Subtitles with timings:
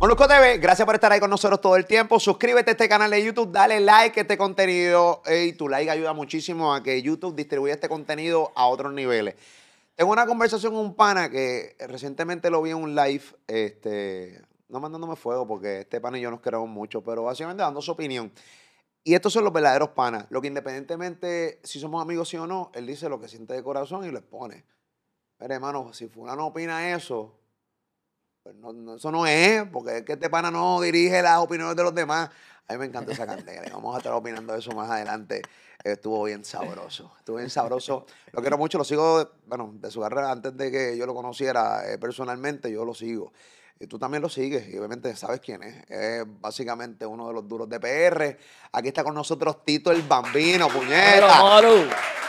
[0.00, 2.18] Molusco TV, gracias por estar ahí con nosotros todo el tiempo.
[2.18, 5.20] Suscríbete a este canal de YouTube, dale like a este contenido.
[5.58, 9.34] Tu like ayuda muchísimo a que YouTube distribuya este contenido a otros niveles.
[9.94, 14.40] Tengo una conversación con un pana que recientemente lo vi en un live, este,
[14.70, 17.92] no mandándome fuego porque este pana y yo nos queremos mucho, pero básicamente dando su
[17.92, 18.32] opinión.
[19.04, 22.70] Y estos son los verdaderos panas, lo que independientemente si somos amigos sí o no,
[22.72, 24.64] él dice lo que siente de corazón y lo expone.
[25.36, 27.39] Pero hermano, si fulano opina eso,
[28.60, 31.82] pues no, eso no es, porque es que este pana no dirige las opiniones de
[31.82, 32.30] los demás.
[32.68, 33.68] A mí me encanta esa cantera.
[33.72, 35.42] Vamos a estar opinando eso más adelante.
[35.82, 37.12] Estuvo bien sabroso.
[37.18, 38.06] Estuvo bien sabroso.
[38.32, 41.90] Lo quiero mucho, lo sigo, bueno, de su carrera antes de que yo lo conociera
[41.90, 43.32] eh, personalmente, yo lo sigo.
[43.80, 45.90] Y tú también lo sigues y obviamente sabes quién es.
[45.90, 48.38] Es básicamente uno de los duros de PR.
[48.72, 52.19] Aquí está con nosotros Tito el Bambino, puñeta.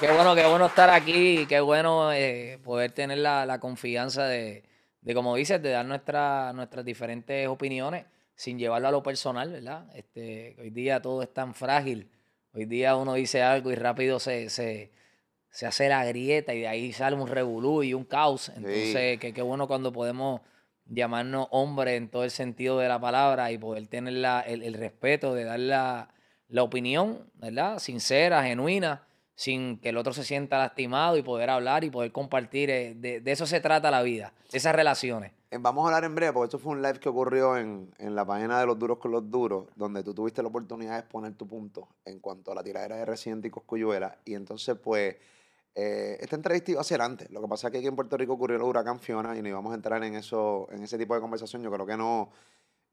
[0.00, 4.64] Qué bueno, qué bueno estar aquí, qué bueno eh, poder tener la, confianza de,
[5.12, 9.84] como dices, de dar nuestra, nuestras diferentes opiniones sin llevarlo a lo personal, ¿verdad?
[9.94, 12.08] Este, hoy día todo es tan frágil.
[12.54, 14.90] Hoy día uno dice algo y rápido se, se,
[15.66, 18.48] hace la grieta y de ahí sale un revolú y un caos.
[18.56, 20.40] Entonces, qué bueno cuando podemos
[20.86, 25.34] llamarnos hombres en todo el sentido de la palabra y poder tener el, el, respeto
[25.34, 26.14] de dar la,
[26.48, 27.78] la opinión, ¿verdad?
[27.78, 29.06] Sincera, genuina
[29.40, 32.68] sin que el otro se sienta lastimado y poder hablar y poder compartir.
[32.68, 35.32] Eh, de, eso se trata la vida, esas relaciones.
[35.50, 38.26] Eh, vamos a hablar en breve, porque esto fue un live que ocurrió en, la
[38.26, 41.48] página de Los Duros con los Duros, donde tú tuviste la oportunidad de exponer tu
[41.48, 44.18] punto en cuanto a la tiradera de Residente y Coscuyuela.
[44.26, 45.16] Y entonces, pues,
[45.74, 47.30] eh, esta entrevista iba a ser antes.
[47.30, 49.48] Lo que pasa es que aquí en Puerto Rico ocurrió el huracán Fiona y no
[49.48, 51.62] íbamos a entrar en, eso, en ese tipo de conversación.
[51.62, 52.28] Yo creo que no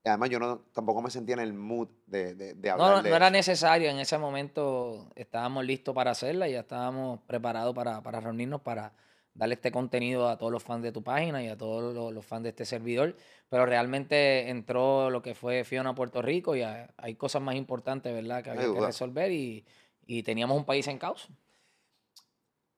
[0.08, 3.04] además yo no, tampoco me sentía en el mood de, de, hablar.
[3.04, 3.90] No, no, era necesario.
[3.90, 8.94] En ese momento estábamos listos para hacerla y ya estábamos preparados para, reunirnos para
[9.34, 12.44] darle este contenido a todos los fans de tu página y a todos los, fans
[12.44, 13.16] de este servidor.
[13.50, 18.14] Pero realmente entró lo que fue Fiona a Puerto Rico y hay cosas más importantes,
[18.14, 19.66] ¿verdad?, que había que resolver y,
[20.06, 21.30] y teníamos un país en caos.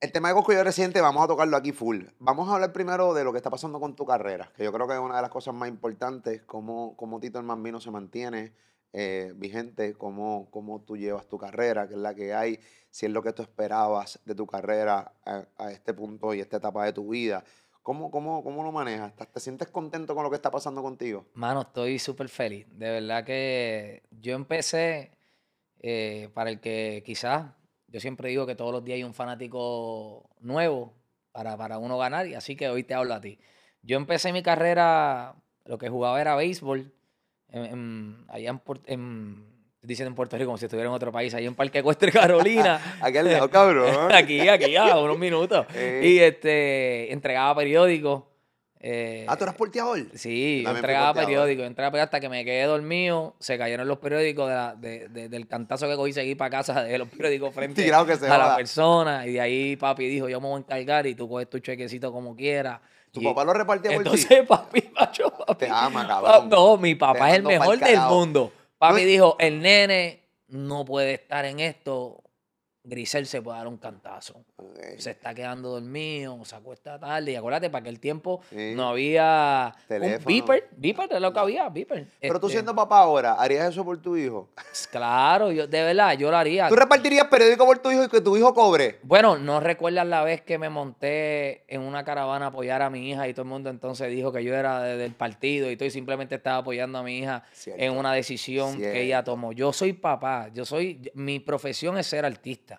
[0.02, 2.06] El tema de Coscuyo Reciente vamos a tocarlo aquí full.
[2.20, 4.88] Vamos a hablar primero de lo que está pasando con tu carrera, que yo creo
[4.88, 8.54] que es una de las cosas más importantes, cómo, cómo Tito el Mambino se mantiene
[8.94, 13.12] eh, vigente, cómo, cómo tú llevas tu carrera, qué es la que hay, si es
[13.12, 17.10] lo que tú esperabas de tu carrera a, este punto y esta etapa de tu
[17.10, 17.44] vida.
[17.84, 19.14] ¿Cómo, cómo, cómo lo manejas?
[19.14, 21.26] ¿Te sientes contento con lo que está pasando contigo?
[21.34, 22.68] Mano, estoy súper feliz.
[22.72, 25.12] De verdad que yo empecé,
[25.82, 27.59] eh, para el que quizás
[27.92, 30.94] yo siempre digo que todos los días hay un fanático nuevo
[31.32, 33.40] para, para uno ganar, y así que hoy te hablo a ti.
[33.82, 35.36] Yo empecé mi carrera,
[35.66, 36.94] lo que jugaba era béisbol,
[37.52, 39.46] allá en, en,
[39.82, 42.98] dicen en Puerto Rico como si estuviera en otro país, ahí en Parque Ecuestre, Carolina.
[43.02, 44.12] aquí al lado, cabrón.
[44.14, 45.66] aquí, aquí, a unos minutos.
[46.04, 48.24] Y este, entregaba periódicos.
[48.82, 50.06] Eh, ah, ¿tú eras porteador?
[50.16, 55.10] Sí, yo entregaba periódicos, entregaba hasta que me quedé dormido, se cayeron los periódicos de
[55.10, 59.34] del cantazo que cogí, seguí para casa de los periódicos frente a la persona, y
[59.34, 62.36] de ahí papi dijo, yo me voy a encargar y tú coges tu chequecito como
[62.36, 62.80] quieras.
[63.12, 65.66] ¿Tu papá lo repartía por Entonces, papi, macho, papi.
[65.66, 66.48] Te ama, cabrón.
[66.48, 68.54] No, mi papá es el mejor del mundo.
[68.78, 72.24] Papi dijo, el nene no puede estar en esto,
[72.90, 74.44] Grisel se puede dar un cantazo.
[74.98, 77.32] Se está quedando dormido, se acuesta tarde.
[77.32, 80.18] Y acuérdate, para aquel tiempo no había Teléfono.
[80.20, 80.70] un beeper.
[80.76, 82.08] Beeper es lo que había, beeper.
[82.20, 84.50] Pero tú este siendo papá ahora, ¿harías eso por tu hijo?
[84.92, 86.68] Claro, yo, de verdad, yo lo haría.
[86.68, 89.00] ¿Tú repartirías periódico por tu hijo y que tu hijo cobre?
[89.04, 93.10] Bueno, no recuerdas la vez que me monté en una caravana a apoyar a mi
[93.10, 95.92] hija y todo el mundo entonces dijo que yo era del partido y todo y
[95.92, 99.52] simplemente estaba apoyando a mi hija en una decisión que ella tomó.
[99.52, 102.79] Yo soy papá, yo soy, mi profesión es ser artista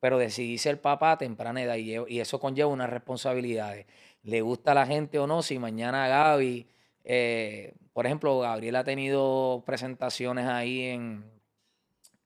[0.00, 3.86] pero decidí ser papá a temprana edad y, eso conlleva unas responsabilidades.
[4.22, 6.66] Le gusta a la gente o no, si mañana Gaby,
[7.04, 11.24] eh, por ejemplo, Gabriel ha tenido presentaciones ahí en,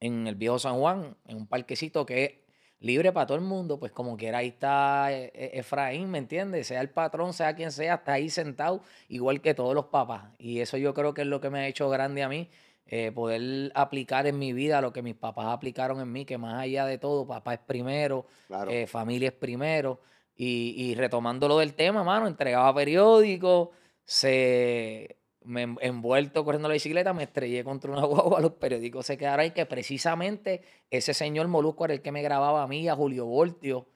[0.01, 2.33] en el viejo San Juan, en un parquecito que es
[2.83, 6.67] libre para todo el mundo, pues como quiera ahí está eh, eh, Efraín, ¿me entiendes?
[6.67, 10.25] Sea el patrón, sea quien sea, está ahí sentado, igual que todos los papás.
[10.39, 12.51] Y eso yo creo que es lo que me ha hecho grande a mí
[12.87, 16.61] eh, poder aplicar en mi vida lo que mis papás aplicaron en mí, que más
[16.61, 18.27] allá de todo, papá es primero,
[18.69, 20.01] eh, familia es primero.
[20.35, 23.69] Y, y retomando lo del tema, mano, entregaba periódicos,
[24.05, 29.41] se me envuelto corriendo la bicicleta, me estrellé contra una guagua, los periódicos se quedaron
[29.41, 33.27] ahí, que precisamente ese señor Molusco era el que me grababa a mí, a Julio
[33.27, 33.87] Voltio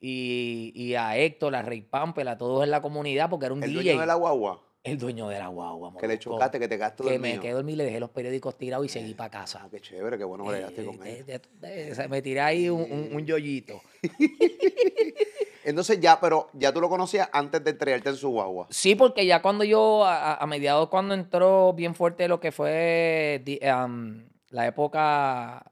[0.00, 3.62] y, y a Héctor, a Rey Pampel, a todos en la comunidad, porque era un
[3.62, 3.82] ¿El DJ.
[3.82, 4.62] Dueño de la guagua?
[4.86, 5.94] El dueño de la guagua.
[5.98, 8.86] Que le chocaste, que te gastó Que me quedé dormido, le dejé los periódicos tirados
[8.86, 9.62] y seguí para casa.
[9.64, 12.08] Ah, qué chévere, qué bueno que eh, con él.
[12.08, 13.80] me tiré ahí un, un, yoyito.
[15.64, 18.68] Entonces ya, pero ya tú lo conocías antes de estrellarte en su guagua.
[18.70, 23.42] Sí, porque ya cuando yo, a, mediados cuando entró bien fuerte lo que fue
[24.50, 25.64] la época,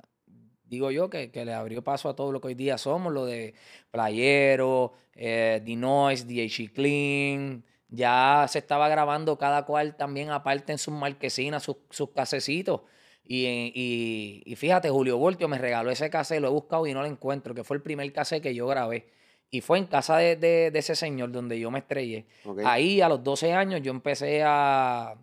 [0.65, 3.55] digo yo, que, le abrió paso a todo lo que hoy día somos, lo de
[3.93, 7.65] Playero, eh, Noise, The Clean,
[7.95, 12.83] ya se estaba grabando cada cual también aparte en sus marquesinas, sus, sus casecitos.
[13.27, 17.07] Y, y, fíjate, Julio Voltio me regaló ese cassette, lo he buscado y no lo
[17.07, 19.07] encuentro, que fue el primer cassette que yo grabé.
[19.51, 22.27] Y fue en casa de, ese señor donde yo me estrellé.
[22.65, 25.15] Ahí a los 12 años yo empecé a,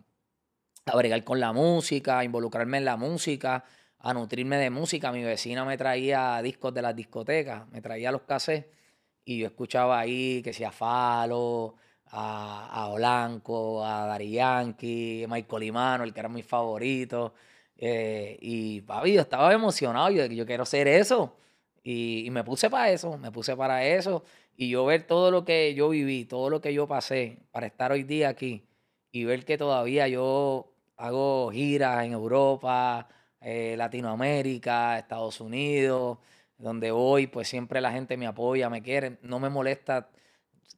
[0.86, 3.64] a bregar con la música, a involucrarme en la música,
[3.98, 5.12] a nutrirme de música.
[5.12, 8.66] Mi vecina me traía discos de las discotecas, me traía los cassettes
[9.24, 11.76] y yo escuchaba ahí que sea Falo,
[12.12, 17.34] a, a Olanco, a Dari Yankee, a Michael Imano, el que era mi favorito.
[17.76, 21.36] Eh, y papi, yo estaba emocionado, yo, yo quiero hacer eso.
[21.82, 24.24] Y, me puse para eso, me puse para eso.
[24.56, 27.92] Y yo ver todo lo que yo viví, todo lo que yo pasé para estar
[27.92, 28.66] hoy día aquí
[29.10, 33.08] y ver que todavía yo hago giras en Europa,
[33.40, 36.18] eh, Latinoamérica, Estados Unidos,
[36.58, 39.18] donde voy, pues siempre la gente me apoya, me quiere.
[39.22, 40.10] No me molesta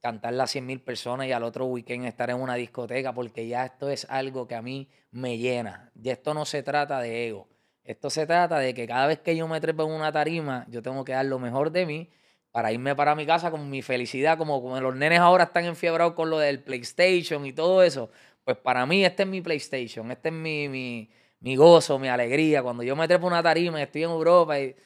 [0.04, 3.64] cantarle a 100 mil personas y al otro weekend estar en una discoteca, porque ya
[3.64, 5.90] esto es algo que a mí me llena.
[5.94, 7.48] Y esto no se trata de ego.
[7.84, 10.82] Esto se trata de que cada vez que yo me trepo en una tarima, yo
[10.82, 12.10] tengo que dar lo mejor de mí
[12.52, 16.28] para irme para mi casa con mi felicidad, como, los nenes ahora están enfiebrados con
[16.28, 18.10] lo del PlayStation y todo eso.
[18.44, 21.10] Pues para mí este es mi PlayStation, este es mi, mi,
[21.40, 22.62] mi gozo, mi alegría.
[22.62, 24.76] Cuando yo me trepo en una tarima y estoy en Europa y,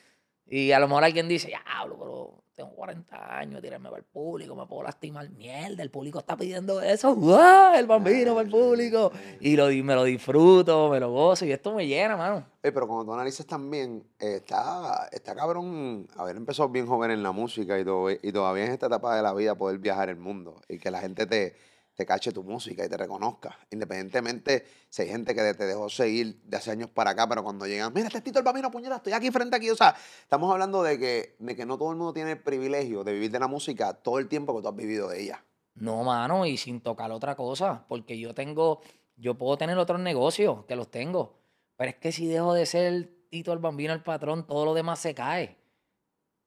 [0.47, 1.65] y a lo mejor alguien dice, ya,
[1.99, 5.31] pero tengo 40 años, tirarme para el público, me puedo lastimar.
[5.31, 7.15] Mierda, el público está pidiendo eso.
[7.15, 7.75] ¡Wow!
[7.77, 9.13] El bambino para el público.
[9.41, 12.45] Y me lo disfruto, me lo gozo y esto me llena, mano.
[12.61, 17.79] pero cuando tú analizas también, está, está cabrón haber empezado bien joven en la música
[17.79, 21.01] y todavía en esta etapa de la vida poder viajar el mundo y que la
[21.01, 21.55] gente te
[21.99, 23.59] te cache tu música y te reconozca.
[23.73, 27.67] Independientemente si hay gente que te dejó seguir de hace años para acá, pero cuando
[27.67, 29.69] llegan, mira, este Tito el Bambino, puñeta, estoy aquí frente aquí.
[29.69, 33.03] O sea, estamos hablando de que, de que no todo el mundo tiene el privilegio
[33.03, 35.45] de vivir de la música todo el tiempo que tú has vivido de ella.
[35.75, 38.81] No, mano, y sin tocar otra cosa, porque yo tengo,
[39.17, 41.35] yo puedo tener otros negocios, que los tengo,
[41.77, 45.01] pero es que si dejo de ser Tito el Bambino el patrón, todo lo demás
[45.01, 45.57] se cae.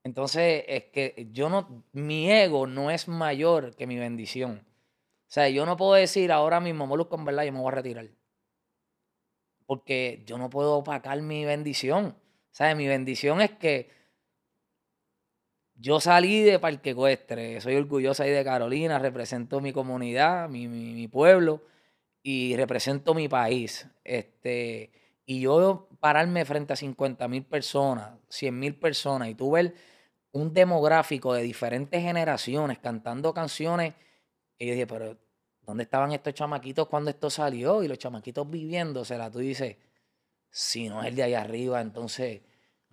[0.06, 4.65] Entonces, es que yo no, mi ego no es mayor que mi bendición.
[5.31, 7.75] O sea, yo no puedo decir ahora mismo, Molusco, en verdad, yo me voy a
[7.75, 8.06] retirar.
[9.66, 12.18] Porque yo no puedo opacar mi bendición.
[12.51, 13.89] Sea, mi bendición es que
[15.74, 21.62] yo salí de Parque Ecuestre, soy orgullosa ahí de Carolina, represento mi comunidad, mi, pueblo
[22.22, 23.88] y represento mi país.
[24.04, 24.92] Este,
[25.25, 29.75] y yo pararme frente a 50 mil personas, 100 mil personas, y tú ver
[30.33, 33.94] un demográfico de diferentes generaciones cantando canciones
[34.62, 35.18] y yo dije, pero
[35.66, 37.81] ¿dónde estaban estos chamaquitos cuando esto salió?
[37.81, 39.31] Y los chamaquitos viviéndosela.
[39.31, 39.75] Tú dices,
[40.52, 42.42] si no es el de allá arriba, entonces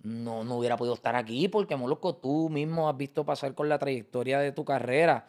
[0.01, 3.77] no, no hubiera podido estar aquí, porque Moloco, tú mismo has visto pasar con la
[3.77, 5.27] trayectoria de tu carrera.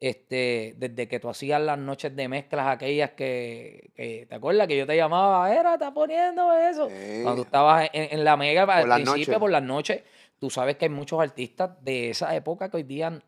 [0.00, 4.86] Este, desde que tú hacías las noches de mezclas aquellas que, ¿te acuerdas que yo
[4.88, 5.54] te llamaba?
[5.54, 6.88] Era, está poniendo eso.
[7.22, 10.02] Cuando estabas en, la mega al principio, por las noches,
[10.40, 13.22] tú sabes que hay muchos artistas de esa época que hoy día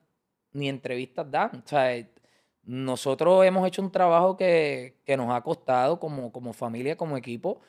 [0.52, 1.62] ni entrevistas dan.
[1.64, 1.96] O sea,
[2.68, 7.62] nosotros hemos hecho un trabajo que, nos ha costado como, como familia, como equipo,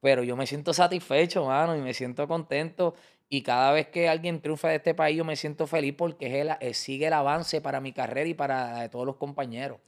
[0.00, 2.94] pero yo me siento satisfecho, mano, y me siento contento.
[3.28, 6.46] Y cada vez que alguien triunfa de este país, yo me siento feliz porque es
[6.60, 9.80] el, sigue el avance para mi carrera y para todos los compañeros.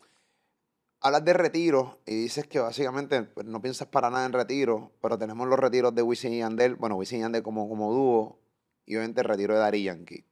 [1.00, 5.16] Hablas de retiro y dices que básicamente pues, no piensas para nada en retiro, pero
[5.16, 8.40] tenemos los retiros de Wisin y Yandel, bueno, Wisin y Yandel como, como dúo
[8.84, 10.27] y obviamente el retiro de Dari Yankee.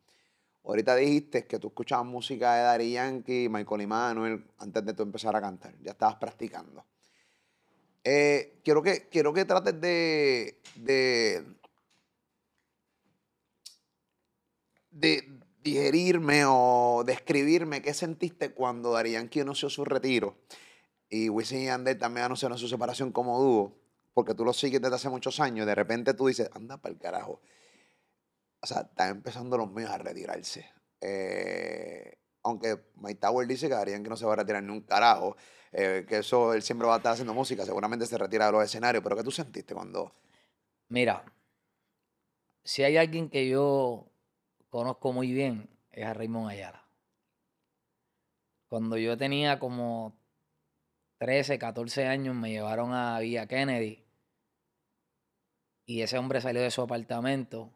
[0.67, 5.37] Ahorita dijiste que tú escuchabas música de Daddy Yankee, Michael Emanuel, antes de tú empezar
[5.37, 5.75] a cantar.
[5.81, 6.85] Ya estabas practicando.
[8.03, 11.45] Eh, quiero, que, quiero que trates de, de,
[15.63, 20.37] digerirme o describirme qué sentiste cuando Daddy Yankee anunció su retiro
[21.09, 23.77] y Wisin y Yandel también anunciaron su separación como dúo,
[24.15, 27.01] porque tú lo sigues desde hace muchos años, de repente tú dices, anda para el
[27.01, 27.41] carajo
[28.61, 30.67] o sea, están empezando los míos a retirarse.
[31.01, 34.83] Eh, aunque Mike Tower dice que Darían que no se va a retirar ni un
[34.83, 35.37] carajo,
[35.73, 38.65] eh, que eso él siempre va a estar haciendo música, seguramente se retira de los
[38.65, 40.13] escenarios, pero ¿qué tú sentiste cuando...?
[40.89, 41.25] Mira,
[42.65, 44.09] si hay alguien que yo
[44.71, 46.85] conozco muy bien, es a Raymond Ayala.
[48.69, 50.17] Cuando yo tenía como
[51.19, 54.05] 13, 14 años, me llevaron a Villa Kennedy
[55.87, 57.76] y ese hombre salió de su apartamento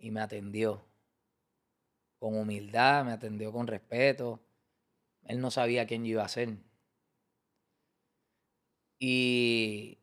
[0.00, 0.84] y me atendió.
[2.18, 4.40] con humildad, me atendió con respeto.
[5.24, 6.58] Él no sabía quién yo iba a ser.
[9.00, 9.98] Y,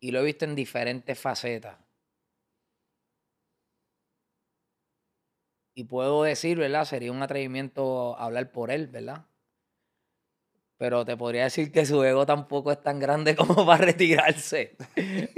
[0.00, 1.78] y lo he visto en diferentes facetas.
[5.76, 6.84] Y puedo decir, ¿verdad?
[6.84, 9.26] Sería un atrevimiento hablar por él, ¿verdad?
[10.78, 14.76] Pero te podría decir que su ego tampoco es tan grande como para retirarse.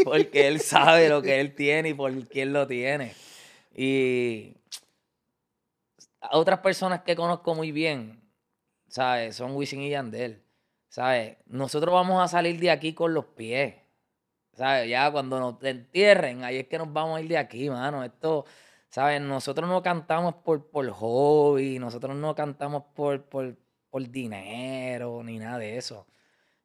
[0.05, 3.15] Porque él sabe lo que él tiene y por quién lo tiene.
[3.81, 4.57] Y
[6.33, 8.21] otras personas que conozco muy bien,
[8.89, 9.37] ¿sabes?
[9.37, 10.43] Son Wisin y Yandel.
[10.89, 11.37] ¿Sabes?
[11.47, 13.77] Nosotros vamos a salir de aquí con los pies.
[14.55, 14.91] ¿Sabes?
[14.91, 18.03] Ya cuando nos entierren, ahí es que nos vamos a ir de aquí, mano.
[18.03, 18.47] Esto,
[18.89, 19.21] ¿sabes?
[19.21, 23.57] Nosotros no cantamos por, por hobby, nosotros no cantamos por, por,
[23.91, 26.05] por dinero, ni nada de eso.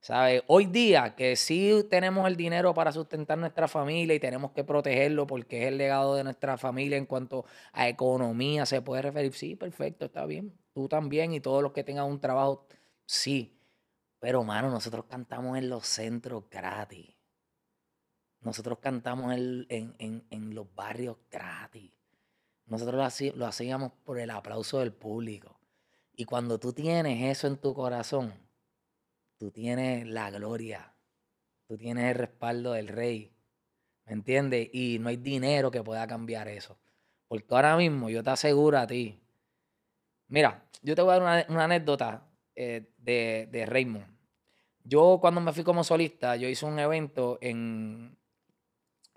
[0.04, 0.44] ¿Sabes?
[0.48, 5.26] Hoy día que sí tenemos el dinero para sustentar nuestra familia y tenemos que protegerlo
[5.26, 9.56] porque es el legado de nuestra familia en cuanto a economía, se puede referir, sí,
[9.56, 10.60] perfecto, está bien.
[10.74, 12.68] Tú también y todos los que tengan un trabajo,
[13.06, 13.58] sí.
[14.20, 17.16] Pero, mano, nosotros cantamos en los centros gratis.
[18.42, 21.94] Nosotros cantamos en, los barrios gratis.
[22.66, 25.62] Nosotros lo hacíamos por el aplauso del público.
[26.14, 28.43] Y cuando tú tienes eso en tu corazón,
[29.44, 30.96] tú tienes la gloria,
[31.68, 33.36] tú tienes el respaldo del rey,
[34.06, 34.70] ¿me entiendes?
[34.72, 36.80] Y no hay dinero que pueda cambiar eso.
[37.28, 39.22] Porque ahora mismo yo te aseguro a ti,
[40.30, 44.08] mira, yo te voy a dar una, anécdota eh, de, de Raymond.
[44.86, 48.18] Yo cuando me fui como solista, yo hice un evento en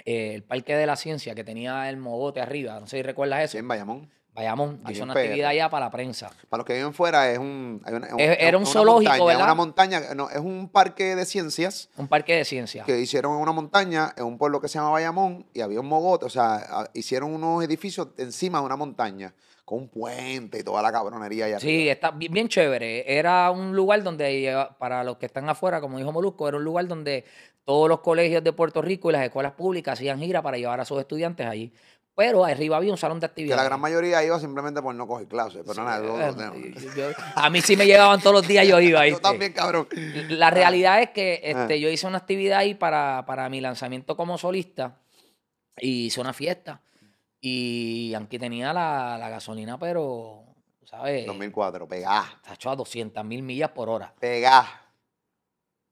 [0.05, 3.45] eh, el Parque de la Ciencia que tenía el mogote arriba, no sé si recuerdas
[3.45, 3.59] eso.
[3.59, 4.11] en Bayamón.
[4.37, 6.31] Vayamos, hizo una actividad allá para la prensa.
[6.51, 7.83] Para los que viven fuera, es un.
[8.19, 9.45] era un zoológico, ¿verdad?
[9.45, 11.89] Una montaña, no, es un parque de ciencias.
[11.97, 12.85] Un parque de ciencias.
[12.85, 15.87] Que hicieron en una montaña, en un pueblo que se llama Bayamón, y había un
[15.87, 19.33] mogote, o sea, hicieron unos edificios encima de una montaña,
[19.65, 21.59] con un puente y toda la cabronería allá.
[21.59, 23.19] Sí, está bien, bien, chévere.
[23.19, 26.87] Era un lugar donde, para los que están afuera, como dijo Molusco, era un lugar
[26.87, 27.25] donde
[27.65, 30.85] todos los colegios de Puerto Rico y las escuelas públicas hacían gira para llevar a
[30.85, 31.73] sus estudiantes allí.
[32.17, 33.59] Pero arriba había un salón de actividades.
[33.59, 36.33] Que la gran mayoría iba simplemente por no coger clases, pero nada.
[37.35, 39.07] a mí sí me llegaban todos los días, yo iba.
[39.09, 39.87] yo también, cabrón.
[40.31, 41.77] La realidad es que este, ah.
[41.77, 44.99] yo hice una actividad ahí para, para mi lanzamiento como solista
[45.77, 46.81] y hice una fiesta.
[47.39, 50.43] Y aquí tenía la, gasolina, pero,
[50.85, 51.27] ¿sabes?
[51.27, 52.33] 2004, pegá.
[52.37, 54.15] Está hecho a 200 mil millas por hora.
[54.19, 54.67] Pegá.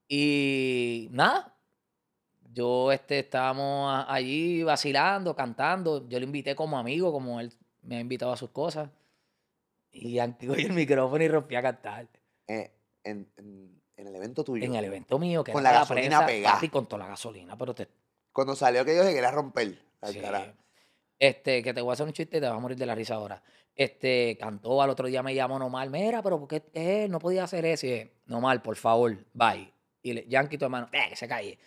[0.09, 1.54] Y nada,
[2.55, 6.09] yo este, estábamos allí vacilando, cantando.
[6.09, 8.89] Yo le invité como amigo, como él me ha invitado a sus cosas.
[9.91, 12.09] Y antiguo el micrófono y rompí a cantar.
[12.47, 12.71] Eh,
[13.03, 13.29] en,
[13.97, 14.65] el evento tuyo.
[14.65, 16.61] En el evento mío, que con la gasolina pegada.
[16.71, 17.89] con toda la gasolina, pero te...
[18.33, 19.79] Cuando salió que yo se quería romper.
[21.19, 22.95] Este, que te voy a hacer un chiste y te vas a morir de la
[22.95, 23.43] risa ahora.
[23.75, 27.65] Este, cantó, al otro día me llamó Nomar, mira, pero ¿por qué no podía hacer
[27.65, 27.87] eso?
[27.87, 29.73] Y Nomar, por favor, bye.
[30.03, 31.59] Y le, Yankee, tu hermano, eh, que se calle.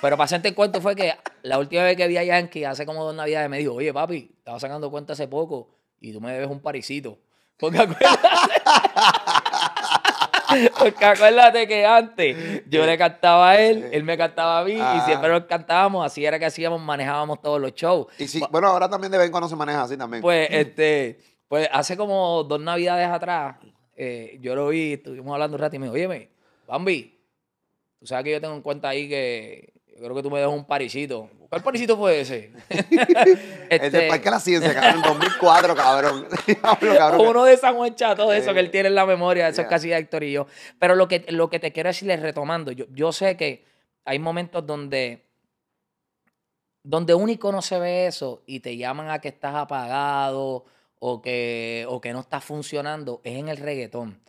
[0.00, 2.86] Pero para hacerte el cuento fue que la última vez que vi a Yankee, hace
[2.86, 5.70] como dos navidades, me dijo, oye, papi, estaba sacando cuenta hace poco
[6.00, 7.18] y tú me debes un parisito.
[7.58, 8.28] Porque acuérdate,
[10.78, 14.80] porque acuérdate que antes yo le cantaba a él, él me cantaba a mí y
[14.80, 15.02] ah.
[15.04, 18.06] siempre nos cantábamos, así era que hacíamos, manejábamos todos los shows.
[18.18, 20.22] Y sí, bueno, ahora también de vez en cuando se maneja así también.
[20.22, 23.56] Pues, este, pues hace como dos navidades atrás,
[23.96, 26.30] eh, yo lo vi, estuvimos hablando un rato y me dijo, oye,
[26.68, 27.17] Bambi,
[27.98, 30.54] Tú sabes que yo tengo en cuenta ahí que yo creo que tú me dejas
[30.54, 31.28] un parisito.
[31.48, 32.52] ¿Cuál parisito fue ese?
[32.68, 32.86] este,
[33.86, 36.28] el del Parque de la Ciencia, cabrón, en 2004, cabrón.
[37.28, 39.92] Uno de San Juan todo eso que él tiene en la memoria, eso es casi
[39.92, 40.46] Héctor y yo.
[40.78, 43.64] Pero lo que, lo que te quiero decirle retomando, yo, yo sé que
[44.04, 45.24] hay momentos donde
[46.84, 50.64] donde único no se ve eso y te llaman a que estás apagado
[51.00, 54.20] o que, o que no estás funcionando, es en el reggaetón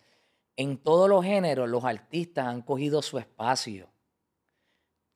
[0.60, 3.88] en todos los géneros los artistas han cogido su espacio.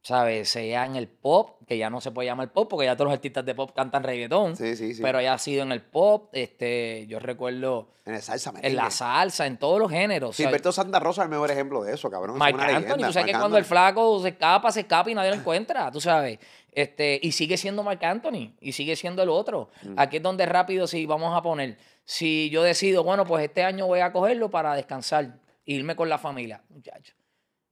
[0.01, 0.49] ¿Sabes?
[0.49, 3.13] Sea en el pop, que ya no se puede llamar pop, porque ya todos los
[3.13, 4.55] artistas de pop cantan reggaetón.
[4.55, 5.01] Sí, sí, sí.
[5.01, 7.89] Pero ya ha sido en el pop, este, yo recuerdo.
[8.05, 10.35] En el salsa, En la salsa, en todos los géneros.
[10.35, 12.37] Sí, Berto Santa Rosa es el mejor ejemplo de eso, cabrón.
[12.37, 15.37] Marc Anthony, tú sabes que cuando el flaco se escapa, se escapa y nadie lo
[15.37, 16.39] encuentra, tú sabes.
[16.71, 19.69] Este, y sigue siendo Marc Anthony, y sigue siendo el otro.
[19.83, 19.93] Mm.
[19.97, 23.87] Aquí es donde rápido, si vamos a poner si yo decido, bueno, pues este año
[23.87, 27.13] voy a cogerlo para descansar, irme con la familia, muchacho,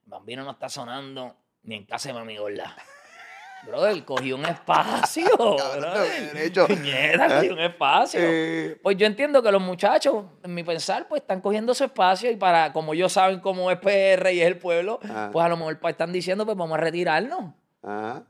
[0.05, 2.75] Bambino no está sonando ni en casa de mami gorda.
[3.65, 5.29] Brother, cogió un espacio.
[7.29, 8.19] cogió un espacio.
[8.81, 12.35] Pues yo entiendo que los muchachos, en mi pensar, pues están cogiendo su espacio y
[12.35, 15.29] para, como ellos saben cómo es PR y es el pueblo, ah.
[15.31, 17.53] pues a lo mejor están diciendo, pues vamos a retirarnos.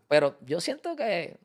[0.07, 1.37] Pero yo siento que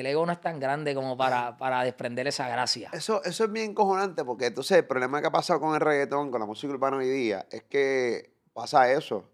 [0.00, 2.90] el ego no es tan grande como para, para desprender esa gracia.
[2.92, 6.30] Eso, eso es bien cojonante porque entonces el problema que ha pasado con el reggaetón,
[6.30, 9.24] con la música urbana hoy día, es que pasa eso.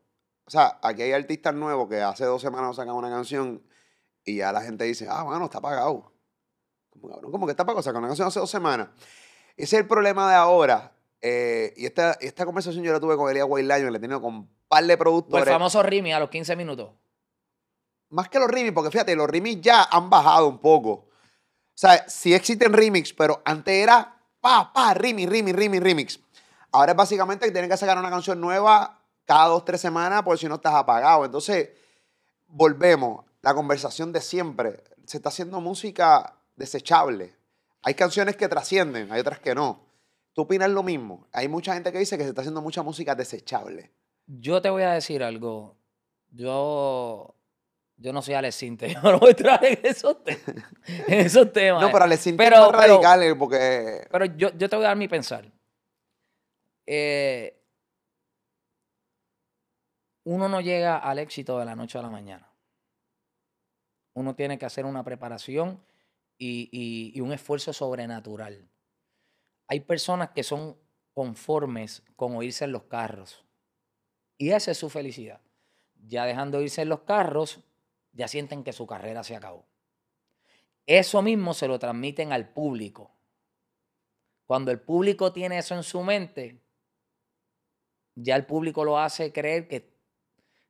[0.47, 3.63] O sea, aquí hay artistas nuevos que hace dos semanas sacan una canción
[4.25, 6.13] y ya la gente dice, ah, bueno, está pagado.
[7.01, 8.89] Como, que está pagado, sacan una canción hace dos semanas.
[9.57, 10.93] Ese es el problema de ahora.
[11.21, 14.21] Eh, y esta, esta conversación yo la tuve con Elia White Lion, le he tenido
[14.21, 15.47] con un par de productores.
[15.47, 16.91] el famoso Rimi a los 15 minutos
[18.15, 20.91] más que los remix, porque fíjate, los remix ya han bajado un poco.
[20.91, 26.21] O sea, sí existen remix, pero antes era pa, pa, remix, remix, remix, remix.
[26.71, 30.39] Ahora es básicamente que tienen que sacar una canción nueva cada dos, tres semanas, porque
[30.39, 31.25] si no estás apagado.
[31.25, 31.71] Entonces,
[32.47, 34.85] volvemos, la conversación de siempre.
[35.07, 37.35] Se está haciendo música desechable.
[37.83, 39.87] Hay canciones que trascienden, hay otras que no.
[40.33, 41.27] ¿Tú opinas lo mismo?
[41.33, 43.93] Hay mucha gente que dice que se está haciendo mucha música desechable.
[44.27, 45.77] Yo te voy a decir algo.
[46.31, 47.35] Yo
[47.97, 50.23] yo no soy Alex Sinte, yo no voy a entrar en esos,
[51.53, 51.83] temas.
[51.83, 54.07] No, pero Alex Sinte es más radical eh, porque...
[54.11, 55.51] Pero yo, yo, te voy a dar mi pensar.
[56.87, 57.61] Eh,
[60.25, 62.51] uno no llega al éxito de la noche a la mañana.
[64.15, 65.83] Uno tiene que hacer una preparación
[66.39, 68.69] y, y un esfuerzo sobrenatural.
[69.67, 70.77] Hay personas que son
[71.15, 73.45] conformes con oírse en los carros.
[74.37, 75.41] Y esa es su felicidad.
[76.07, 77.61] Ya dejando de irse en los carros,
[78.15, 79.67] ya sienten que su carrera se acabó.
[80.87, 83.11] Eso mismo se lo transmiten al público.
[84.47, 86.61] Cuando el público tiene eso en su mente,
[88.15, 89.95] ya el público lo hace creer que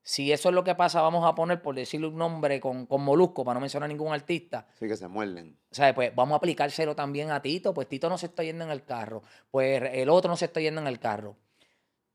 [0.07, 3.03] si eso es lo que pasa, vamos a poner, por decirle un nombre con, con
[3.03, 4.67] Molusco, para no mencionar a ningún artista.
[4.79, 5.59] Sí, que se muerden.
[5.71, 7.73] O sea, pues vamos a aplicárselo también a Tito.
[7.73, 9.23] Pues Tito no se está yendo en el carro.
[9.51, 11.39] Pues el otro no se está yendo en el carro.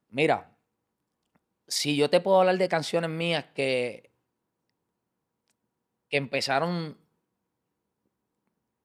[0.10, 0.56] Mira,
[1.68, 4.09] si yo te puedo hablar de canciones mías que
[6.10, 6.98] que empezaron,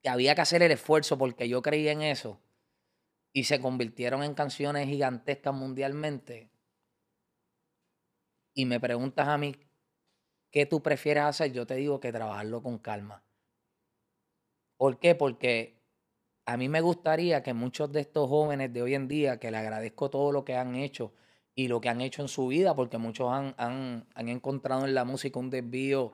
[0.02, 2.40] que había que hacer el esfuerzo porque yo creía en eso
[3.33, 6.50] y se convirtieron en canciones gigantescas mundialmente.
[8.54, 9.56] Y me preguntas a mí,
[10.50, 11.52] ¿qué tú prefieres hacer?
[11.52, 13.25] Yo te digo que trabajarlo con calma.
[14.76, 15.17] ¿Por qué?
[15.17, 15.82] Porque
[16.47, 19.56] a mí me gustaría que muchos de estos jóvenes de hoy en día, que le
[19.56, 21.13] agradezco todo lo que han hecho
[21.56, 24.95] y lo que han hecho en su vida, porque muchos han, han, han encontrado en
[24.95, 26.13] la música un desvío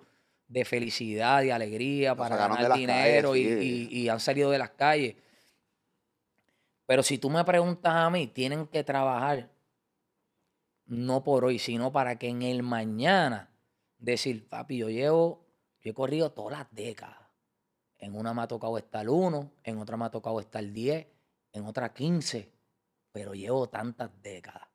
[0.51, 5.15] de felicidad y alegría para ganar dinero y, han salido de las calles.
[6.87, 9.49] Pero si tú me preguntas a mí, tienen que trabajar
[10.87, 13.49] no por hoy, sino para que en el mañana
[13.99, 15.47] decir, papi, yo llevo,
[15.83, 17.17] yo he corrido todas las décadas.
[17.99, 21.07] En una me ha tocado estar 1, en otra me ha tocado estar el 10,
[21.53, 22.51] en otra 15,
[23.13, 24.67] pero llevo tantas décadas.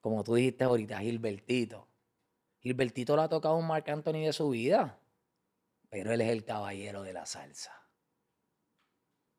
[0.00, 1.89] Como tú dijiste ahorita, Gilbertito.
[2.60, 4.98] Gilbertito le ha tocado un Marc Anthony de su vida,
[5.88, 7.72] pero él es el caballero de la salsa.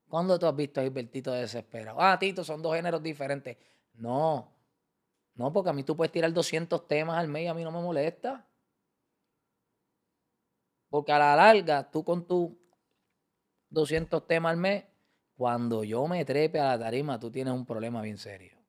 [0.08, 2.02] ¿Cuándo tú has visto a Gilbertito desesperado?
[2.02, 3.58] Ah, Tito, son dos géneros diferentes.
[3.94, 4.52] No,
[5.36, 7.72] no, porque a mí tú puedes tirar 200 temas al mes y a mí no
[7.72, 8.46] me molesta.
[10.90, 12.52] Porque a la larga, tú con tus
[13.70, 14.84] 200 temas al mes,
[15.36, 18.61] cuando yo me trepe a la tarima, tú tienes un problema bien serio.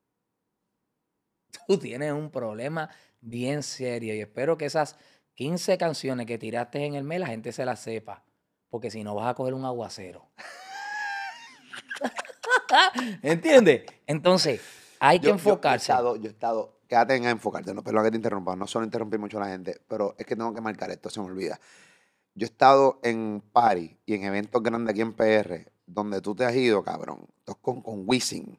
[1.67, 4.97] Tú tienes un problema bien serio y espero que esas
[5.35, 8.25] 15 canciones que tiraste en el mes la gente se las sepa,
[8.69, 10.29] porque si no vas a coger un aguacero.
[13.23, 13.85] ¿Entiendes?
[14.07, 14.61] Entonces,
[15.01, 15.93] hay que enfocarse.
[15.93, 19.39] Yo, he estado, quédate en enfocarte, no, perdón que te interrumpa, no solo interrumpir mucho
[19.39, 21.59] a la gente, pero es que tengo que marcar esto, se me olvida.
[22.35, 26.45] Yo he estado en party y en eventos grandes aquí en PR, donde tú te
[26.45, 27.27] has ido, cabrón,
[27.61, 28.59] con, con Wisin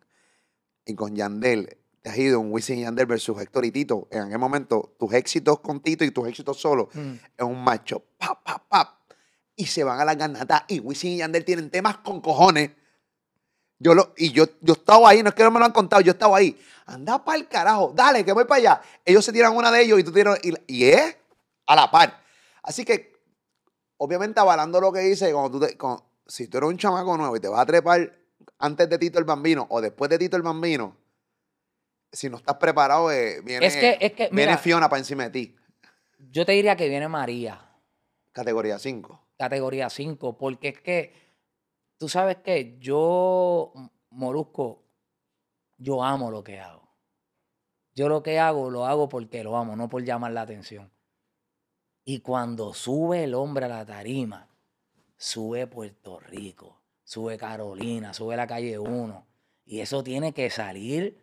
[0.86, 4.09] y con Yandel, te has ido un Wisin y Yandel versus Héctor y Tito.
[4.11, 7.13] En aquel momento, tus éxitos con Tito y tus éxitos solo mm.
[7.37, 8.03] es un macho.
[8.17, 8.89] Pap, pap, pap.
[9.55, 10.65] Y se van a la ganata.
[10.67, 12.71] Y Wisin y Yandel tienen temas con cojones.
[13.79, 16.01] Yo lo, y yo, yo estaba ahí, no es que no me lo han contado,
[16.01, 16.59] yo estaba ahí.
[16.85, 18.81] Anda para el carajo, dale, que voy para allá.
[19.05, 20.37] Ellos se tiran una de ellos y tú tiras.
[20.43, 21.15] Y, y es
[21.65, 22.21] a la par.
[22.63, 23.13] Así que,
[23.95, 25.77] obviamente, avalando lo que dice, cuando tú te,
[26.27, 28.13] si tú eres un chamaco nuevo y te vas a trepar
[28.59, 30.97] antes de Tito el Bambino o después de Tito el Bambino,
[32.13, 33.69] si no estás preparado, eh, viene,
[34.32, 35.56] viene Fiona para encima de ti.
[36.32, 37.69] Yo te diría que viene María.
[38.32, 39.19] Categoría 5.
[39.38, 41.13] Categoría 5, porque es que,
[41.97, 43.73] tú sabes que yo,
[44.12, 44.84] Morusco,
[45.78, 46.88] yo amo lo que hago.
[47.95, 50.91] Yo lo que hago, lo hago porque lo amo, no por llamar la atención.
[52.06, 54.49] Y cuando sube el hombre a la tarima,
[55.17, 59.28] sube Puerto Rico, sube Carolina, sube la calle 1.
[59.65, 61.22] Y eso tiene que salir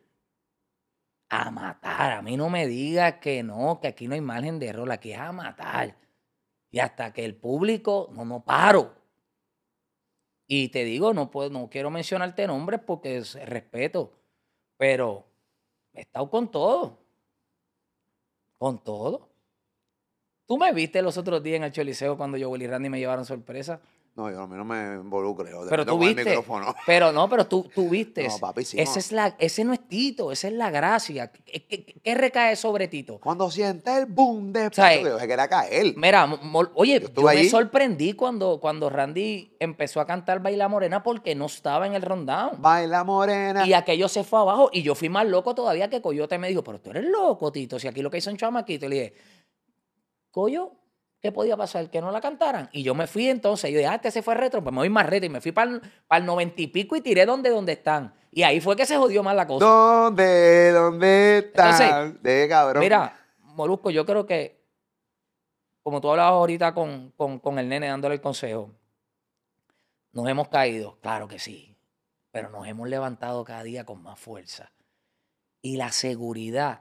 [1.31, 2.13] a matar.
[2.13, 5.13] A mí no me digas que no, que aquí no hay margen de error, aquí
[5.13, 5.97] es a matar.
[6.71, 8.95] Y hasta que el público, no, no paro.
[10.47, 14.13] Y te digo, no, puedo, no quiero mencionarte nombres porque es respeto,
[14.77, 15.25] pero
[15.93, 16.99] he estado con todo.
[18.59, 19.29] Con todo.
[20.47, 23.25] Tú me viste los otros días en el Choliseo cuando yo, Willy Randy me llevaron
[23.25, 23.81] sorpresa.
[24.21, 25.51] No, yo a mí no me involucre.
[25.71, 26.39] Pero tú viste.
[26.87, 28.29] Pero no, pero tú, tú viste.
[28.29, 31.33] No, papi, sí, ese, es la, ese no es Tito, esa es la gracia.
[31.33, 33.19] ¿Qué, recae sobre Tito?
[33.19, 34.67] Cuando siente el boom de...
[34.67, 35.95] O sea, yo que era caer.
[35.97, 36.29] Mira,
[36.75, 41.87] oye, yo, me sorprendí cuando, cuando Randy empezó a cantar Baila Morena porque no estaba
[41.87, 42.61] en el rundown.
[42.61, 43.67] Baila Morena.
[43.67, 46.63] Y aquello se fue abajo y yo fui más loco todavía que Coyote me dijo,
[46.63, 47.79] pero tú eres loco, Tito.
[47.79, 49.15] Si aquí lo que hizo un chamaquito, le dije,
[50.31, 50.73] Coyo,
[51.21, 51.91] ¿qué podía pasar?
[51.91, 52.69] Que no la cantaran.
[52.73, 54.91] Y yo me fui entonces, yo dije, ah, este se fue retro, pues me voy
[54.91, 55.27] más retro.
[55.27, 58.15] Y me fui para el noventa y pico y tiré donde, donde están.
[58.31, 59.65] Y ahí fue que se jodió más la cosa.
[59.65, 62.19] ¿Dónde, dónde están?
[62.23, 62.81] de cabrón.
[62.81, 64.65] Mira, Molusco, yo creo que,
[65.83, 68.71] como tú hablabas ahorita con, con el nene dándole el consejo,
[70.13, 71.77] nos hemos caído, claro que sí,
[72.31, 74.73] pero nos hemos levantado cada día con más fuerza.
[75.63, 76.81] Y la seguridad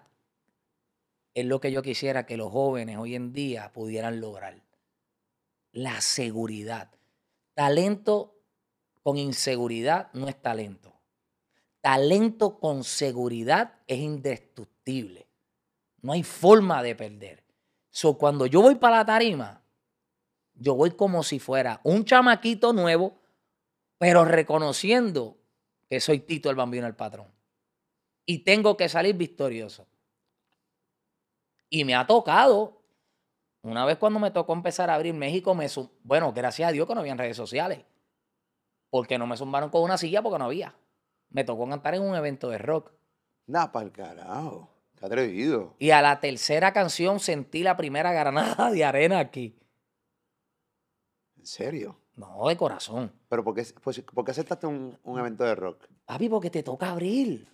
[1.33, 4.61] es lo que yo quisiera que los jóvenes hoy en día pudieran lograr.
[5.71, 6.89] La seguridad.
[7.53, 8.35] Talento
[9.03, 10.93] con inseguridad no es talento.
[11.81, 15.27] Talento con seguridad es indestructible.
[16.01, 17.43] No hay forma de perder.
[17.89, 19.61] So, cuando yo voy para la tarima,
[20.53, 23.17] yo voy como si fuera un chamaquito nuevo,
[23.97, 25.37] pero reconociendo
[25.87, 27.27] que soy Tito el Bambino el patrón.
[28.25, 29.87] Y tengo que salir victorioso.
[31.69, 32.81] Y me ha tocado.
[33.61, 35.67] Una vez cuando me tocó empezar a abrir México, me
[36.03, 37.85] bueno, gracias a Dios que no había redes sociales.
[38.89, 40.75] Porque no me zumbaron con una silla porque no había.
[41.29, 42.91] Me tocó cantar en un evento de rock.
[43.45, 44.69] Nada para el carajo.
[44.97, 45.75] Qué atrevido.
[45.79, 49.59] Y a la tercera canción sentí la primera granada de arena aquí.
[51.37, 51.99] ¿En serio?
[52.15, 53.13] No, de corazón.
[53.29, 55.87] ¿Pero por qué, pues, por qué aceptaste un, un evento de rock?
[56.05, 57.47] Papi, porque te toca abrir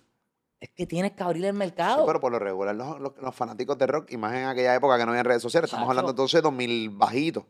[0.60, 2.06] es que tienes que abrir el mercado.
[2.06, 5.12] pero por lo regular, los, fanáticos de rock, y más en aquella época que no
[5.12, 7.44] había redes sociales, estamos hablando entonces de 2000 bajitos.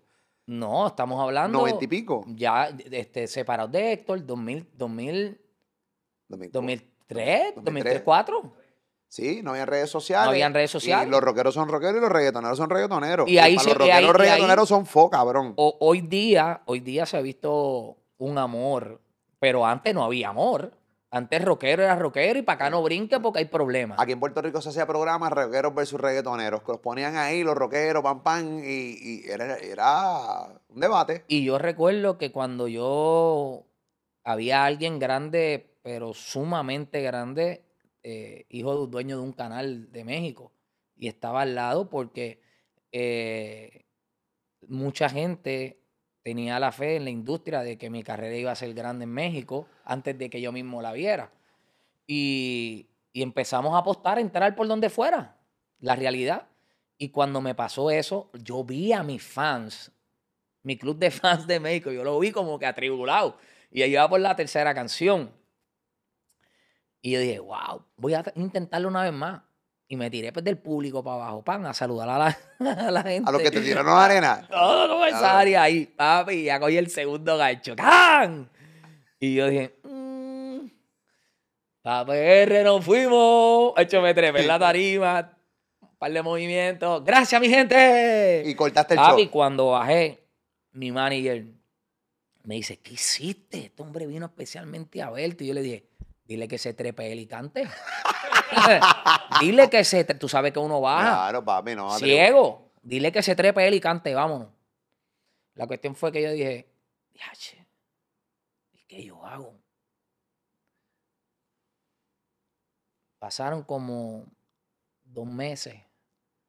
[0.46, 1.58] No, estamos hablando.
[1.58, 2.24] 90 y pico.
[2.28, 5.40] Ya este, separados de Héctor, 2000, 2000,
[6.28, 8.52] 2003, 2004.
[9.08, 10.26] Sí, no había redes sociales.
[10.26, 11.08] No habían redes sociales.
[11.08, 13.28] Y los rockeros son rockeros y los reggaetoneros son reggaetoneros.
[13.28, 15.54] Y ahí y se, los rockeros y reggaetoneros son fo, cabrón.
[15.56, 19.00] hoy día, hoy día se ha visto un amor,
[19.38, 20.72] pero antes no había amor.
[21.10, 23.98] Antes rockero era rockero y para acá no brinque porque hay problemas.
[24.00, 27.54] Aquí en Puerto Rico se hacía programa rockeros versus reggaetoneros, que los ponían ahí los
[27.54, 31.24] rockeros, pam, pam, y, era, un debate.
[31.28, 33.66] Y yo recuerdo que cuando yo
[34.24, 37.64] había alguien grande, pero sumamente grande,
[38.02, 40.52] eh, hijo de un dueño de un canal de México,
[40.96, 42.40] y estaba al lado porque
[42.90, 43.86] eh,
[44.66, 45.85] mucha gente
[46.26, 49.12] tenía la fe en la industria de que mi carrera iba a ser grande en
[49.12, 51.30] México antes de que yo mismo la viera.
[52.04, 55.36] Y, empezamos a apostar, a entrar por donde fuera,
[55.78, 56.48] la realidad.
[56.98, 59.92] Y cuando me pasó eso, yo vi a mis fans,
[60.64, 63.38] mi club de fans de México, yo lo vi como que atribulado.
[63.70, 65.30] Y yo iba por la tercera canción.
[67.02, 69.42] Y yo dije, wow, voy a intentarlo una vez más.
[69.88, 73.28] Y me tiré pues, del público para abajo, pan, a saludar a la, gente.
[73.28, 74.46] A los que te tiraron arena.
[74.50, 77.76] Todo no, área ahí, papi, ya cogí el segundo gancho.
[77.76, 78.50] ¡Can!
[79.20, 80.66] Y yo dije, mmm,
[81.84, 83.74] la PR nos fuimos.
[83.76, 85.36] Hecho, me trepé en la tarima,
[85.80, 87.04] un par de movimientos.
[87.04, 88.42] ¡Gracias, mi gente!
[88.44, 90.26] Y cortaste el papi, cuando bajé,
[90.72, 91.44] mi manager
[92.46, 93.66] me dice, ¿qué hiciste?
[93.66, 95.44] Este hombre vino especialmente a verte.
[95.44, 95.88] Y yo le dije,
[96.26, 97.68] dile que se trepe él y cante.
[99.40, 100.04] Dile que se.
[100.04, 101.12] Tú sabes que uno baja.
[101.12, 101.90] Claro, papi, no.
[101.98, 102.72] Ciego.
[102.82, 104.48] Dile que se trepe él y cante, vámonos.
[105.54, 106.70] La cuestión fue que yo dije,
[108.72, 109.58] ¿y qué yo hago?
[113.18, 114.26] Pasaron como
[115.02, 115.82] dos meses.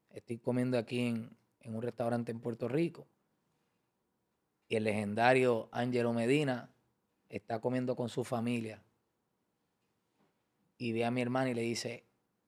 [0.10, 3.08] Estoy comiendo aquí en, en un restaurante en Puerto Rico.
[4.68, 6.70] Y el legendario Ángelo Medina
[7.30, 8.84] está comiendo con su familia
[10.78, 12.06] y ve a mi hermana y le dice,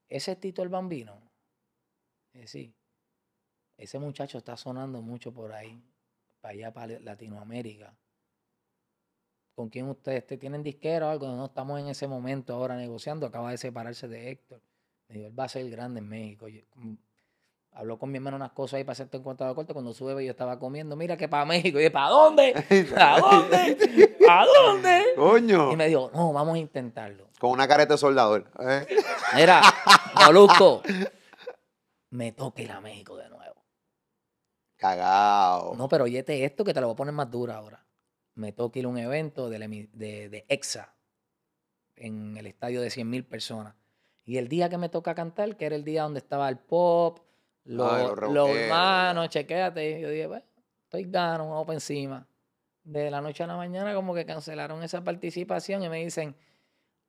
[0.08, 1.22] ¿ese es Tito el Bambino?
[2.34, 2.74] Y sí,
[3.78, 5.82] ese muchacho está sonando mucho por ahí,
[6.42, 7.98] para allá, para Latinoamérica.
[9.56, 11.28] ¿Con quién ustedes tienen disquera o algo?
[11.28, 14.62] No estamos en ese momento ahora negociando, acaba de separarse de Héctor.
[15.08, 16.48] Me dijo, él va a ser grande en México
[17.72, 19.74] habló con mi hermano unas cosas ahí para hacerte un cuento de corte.
[19.74, 21.78] Cuando sube yo estaba comiendo, mira que para México.
[21.78, 22.54] Y dije, ¿para dónde?
[22.96, 24.18] ¿Para dónde?
[24.26, 25.06] ¿Para dónde?
[25.16, 25.72] Coño.
[25.72, 27.28] Y me dijo, no, vamos a intentarlo.
[27.40, 28.52] Con una careta de soldador.
[28.60, 28.86] ¿eh?
[29.36, 29.62] Mira,
[30.26, 30.82] Molusco,
[32.10, 33.64] me toque ir a México de nuevo.
[34.76, 35.76] Cagao.
[35.76, 37.86] No, pero oyete esto que te lo voy a poner más dura ahora.
[38.36, 39.60] me toca ir a un evento de,
[39.94, 40.96] de, EXA
[41.98, 43.76] en el estadio de 100.000 personas.
[44.24, 47.20] Y el día que me toca cantar, que era el día donde estaba el pop,
[47.70, 50.02] los, los, hermanos, chequéate.
[50.02, 50.46] Yo dije, bueno,
[50.86, 52.28] estoy gano, vamos para encima.
[52.84, 56.36] De la noche a la mañana, como que cancelaron esa participación y me dicen,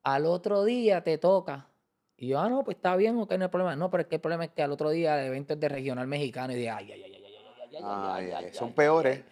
[0.03, 1.69] al otro día te toca.
[2.17, 3.75] Y yo, ah, no, pues está bien, ok, no hay problema.
[3.77, 5.69] No, pero es que el problema es que al otro día el evento es de
[5.71, 9.23] regional mexicano y de ay, ay, ay, ay, ay, ay, ay, ay, ay, son peores.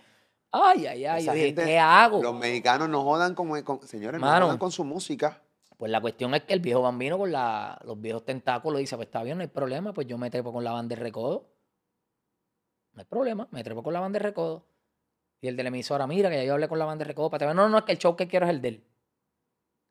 [0.51, 2.23] Ay, ay, ay, ¿qué hago?
[2.23, 5.43] Los mexicanos no jodan con, señores, no jodan con su música.
[5.79, 9.07] Pues la cuestión es que el viejo bambino con la, los viejos tentáculos dice, pues
[9.07, 11.53] está bien, no hay problema, pues yo me trepo con la banda de recodo.
[12.95, 14.67] No hay problema, me trepo con la banda de recodo.
[15.41, 17.31] Y el de la emisora, mira, que ya yo hablé con la banda de recodo
[17.31, 18.85] para te No, no, es que el show que quiero es el de él.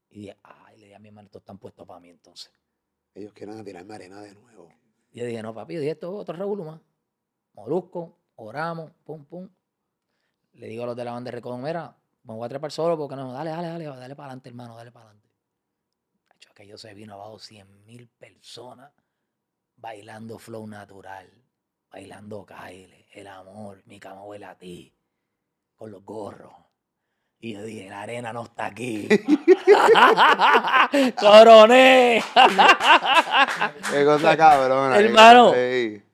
[0.09, 2.51] Y dije, ay, le dije a mi hermano, estos están puestos para mí entonces.
[3.15, 4.69] Ellos quieren tirarme arena de nuevo.
[5.13, 6.81] Y yo dije, no, papi, yo dije, esto es otro regulo más.
[7.53, 9.47] Molusco, oramos, pum, pum.
[10.51, 12.97] Le digo a los de la banda de recodo, mira, me voy a trepar solo
[12.97, 15.26] porque no, dale, dale, dale, dale para adelante, hermano, dale para adelante
[16.57, 18.91] aquello se vino abajo 100 mil personas
[19.75, 21.29] bailando flow natural,
[21.91, 24.91] bailando Kyle, el amor, mi cama huele a ti,
[25.75, 26.55] con los gorros.
[27.39, 29.07] Y yo dije, la arena no está aquí.
[31.19, 32.23] ¡Coroné!
[33.91, 34.97] Qué cosa cabrona.
[34.97, 35.53] Hermano,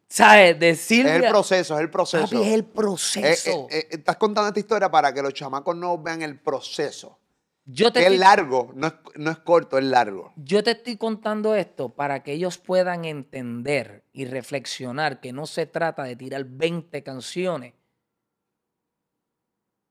[0.10, 0.60] ¿sabes?
[0.60, 1.20] Decirle...
[1.20, 2.44] Es el proceso, es el proceso.
[2.44, 3.68] es el proceso.
[3.72, 7.23] Eh, eh, eh, estás contando esta historia para que los chamacos no vean el proceso
[7.66, 10.34] es largo, no es, corto, es largo.
[10.36, 15.66] Yo te estoy contando esto para que ellos puedan entender y reflexionar que no se
[15.66, 17.74] trata de tirar 20 canciones,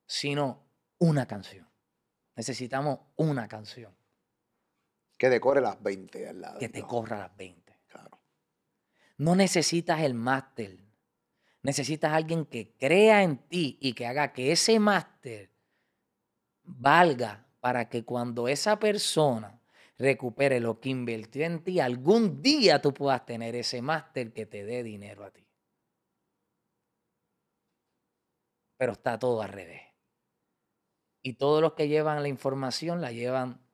[0.05, 0.63] sino
[0.99, 1.67] una canción.
[2.35, 3.95] Necesitamos una canción.
[5.17, 6.59] Que decore las 20 al lado.
[6.59, 7.79] Que te corra las 20.
[7.87, 8.19] Claro.
[9.17, 10.77] No necesitas el máster.
[11.63, 15.49] Necesitas alguien que crea en ti y que haga que ese máster
[16.63, 19.61] valga para que cuando esa persona
[19.97, 24.65] recupere lo que invirtió en ti, algún día tú puedas tener ese máster que te
[24.65, 25.47] dé dinero a ti.
[28.75, 29.81] Pero está todo al revés.
[31.21, 33.65] Y todos los que llevan la información la llevan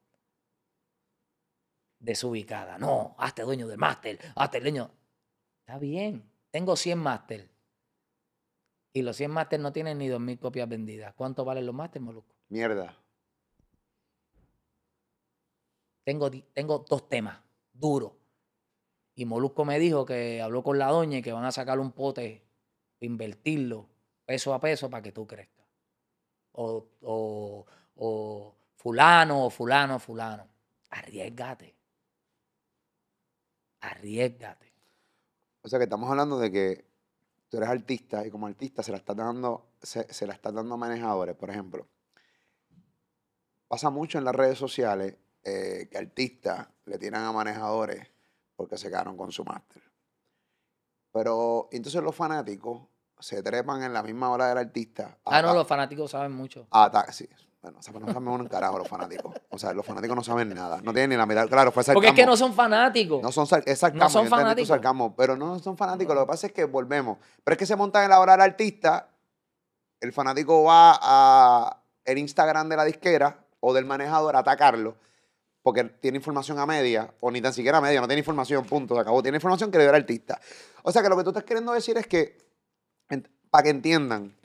[1.97, 2.77] desubicada.
[2.77, 4.91] No, hazte dueño del máster, hazte dueño.
[5.61, 7.49] Está bien, tengo 100 máster.
[8.93, 11.15] Y los 100 máster no tienen ni 2.000 copias vendidas.
[11.15, 12.35] ¿Cuánto valen los máster, Moluco?
[12.49, 12.95] Mierda.
[16.03, 16.29] Tengo,
[16.79, 17.39] dos temas
[17.73, 18.13] duros.
[19.15, 21.91] Y Molusco me dijo que habló con la doña y que van a sacar un
[21.91, 22.45] pote,
[23.01, 23.89] invertirlo
[24.25, 25.65] peso a peso para que tú crezcas.
[26.51, 30.47] O, o, o fulano, o fulano, fulano.
[30.89, 31.75] Arriesgate.
[33.81, 34.73] Arriesgate.
[35.61, 36.85] O sea que estamos hablando de que
[37.49, 40.75] tú eres artista y como artista se la estás dando, se, se la estás dando
[40.75, 41.87] a manejadores, por ejemplo.
[43.67, 45.17] Pasa mucho en las redes sociales
[45.49, 48.07] eh, que artistas le tiran a manejadores
[48.55, 49.81] porque se quedaron con su máster.
[51.11, 52.81] Pero entonces los fanáticos
[53.19, 55.17] se trepan en la misma hora del artista.
[55.25, 56.67] Ah, no, los fanáticos saben mucho.
[56.71, 57.27] Ah, sí.
[57.61, 59.35] Bueno, o sea, no saben un carajo los fanáticos.
[59.49, 60.81] O sea, los fanáticos no saben nada.
[60.81, 61.47] No tienen ni la mitad.
[61.49, 63.21] Claro, fue Porque es que no son fanáticos.
[63.21, 64.05] No son exactamente.
[64.05, 64.79] No son fanáticos.
[65.17, 66.15] pero no son fanáticos.
[66.15, 67.17] Lo que pasa es que volvemos.
[67.43, 69.09] Pero es que se montan en la hora del artista.
[69.99, 74.95] El fanático va a el Instagram de la disquera o del manejador a atacarlo
[75.69, 78.95] porque tiene información a media, o ni tan siquiera a media, no tiene información, punto,
[78.95, 79.21] se acabó.
[79.21, 80.41] Tiene información que le dio el artista.
[80.81, 82.39] O sea que lo que tú estás queriendo decir es que,
[83.51, 84.35] para que entiendan,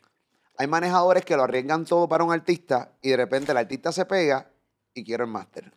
[0.59, 4.05] hay manejadores que lo arriesgan todo para un artista y de repente el artista se
[4.05, 4.51] pega
[4.93, 5.73] y quiere el máster.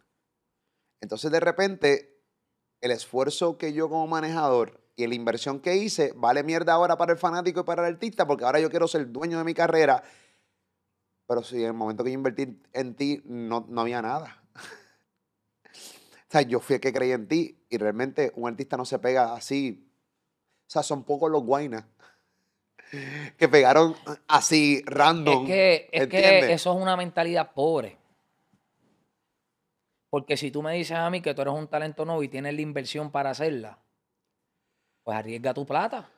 [0.99, 2.21] Entonces de repente
[2.81, 7.13] el esfuerzo que yo como manejador y la inversión que hice vale mierda ahora para
[7.13, 10.03] el fanático y para el artista porque ahora yo quiero ser dueño de mi carrera.
[11.25, 14.43] Pero si en el momento que yo invertí en ti no, no había nada.
[16.28, 19.00] O sea, yo fui el que creí en ti y realmente un artista no se
[19.00, 19.90] pega así.
[20.68, 21.86] O sea, son pocos los guainas
[23.38, 23.96] que pegaron
[24.28, 25.44] así random.
[25.44, 27.98] Es que, es que eso es una mentalidad pobre.
[30.10, 32.54] Porque si tú me dices a mí que tú eres un talento nuevo y tienes
[32.54, 33.78] la inversión para hacerla,
[35.04, 36.10] pues arriesga tu plata.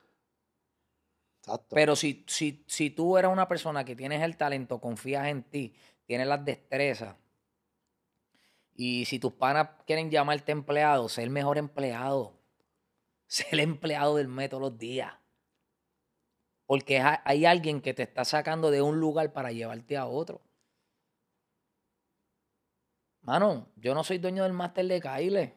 [1.41, 1.75] Exacto.
[1.75, 5.73] Pero si, si, si tú eres una persona que tienes el talento, confías en ti,
[6.05, 7.15] tienes las destrezas,
[8.81, 12.39] y si tus panas quieren llamarte empleado, sé el mejor empleado.
[13.27, 15.13] Sé el empleado del mes todos los días.
[16.65, 20.41] Porque hay alguien que te está sacando de un lugar para llevarte a otro.
[23.21, 25.53] Mano, yo no soy dueño del máster de Kyle.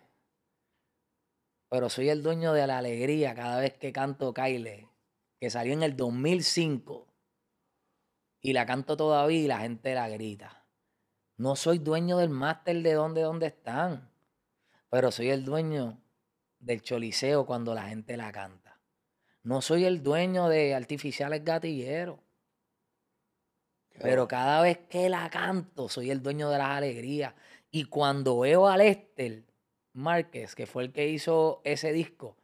[1.71, 4.89] Pero soy el dueño de la alegría cada vez que canto Kyle.
[5.39, 7.07] Que salió en el 2005.
[8.41, 10.62] y la canto todavía y la gente la grita.
[11.37, 14.11] No soy dueño del máster de dónde, dónde están,
[14.91, 16.01] pero soy el dueño
[16.59, 18.79] del choliseo cuando la gente la canta.
[19.43, 22.21] No soy el dueño de artificiales gatilleros.
[24.01, 27.35] Pero cada vez que la canto, soy el dueño de las alegrías.
[27.71, 29.45] Y cuando veo a Lester
[29.93, 32.37] Márquez, que fue el que hizo ese disco,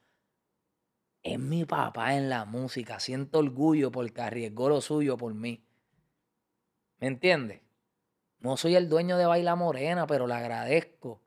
[1.22, 3.01] es mi papá en la música.
[3.01, 5.64] Siento orgullo porque arriesgó lo suyo por mí.
[6.98, 7.61] ¿Me entiendes?
[8.40, 11.20] No soy el dueño de Baila Morena, pero le agradezco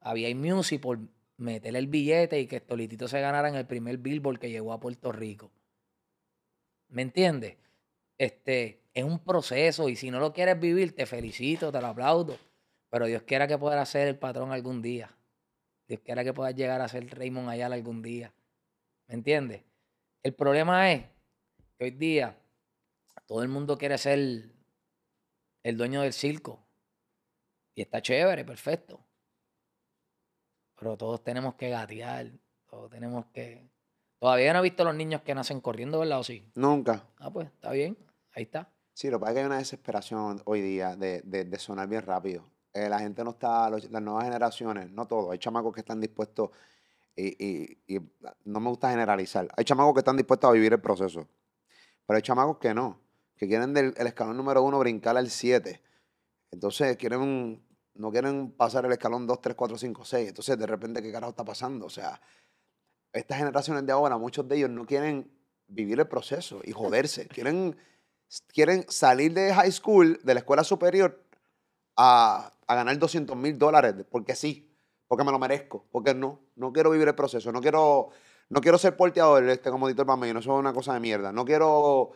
[0.00, 0.98] a VI Music por
[1.36, 4.80] meterle el billete y que Estolitito se ganara en el primer Billboard que llegó a
[4.80, 5.50] Puerto Rico.
[6.88, 7.56] ¿Me entiendes?
[8.18, 12.38] Este, es un proceso y si no lo quieres vivir, te felicito, te lo aplaudo.
[12.90, 15.10] Pero Dios quiera que puedas ser el patrón algún día.
[15.88, 18.32] Dios quiera que puedas llegar a ser Raymond Ayala algún día.
[19.06, 19.62] ¿Me entiendes?
[20.22, 21.04] El problema es
[21.78, 22.36] que hoy día
[23.26, 24.50] todo el mundo quiere ser
[25.62, 26.66] el dueño del circo.
[27.74, 29.00] Y está chévere, perfecto.
[30.78, 32.32] Pero todos tenemos que gatear,
[32.68, 33.70] todos tenemos que...
[34.18, 36.20] Todavía no he visto los niños que nacen corriendo, ¿verdad?
[36.20, 36.50] ¿O sí?
[36.54, 37.08] Nunca.
[37.18, 37.96] Ah, pues, está bien.
[38.34, 38.72] Ahí está.
[38.94, 42.02] Sí, lo que pasa es que hay una desesperación hoy día de, de, sonar bien
[42.02, 42.44] rápido.
[42.74, 46.50] Eh, la gente no está, las nuevas generaciones, no todos, hay chamacos que están dispuestos,
[47.14, 48.00] y, y,
[48.44, 51.28] no me gusta generalizar, hay chamacos que están dispuestos a vivir el proceso,
[52.06, 53.01] pero hay chamacos que no,
[53.42, 55.82] que quieren del el escalón número uno brincar al siete.
[56.52, 57.60] Entonces quieren
[57.94, 60.28] no quieren pasar el escalón 2, 3, 4, 5, 6.
[60.28, 61.86] Entonces, de repente, ¿qué carajo está pasando?
[61.86, 62.20] O sea,
[63.12, 65.28] estas generaciones de ahora, muchos de ellos no quieren
[65.66, 67.26] vivir el proceso y joderse.
[67.26, 67.76] quieren,
[68.46, 71.20] quieren salir de high school, de la escuela superior,
[71.96, 74.72] a, a ganar 200 mil dólares, porque sí,
[75.08, 78.10] porque me lo merezco, porque no, no quiero vivir el proceso, no quiero,
[78.50, 81.32] no quiero ser porteador, este, como Dito el no eso es una cosa de mierda.
[81.32, 82.12] No quiero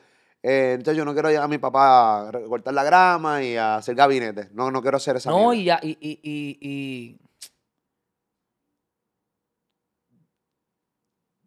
[0.49, 3.79] eh, entonces yo no quiero llegar a mi papá a cortar la grama y a
[3.79, 4.49] hacer gabinete.
[4.53, 7.19] No, no quiero hacer esa No, y, ya, y, y, y,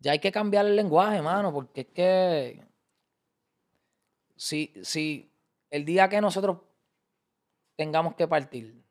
[0.02, 2.68] ya hay que cambiar el lenguaje, mano, porque es que
[4.36, 5.32] si, si
[5.70, 6.58] el día que nosotros
[7.78, 8.84] tengamos que partir,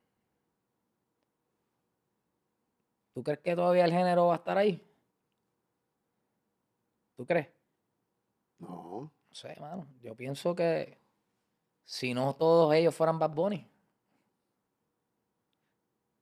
[3.12, 4.82] ¿tú crees que todavía el género va a estar ahí?
[7.14, 7.48] ¿Tú crees?
[8.58, 9.17] No
[10.02, 10.98] Yo pienso que
[11.84, 13.66] si no todos ellos fueran Bad Bunny,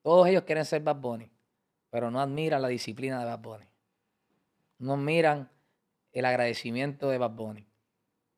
[0.03, 1.31] todos ellos quieren ser Bad Bunny,
[1.91, 3.69] pero no admiran la disciplina de Bad Bunny.
[4.79, 5.51] No admiran
[6.13, 7.67] el agradecimiento de Bad Bunny.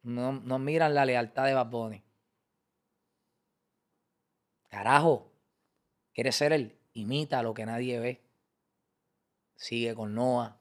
[0.03, 2.05] No, no admiran la lealtad de Bad Bunny.
[4.69, 5.33] Carajo,
[6.15, 8.23] quiere ser él, imita lo que nadie ve.
[9.57, 10.57] Sigue con Noah.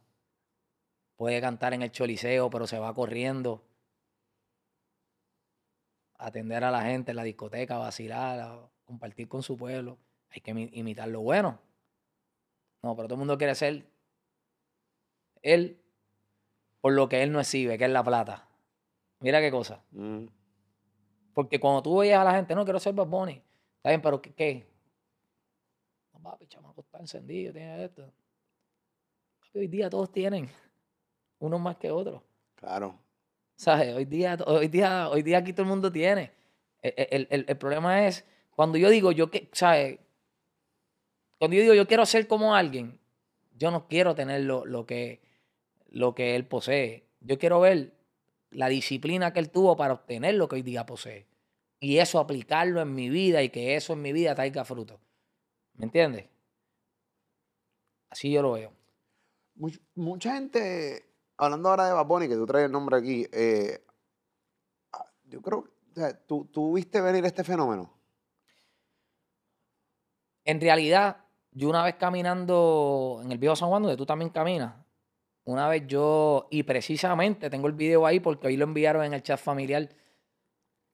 [1.15, 3.66] Puede cantar en el choliseo, pero se va corriendo
[6.17, 9.97] atender a la gente en la discoteca, vacilar, compartir con su pueblo.
[10.30, 11.60] Hay que imitar lo bueno.
[12.82, 13.86] No, pero todo el mundo quiere ser
[15.41, 15.82] él
[16.82, 18.47] por lo que él no exhibe, que es la plata.
[19.19, 19.84] Mira qué cosa.
[19.91, 20.25] Mm.
[21.34, 23.41] Porque cuando tú veías a la gente, no quiero ser Bad Bunny.
[23.77, 24.67] Está bien, pero ¿qué?
[26.13, 28.12] No, papi, chamaco está encendido, tiene esto.
[29.53, 30.49] hoy día todos tienen,
[31.39, 32.21] unos más que otros.
[32.56, 32.99] Claro.
[33.57, 33.95] ¿Sabes?
[33.95, 36.31] Hoy día, hoy día, hoy día aquí todo el mundo tiene.
[36.83, 39.99] E, e, el, problema es cuando yo digo, yo que, ¿sabes?
[41.39, 42.99] Cuando yo digo, yo quiero ser como alguien,
[43.57, 45.21] yo no quiero tener lo, que,
[45.89, 47.07] lo que él posee.
[47.21, 47.93] Yo quiero ver
[48.51, 51.25] la disciplina que él tuvo para obtener lo que hoy día posee.
[51.79, 54.99] Y eso aplicarlo en mi vida y que eso en mi vida traiga fruto.
[55.73, 56.27] ¿Me entiendes?
[58.09, 58.71] Así yo lo veo.
[59.95, 61.06] mucha gente
[61.38, 63.86] hablando ahora de Baboni, que tú traes el nombre aquí, eh,
[64.93, 65.69] ah, yo creo,
[66.26, 67.93] ¿tú, ¿tú viste venir este fenómeno?
[70.43, 71.17] En realidad,
[71.52, 74.76] yo una vez caminando en el viejo San Juan, donde tú también caminas,
[75.43, 79.23] una vez yo, y precisamente tengo el video ahí porque hoy lo enviaron en el
[79.23, 79.90] chat familiar,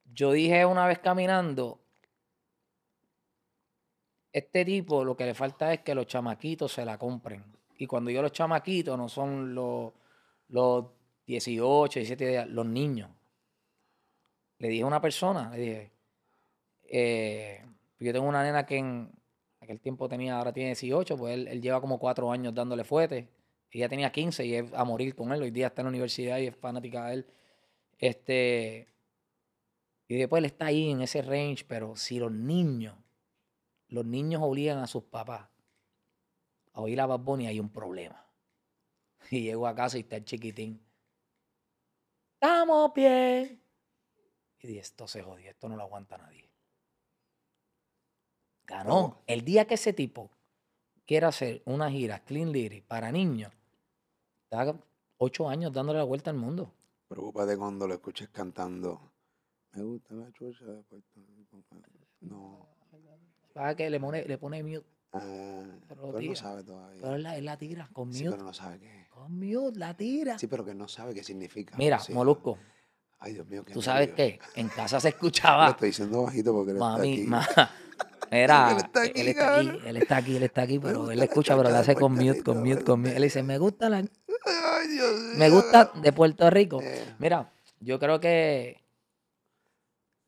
[0.04, 1.80] yo dije una vez caminando,
[4.32, 7.44] este tipo lo que le falta es que los chamaquitos se la compren.
[7.78, 9.92] Y cuando yo los chamaquitos no son los
[10.48, 10.86] los
[11.26, 13.10] 18, 17 días, los niños.
[14.58, 15.92] Le dije a una persona, le dije,
[16.84, 17.64] eh,
[17.98, 19.10] yo tengo una nena que en
[19.60, 23.28] aquel tiempo tenía, ahora tiene 18, pues él, lleva como cuatro años dándole fuete.
[23.70, 25.42] Ella tenía 15 y es a morir con él.
[25.42, 27.26] Hoy día está en la universidad y es fanática de él.
[27.98, 28.88] Este,
[30.06, 32.94] y después él está ahí en ese range, pero si los niños,
[33.88, 35.48] los niños obligan a sus papás
[36.74, 38.23] a oír a Bad Bunny, hay un problema.
[39.30, 40.80] Y llego a casa y está el chiquitín.
[42.34, 43.60] Estamos bien.
[44.60, 46.50] Y esto se jodió, esto no lo aguanta nadie.
[48.66, 49.22] Ganó.
[49.26, 50.30] El día que ese tipo
[51.06, 53.52] quiera hacer una gira Clean Lyric para niños,
[54.44, 54.78] está
[55.18, 56.72] ocho años dándole la vuelta al mundo.
[57.08, 59.12] Preocúpate cuando lo escuches cantando.
[59.72, 61.62] Me gusta la chucha de Puerto Rico.
[62.20, 62.68] No.
[63.52, 64.86] Para que le pone, le pone mute.
[65.14, 67.00] Ah, pero, no sabe todavía.
[67.00, 68.18] Pero él la, la tira con mute.
[68.18, 69.06] Sí, pero no sabe qué.
[69.10, 70.38] Con mute, la tira.
[70.38, 71.76] Sí, pero que no sabe qué significa.
[71.76, 72.58] Mira, Molusco.
[73.20, 73.64] Ay, Dios mío.
[73.72, 74.38] ¿Tú sabes qué?
[74.54, 75.66] En casa se escuchaba.
[75.66, 77.72] Lo estoy diciendo bajito porque él Mami, está aquí.
[78.30, 81.22] Era, él está, aquí, él está aquí, él está aquí, él está aquí, pero él
[81.22, 83.16] escucha, pero le hace con mute, con mute, con mute.
[83.16, 83.98] Él dice, me gusta la...
[83.98, 86.80] Ay, Dios me gusta de Puerto Rico.
[87.18, 88.82] Mira, yo creo que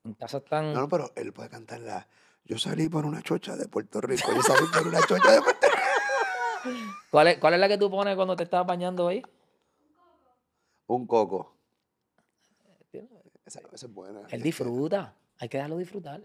[0.04, 0.72] en casa están...
[0.72, 2.06] No, no, pero él puede cantar la...
[2.46, 4.32] Yo salí por una chocha de Puerto Rico.
[4.34, 6.94] Yo salí por una chocha de Puerto Rico.
[7.10, 9.22] ¿Cuál es, ¿Cuál es la que tú pones cuando te estás bañando ahí?
[10.86, 11.56] Un coco.
[13.44, 14.22] Esa, esa es buena.
[14.30, 15.14] Él disfruta.
[15.38, 16.22] Hay que dejarlo disfrutar.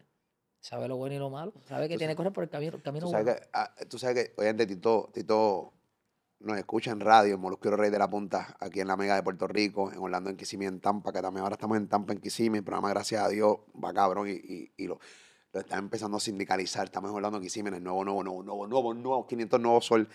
[0.59, 1.53] Sabe lo bueno y lo malo.
[1.67, 3.97] Sabe que tiene que correr por el camino, el camino tú sabes Que, ah, tú
[3.97, 5.73] sabes que, oye, Tito, Tito
[6.39, 9.23] nos escucha en radio, en Molusquero Rey de la Punta, aquí en la Mega de
[9.23, 12.19] Puerto Rico, en Orlando, en Kissimmee, en Tampa, que también ahora estamos en Tampa, en
[12.19, 12.59] Kissimmee.
[12.59, 14.99] El programa, gracias a Dios, va cabrón y, y, lo,
[15.53, 16.85] lo está empezando a sindicalizar.
[16.85, 20.07] Estamos en Kissimmee, en el nuevo, nuevo, nuevo, nuevo, nuevo, nuevo 500 Nuevo Sol.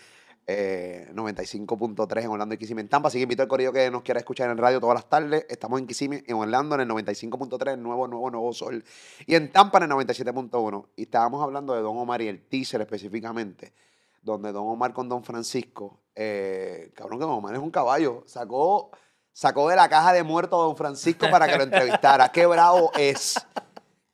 [0.47, 3.09] 95.3 eh, en Orlando y Kissimmee en Tampa.
[3.09, 5.45] Así que invito al corrido que nos quiera escuchar en radio todas las tardes.
[5.49, 8.83] Estamos en Kissimmee, en Orlando, en el 95.3, el nuevo, nuevo, nuevo sol.
[9.25, 10.87] Y en Tampa, en el 97.1.
[10.95, 13.73] Y estábamos hablando de Don Omar y el teaser específicamente,
[14.21, 18.91] donde Don Omar con Don Francisco, eh, cabrón que Don Omar es un caballo, sacó,
[19.33, 22.29] sacó de la caja de muerto a Don Francisco para que lo entrevistara.
[22.29, 23.35] ¡Qué bravo es!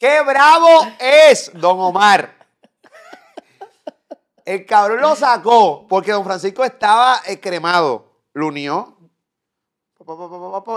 [0.03, 0.67] ¡Qué bravo
[0.99, 2.29] es Don Omar!
[4.43, 8.11] El cabrón lo sacó porque don Francisco estaba cremado.
[8.33, 8.97] Lo unió.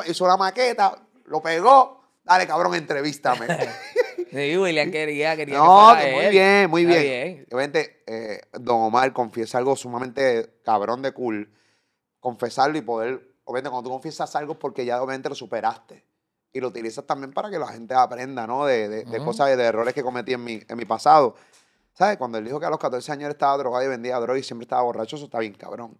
[0.06, 2.04] Hizo una maqueta, lo pegó.
[2.22, 3.48] Dale, cabrón, entrevístame.
[4.30, 5.58] Sí, William quería, quería.
[5.58, 7.46] No, muy bien, muy bien.
[7.50, 11.52] Obviamente, eh, don Omar confiesa algo sumamente cabrón de cool.
[12.20, 13.34] Confesarlo y poder.
[13.44, 16.05] Obviamente, cuando tú confiesas algo es porque ya obviamente lo superaste.
[16.56, 18.64] Y lo utilizas también para que la gente aprenda, ¿no?
[18.64, 21.34] De, de, de cosas, de errores que cometí en mi, en mi pasado.
[21.92, 22.16] ¿Sabes?
[22.16, 24.42] Cuando él dijo que a los 14 años él estaba drogado y vendía droga y
[24.42, 25.98] siempre estaba borracho, eso está bien cabrón.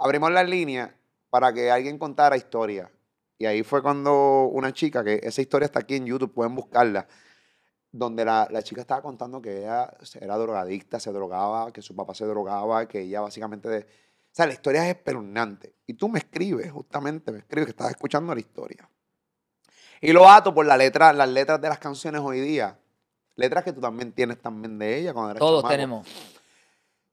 [0.00, 0.92] Abrimos la línea
[1.30, 2.90] para que alguien contara historia.
[3.38, 7.06] Y ahí fue cuando una chica, que esa historia está aquí en YouTube, pueden buscarla,
[7.92, 9.88] donde la, chica estaba contando que ella
[10.20, 13.68] era drogadicta, se drogaba, que su papá se drogaba, que ella básicamente...
[13.68, 15.76] De, o sea, la historia es espeluznante.
[15.86, 18.88] Y tú me escribes, justamente, me escribes que estás escuchando la historia.
[20.04, 22.76] Y lo ato por la letra, las letras de las canciones hoy día.
[23.36, 26.04] Letras que tú también tienes también de ella cuando eres Todos tenemos.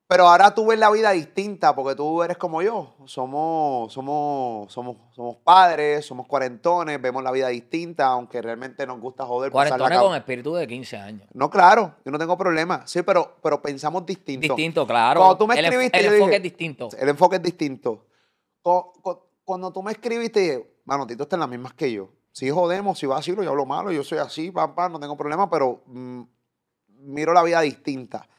[0.07, 2.95] Pero ahora tú ves la vida distinta porque tú eres como yo.
[3.05, 9.23] Somos, somos, somos, somos padres, somos cuarentones, vemos la vida distinta, aunque realmente nos gusta
[9.23, 9.51] joder.
[9.51, 11.29] Cuarentones con espíritu de 15 años.
[11.31, 12.87] No, claro, yo no tengo problema.
[12.87, 14.55] Sí, pero, pero pensamos distinto.
[14.55, 15.19] Distinto, claro.
[15.19, 15.99] Cuando tú me escribiste.
[15.99, 16.89] El, enfoque es distinto.
[16.97, 18.05] El enfoque es distinto.
[18.63, 22.09] Cuando, tú me escribiste, mano, Tito está en las mismas que yo
[22.39, 25.83] si jodemos, si vacilo, yo hablo malo, yo soy así, papá, no tengo problema, pero
[25.87, 26.21] mm,
[26.99, 28.29] miro la vida distinta.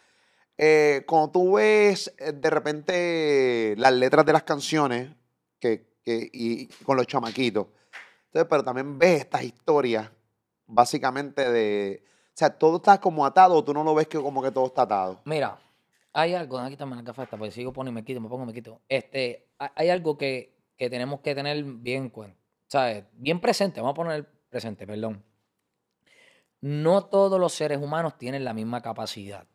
[0.57, 5.11] Eh, cuando tú ves eh, de repente las letras de las canciones
[5.59, 7.67] que, y, con los chamaquitos,
[8.29, 10.11] entonces, pero también ves estas historias
[10.67, 12.03] básicamente de...
[12.29, 14.65] O sea, todo está como atado o tú no lo ves que como que todo
[14.65, 15.21] está atado.
[15.27, 15.61] Mira,
[16.15, 18.55] hay algo, aquí está la gafas, porque sigo poniendo y me quito, me pongo, me
[18.55, 18.81] quito.
[18.89, 22.40] Este, hay algo que, que tenemos que tener bien en cuenta.
[22.71, 23.05] ¿Sabes?
[23.13, 25.25] Bien presente, vamos a poner presente, perdón.
[26.61, 29.47] No todos los seres humanos tienen la misma capacidad.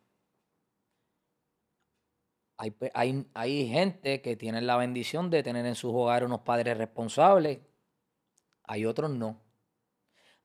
[2.58, 6.76] Hay, hay, hay, gente que tiene la bendición de tener en sus hogares unos padres
[6.76, 7.60] responsables.
[8.64, 9.40] Hay otros no.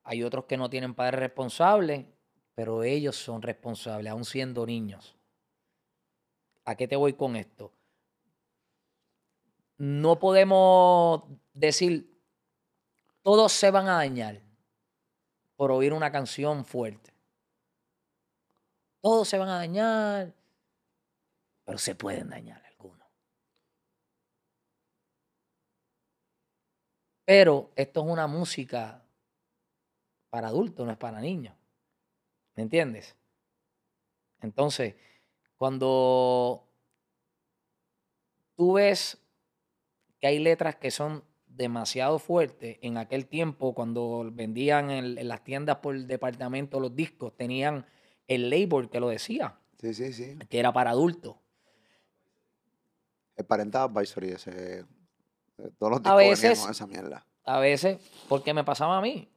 [0.04, 2.06] Hay otros que no tienen padres responsables,
[2.54, 5.16] pero ellos son responsables, aún siendo niños.
[6.64, 7.72] ¿A qué te voy con esto?
[9.78, 12.11] No podemos decir
[13.22, 14.40] todos se van a dañar
[15.56, 17.12] por oír una canción fuerte.
[19.00, 20.34] Todos se van a dañar,
[21.64, 23.08] pero se pueden dañar algunos.
[27.24, 29.02] Pero esto es una música
[30.30, 31.54] para adultos, no es para niños.
[32.54, 33.16] ¿Me entiendes?
[34.40, 34.96] Entonces,
[35.56, 36.68] cuando
[38.56, 39.18] tú ves
[40.20, 41.24] que hay letras que son
[41.56, 42.78] demasiado fuerte.
[42.82, 47.86] En aquel tiempo, cuando vendían en, las tiendas por departamento los discos, tenían
[48.26, 49.56] el label que lo decía.
[49.80, 50.38] Sí, sí, sí.
[50.48, 51.36] Que era para adultos.
[53.36, 54.84] El Parental Advisory, ese, eh,
[55.78, 57.26] todos los discos a veces, esa mierda.
[57.44, 57.98] A veces,
[58.28, 59.28] porque me pasaba a mí.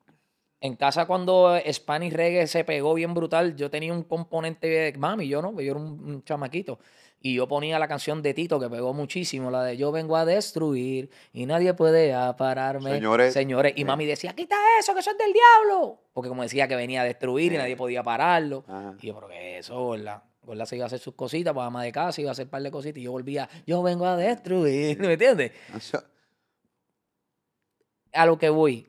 [0.62, 5.28] En casa cuando Spanish Reggae se pegó bien brutal, yo tenía un componente de mami,
[5.28, 6.80] yo no, yo era un, chamaquito.
[7.26, 10.26] Y yo ponía la canción de Tito que pegó muchísimo, la de Yo vengo a
[10.26, 12.92] destruir y nadie puede pararme.
[12.92, 13.34] Señores.
[13.34, 13.74] Señores.
[13.76, 16.04] Y mami decía, quita eso, que eso es del diablo.
[16.14, 18.64] Porque como decía que venía a destruir y nadie podía pararlo.
[19.02, 20.22] Y yo, pero que eso, ¿verdad?
[20.44, 20.66] ¿verdad?
[20.68, 22.62] Se iba a hacer sus cositas, pues ama de casa, iba a hacer un par
[22.62, 25.52] de cositas y yo volvía, yo vengo a destruir, ¿me entiendes?
[28.14, 28.88] A lo que voy,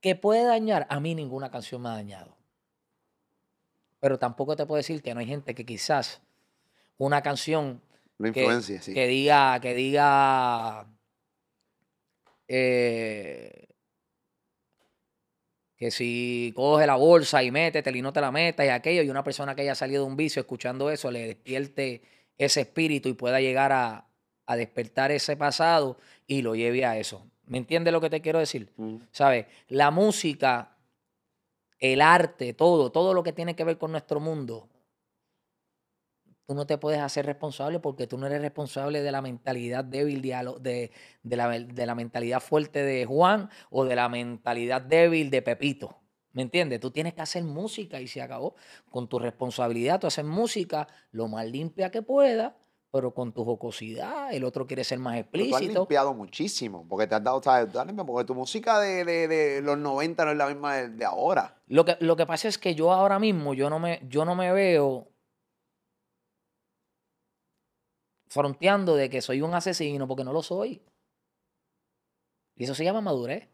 [0.00, 2.38] que puede dañar, a mí ninguna canción me ha dañado.
[4.00, 6.22] Pero tampoco te puedo decir que no hay gente que quizás
[6.98, 7.80] una canción
[8.32, 8.46] que,
[8.94, 10.86] que diga, que diga
[12.48, 13.68] eh,
[15.76, 19.10] que si coge la bolsa y métete y no te la metas y aquello, y
[19.10, 22.02] una persona que haya salido de un vicio escuchando eso le despierte
[22.38, 24.06] ese espíritu y pueda llegar a,
[24.46, 27.26] a despertar ese pasado y lo lleve a eso.
[27.46, 28.72] ¿Me entiendes lo que te quiero decir?
[29.12, 29.46] ¿Sabes?
[29.68, 30.76] La música,
[31.78, 34.68] el arte, todo, todo lo que tiene que ver con nuestro mundo,
[36.46, 40.22] tú no te puedes hacer responsable porque tú no eres responsable de la mentalidad débil
[40.22, 40.90] de,
[41.22, 45.98] de, la, de la mentalidad fuerte de Juan o de la mentalidad débil de Pepito.
[46.32, 46.80] ¿Me entiendes?
[46.80, 48.54] Tú tienes que hacer música y se acabó.
[48.90, 52.52] Con tu responsabilidad, tú haces música lo más limpia que puedas,
[52.92, 54.32] pero con tu jocosidad.
[54.34, 55.56] El otro quiere ser más explícito.
[55.56, 57.72] Pero tú has limpiado muchísimo, porque te has dado, ¿sabes?
[58.06, 61.56] Porque tu música de, de, los 90 no es la misma de, ahora.
[61.68, 64.34] Lo que, lo que pasa es que yo ahora mismo, yo no me, yo no
[64.34, 65.08] me veo
[68.36, 70.82] fronteando de que soy un asesino porque no lo soy.
[72.54, 73.48] Y eso se llama madurez.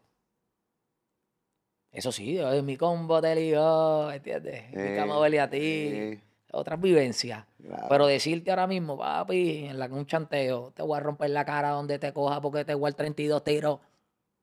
[1.91, 4.71] Eso sí, es mi combo te lió, ¿entiendes?
[4.73, 6.19] mi cama huele a ti.
[6.51, 7.45] Otras vivencias.
[7.87, 11.69] Pero decirte ahora mismo, papi, en la, un chanteo, te voy a romper la cara
[11.69, 13.79] donde te coja porque te voy al 32 tiros.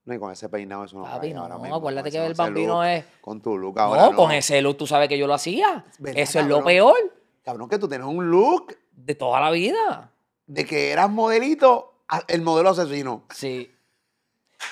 [0.04, 3.04] No, y con ese peinado eso no Papi, no, no, acuérdate que el bambino es...
[3.20, 5.84] Con tu look ahora no, con ese look tú sabes que yo lo hacía.
[6.14, 6.96] Eso es lo peor.
[7.44, 8.76] Cabrón, que tú tienes un look...
[8.92, 10.09] De toda la vida
[10.50, 13.24] de que eras modelito, el modelo asesino.
[13.32, 13.70] Sí.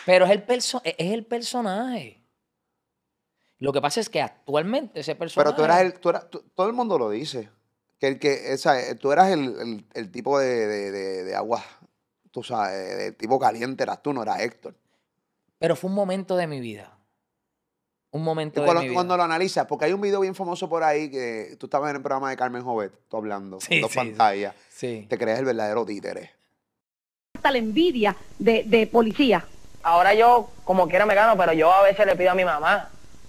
[0.05, 0.45] Pero es el,
[0.85, 2.25] e, es el personaje.
[3.59, 5.51] Lo que pasa es que actualmente ese personaje.
[5.51, 5.95] Pero tú eras el.
[6.01, 7.49] Tú eras, todo el mundo lo dice.
[8.01, 8.53] Que el que.
[8.53, 11.65] Esa, tú eras el, tipo de, agua.
[12.33, 14.75] Tú sabes, de tipo caliente eras tú, no eras Héctor.
[15.59, 16.98] Pero fue un momento de mi vida.
[18.11, 18.95] Un momento de cuando, mi vida.
[18.95, 21.97] Cuando lo analizas, porque hay un video bien famoso por ahí que tú estabas en
[21.97, 24.55] el programa de Carmen Jovet, tú hablando, sí, dos pantallas.
[24.81, 26.33] Te crees el verdadero títere.
[27.35, 29.45] Hasta la envidia de, policía.
[29.83, 32.89] Ahora yo, como quiera, me gano, pero yo a veces le pido a mi mamá,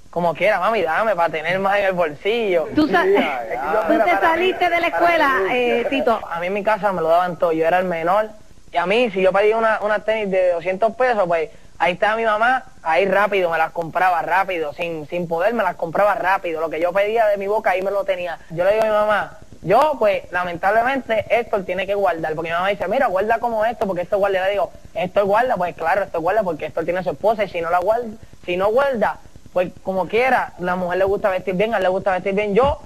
[0.10, 2.70] como quiera, mami, dame para tener más en el bolsillo.
[2.74, 6.20] Tú, te saliste de la escuela, eh, Tito.
[6.28, 8.30] A mí en mi casa me lo daban todo, yo era el menor.
[8.72, 11.50] Y a mí, si yo pedía una, una tenis de 200 pesos, pues
[11.80, 15.76] ahí estaba mi mamá, ahí rápido, me las compraba rápido, sin, sin poder, me las
[15.76, 16.62] compraba rápido.
[16.62, 18.38] Lo que yo pedía de mi boca, ahí me lo tenía.
[18.52, 22.54] Yo le digo a mi mamá, yo, pues, lamentablemente, esto tiene que guardar, porque mi
[22.54, 24.46] mamá dice, mira, guarda como esto, porque esto guarda.
[24.46, 27.60] Le digo, esto guarda, pues claro, esto guarda, porque esto tiene su esposa, y si
[27.60, 28.08] no la guarda,
[28.46, 29.18] si no guarda,
[29.52, 32.56] pues como quiera, la mujer le gusta vestir bien, a él le gusta vestir bien.
[32.56, 32.80] Yo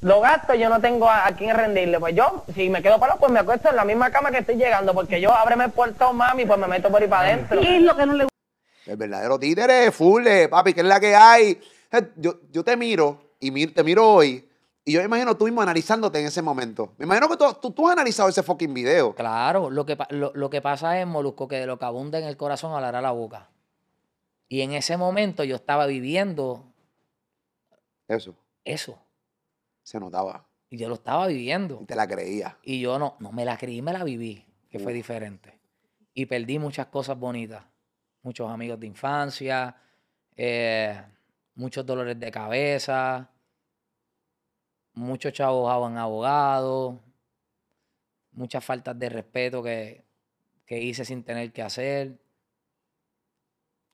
[0.00, 1.98] lo gasto, yo no tengo a, quién rendirle.
[1.98, 4.56] Pues yo, si me quedo para pues me acuesto en la misma cama que estoy
[4.56, 7.60] llegando, porque yo ábreme el puerto, mami, pues me meto por ahí para adentro.
[7.60, 8.36] ¿Qué es lo que no le gusta?
[8.86, 11.60] El verdadero títere, full, papi, ¿qué es la que hay?
[11.90, 14.46] Eh, yo, yo te miro, y te miro hoy,
[14.88, 16.92] y yo me imagino tú mismo analizándote en ese momento.
[16.96, 19.16] Me imagino que tú, tú, has analizado ese fucking video.
[19.16, 22.36] Claro, lo que, lo, que pasa es, Molusco, que de lo que abunda en el
[22.36, 23.48] corazón hablará la boca.
[24.48, 26.72] Y en ese momento yo estaba viviendo.
[28.06, 28.36] Eso.
[28.64, 28.96] Eso.
[29.86, 30.46] Se notaba.
[30.68, 31.78] Y yo lo estaba viviendo.
[31.80, 32.58] Y te la creía.
[32.62, 35.60] Y yo no, no me la creí, me la viví, que fue diferente.
[36.12, 37.64] Y perdí muchas cosas bonitas.
[38.22, 39.76] Muchos amigos de infancia,
[40.34, 41.00] eh,
[41.54, 43.30] muchos dolores de cabeza
[44.96, 46.96] muchos chavos abogados,
[48.32, 50.04] muchas faltas de respeto que,
[50.68, 52.18] hice sin tener que hacer.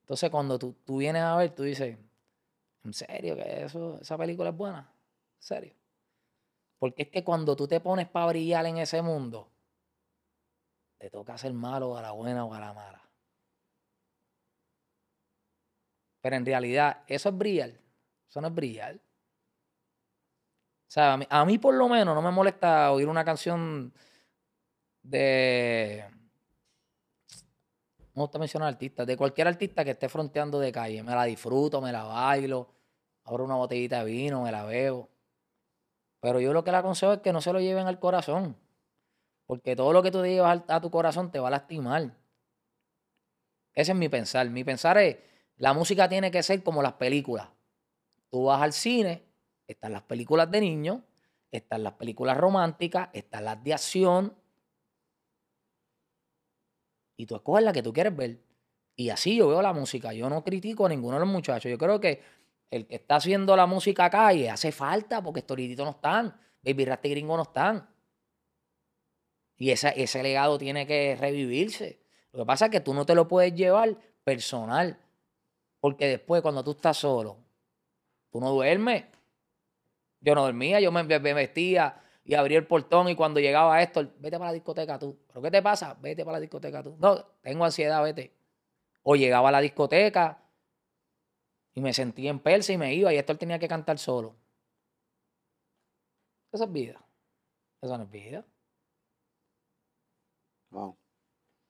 [0.01, 1.99] Entonces, cuando tú, tú, vienes a ver, tú dices,
[2.85, 4.79] ¿en serio que eso, esa película es buena?
[4.79, 5.75] ¿En serio?
[6.83, 9.49] Porque es que cuando tú te pones para brillar en ese mundo,
[10.99, 13.01] te toca ser malo a la buena o a la mala.
[16.21, 17.71] Pero en realidad, eso es brillar.
[18.29, 18.97] Eso no es brillar.
[18.97, 18.99] O
[20.89, 23.95] sea, a mí, por lo menos no me molesta oír una canción
[25.05, 26.05] de...
[28.13, 31.01] No gusta mencionar artistas, de cualquier artista que esté fronteando de calle.
[31.05, 32.75] Me la disfruto, me la bailo,
[33.23, 35.13] abro una botellita de vino, me la veo.
[36.23, 38.57] Pero yo lo que le aconsejo es que no se lo lleven al corazón.
[39.45, 42.15] Porque todo lo que tú llevas a tu corazón te va a lastimar.
[43.75, 44.49] Ese es mi pensar.
[44.49, 45.17] Mi pensar es,
[45.57, 47.49] La música tiene que ser como las películas.
[48.31, 49.25] Tú vas al cine,
[49.67, 51.01] están las películas de niños,
[51.51, 54.37] están las películas románticas, están las de acción.
[57.17, 58.39] Y tú escoges la que tú quieres ver.
[58.95, 60.13] Y así yo veo la música.
[60.13, 61.69] Yo no critico a ninguno de los muchachos.
[61.69, 62.23] Yo creo que
[62.73, 66.35] el que está haciendo la música y hace falta porque estos no están.
[66.63, 67.87] Baby Rasty Gringo no están.
[69.59, 72.01] Y ese, legado tiene que revivirse.
[72.33, 73.95] Lo que pasa es que tú no te lo puedes llevar
[74.25, 74.99] personal.
[75.81, 77.37] Porque después, cuando tú estás solo,
[78.31, 79.05] tú no duermes.
[80.21, 84.39] Yo no dormía, yo me, vestía y abría el portón y cuando llegaba esto, vete
[84.39, 85.19] para la discoteca tú.
[85.27, 85.95] ¿Pero qué te pasa?
[86.01, 86.97] Vete para la discoteca tú.
[86.99, 88.33] No, tengo ansiedad, vete.
[89.03, 90.39] O llegaba a la discoteca
[91.75, 94.35] y me sentía en persa y me iba y esto él tenía que cantar solo.
[96.53, 97.03] Esa es vida.
[97.81, 98.45] Esa no es vida.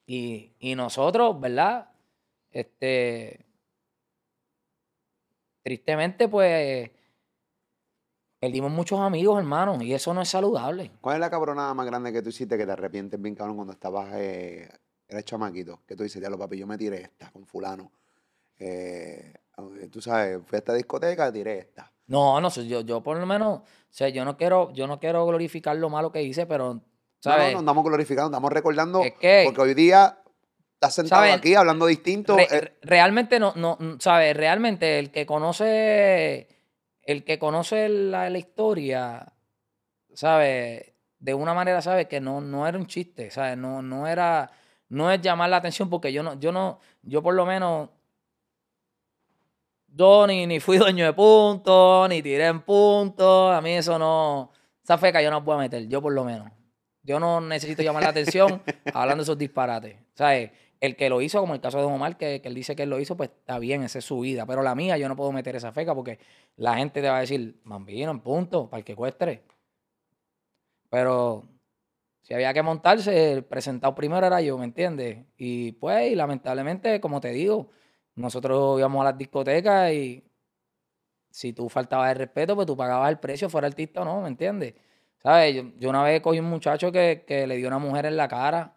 [0.07, 1.91] Y, y nosotros, ¿verdad?
[2.51, 3.47] Este,
[5.63, 6.91] tristemente, pues,
[8.39, 10.91] perdimos muchos amigos, hermanos, y eso no es saludable.
[11.01, 13.73] ¿Cuál es la cabronada más grande que tú hiciste que te arrepientes bien, cabrón, cuando
[13.73, 14.69] estabas, eh,
[15.09, 15.81] eres chamaquito?
[15.87, 17.93] Que tú dices, ya lo papi, yo me tiré esta con fulano.
[18.59, 19.33] Eh,
[19.91, 21.93] tú sabes, fui a esta discoteca, tiré esta.
[22.07, 25.25] No, no, yo, yo por lo menos, o sea, yo no quiero, yo no quiero
[25.27, 26.81] glorificar lo malo que hice, pero
[27.25, 29.01] no, no, no estamos glorificando, estamos recordando.
[29.01, 30.19] porque hoy día
[30.75, 32.37] estás sentado aquí hablando distinto.
[32.39, 32.77] Eh.
[32.83, 34.37] realmente no, no, ¿sabes?
[34.37, 36.49] Realmente el que conoce,
[37.03, 39.33] el que conoce la, historia,
[40.13, 40.93] ¿sabes?
[41.21, 42.09] De una manera, ¿sabes?
[42.09, 43.57] Que no, no era un chiste, ¿sabes?
[43.57, 44.51] No, no era,
[44.89, 47.91] no es llamar la atención porque yo no, yo no, yo por lo menos,
[49.95, 54.51] yo ni, ni fui dueño de puntos, ni tiré en puntos, a mí eso no,
[54.83, 56.51] esa feca yo no puedo meter, yo por lo menos.
[57.05, 58.63] Yo no necesito llamar la atención
[58.95, 59.97] hablando de esos disparates.
[60.15, 60.53] ¿Sabes?
[60.81, 62.91] El que lo hizo, como el caso de Omar, que, que, él dice que él
[62.91, 64.47] lo hizo, pues está bien, esa es su vida.
[64.47, 66.19] Pero la mía, yo no puedo meter esa feca porque
[66.57, 69.43] la gente te va a decir, mambino, en punto, para el que cueste.
[70.91, 71.45] Pero
[72.23, 75.25] si había que montarse, el presentado primero era yo, ¿me entiendes?
[75.37, 77.71] Y pues, lamentablemente, como te digo,
[78.15, 80.25] nosotros íbamos a las discotecas y
[81.31, 84.29] si tú faltabas el respeto, pues tú pagabas el precio, fuera artista o no, ¿me
[84.29, 84.75] entiendes?
[85.19, 85.63] ¿Sabes?
[85.79, 88.77] Yo, una vez cogí un muchacho que, le dio una mujer en la cara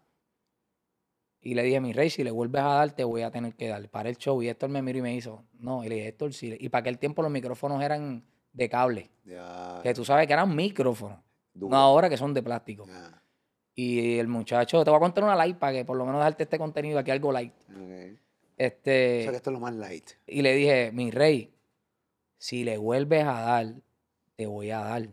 [1.42, 3.68] y le dije, mi rey, si le vuelves a dar, te voy a tener que
[3.68, 3.88] dar.
[3.90, 4.42] Para el show.
[4.42, 5.84] Y Héctor me miró y me hizo, no.
[5.84, 6.56] Y le dije, Héctor, sí.
[6.60, 9.12] Y para aquel tiempo los micrófonos eran de cable.
[9.84, 11.20] Que tú sabes que eran micrófonos.
[11.54, 12.88] No ahora que son de plástico.
[13.76, 16.44] Y el muchacho, te voy a contar una light para que por lo menos darte
[16.44, 17.54] este contenido aquí, algo light.
[18.58, 20.12] Este, o sea que esto es lo más light.
[20.28, 21.54] Y le dije, mi rey,
[22.38, 23.76] si le vuelves a dar,
[24.36, 25.10] te voy a dar.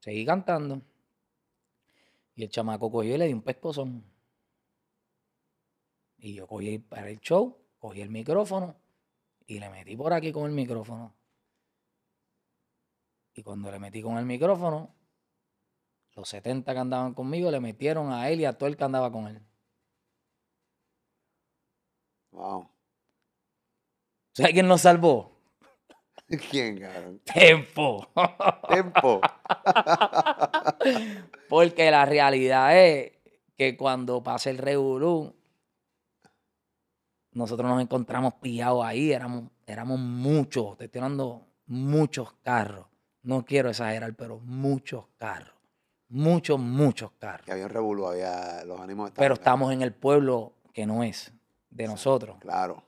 [0.00, 0.82] Seguí cantando.
[2.34, 4.04] Y el chamaco cogió y le dio un pescozón.
[6.18, 8.76] Y yo cogí para el show, cogí el micrófono
[9.46, 11.14] y le metí por aquí con el micrófono.
[13.34, 14.94] Y cuando le metí con el micrófono,
[16.14, 19.10] los 70 que andaban conmigo le metieron a él y a todo el que andaba
[19.10, 19.42] con él.
[22.32, 22.68] Wow.
[24.32, 25.32] ¿Sabes quién nos salvó?
[26.50, 27.20] ¿Quién, cabrón?
[27.24, 28.08] Tempo.
[28.68, 29.20] Tempo.
[31.48, 33.12] Porque la realidad es
[33.56, 35.34] que cuando pasa el revolú,
[37.32, 42.86] nosotros nos encontramos pillados ahí, éramos, éramos muchos, te estoy hablando muchos carros.
[43.22, 45.54] No quiero exagerar, pero muchos carros.
[46.08, 47.46] Muchos, muchos carros.
[47.46, 49.12] Que había un revolú, había los ánimos.
[49.12, 51.32] Pero estamos en el pueblo que no es
[51.72, 52.36] de nosotros.
[52.40, 52.82] Claro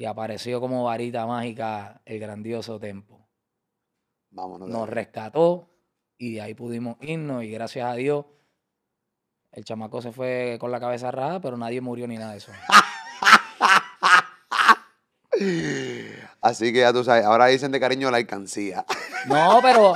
[0.00, 3.28] y apareció como varita mágica el grandioso Tempo.
[4.30, 4.66] Vámonos.
[4.66, 5.68] Nos rescató
[6.16, 8.24] y de ahí pudimos irnos y gracias a Dios
[9.52, 12.50] el chamaco se fue con la cabeza rara, pero nadie murió ni nada de eso.
[16.40, 18.86] Así que ya tú sabes, ahora dicen de cariño la alcancía.
[19.26, 19.92] No, pero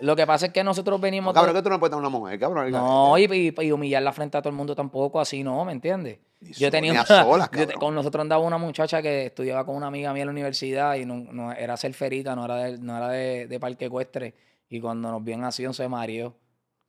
[0.00, 1.32] lo que pasa es que nosotros venimos.
[1.32, 2.72] cabrón, que tú no puedes tener una mujer, cabrón.
[2.72, 6.18] No, y, y, humillar la frente a todo el mundo tampoco, así no, ¿me entiendes?
[6.40, 10.28] Yo tenía una, con nosotros andaba una muchacha que estudiaba con una amiga mía en
[10.28, 14.34] la universidad y no, era surferita, no era de, no era de, de parque ecuestre.
[14.68, 16.36] Y cuando nos en acción se mareó.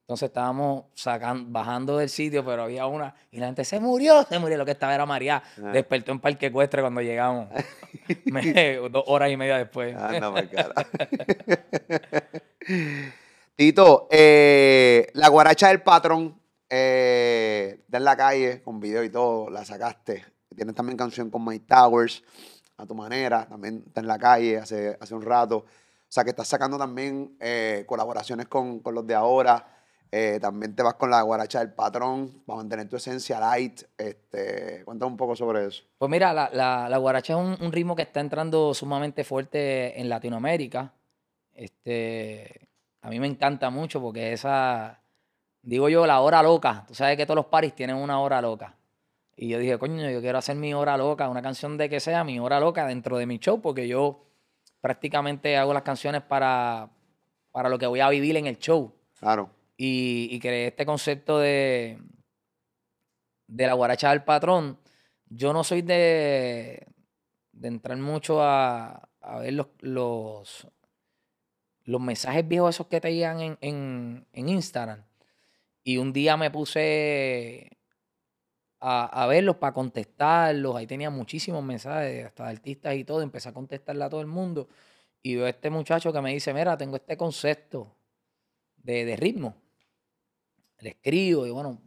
[0.02, 3.14] Entonces estábamos sacando, bajando del sitio, pero había una.
[3.32, 4.58] Y la gente se murió, se murió.
[4.58, 5.44] Lo que estaba era María.
[5.64, 5.72] Ah.
[5.72, 7.48] Despertó en Parque Ecuestre cuando llegamos.
[8.92, 9.96] dos horas y media después.
[9.96, 10.74] Anda, cara.
[13.56, 16.39] Tito, eh, la guaracha del patrón
[16.70, 20.26] eh, está en la calle con video y todo, la sacaste.
[20.56, 22.24] Tienes también canción con Mike Towers,
[22.78, 25.58] a tu manera, también está en la calle hace, hace un rato.
[25.58, 29.76] O sea, que estás sacando también eh, colaboraciones con, con, los de ahora.
[30.12, 33.84] Eh, también te vas con la guaracha del patrón para mantener tu esencia light.
[33.96, 35.84] Este, cuéntame un poco sobre eso.
[36.00, 36.50] Pues mira, la,
[36.90, 40.94] la, guaracha es un, ritmo que está entrando sumamente fuerte en Latinoamérica.
[41.54, 42.70] Este,
[43.02, 44.99] a mí me encanta mucho porque esa,
[45.70, 46.84] digo yo, la hora loca.
[46.88, 48.76] Tú sabes que todos los paris tienen una hora loca.
[49.36, 52.24] Y yo dije, coño, yo quiero hacer mi hora loca, una canción de que sea
[52.24, 54.26] mi hora loca dentro de mi show, porque yo
[54.82, 56.90] prácticamente hago las canciones para,
[57.52, 58.94] para lo que voy a vivir en el show.
[59.20, 59.52] Claro.
[59.78, 62.00] Y, y creé este concepto de,
[63.48, 64.80] de la guaracha del patrón.
[65.28, 66.88] Yo no soy de,
[67.52, 70.68] de entrar mucho a, a ver los, los,
[71.84, 75.04] los, mensajes viejos esos que te llegan en, en, en Instagram.
[75.90, 77.80] Y un día me puse
[78.80, 80.76] a, verlos para contestarlos.
[80.76, 83.24] Ahí tenía muchísimos mensajes, hasta de artistas y todo.
[83.24, 84.70] Empecé a contestarle a todo el mundo.
[85.24, 87.92] Y veo a este muchacho que me dice, mira, tengo este concepto
[88.78, 89.56] de, ritmo.
[90.78, 91.82] Le escribo y bueno,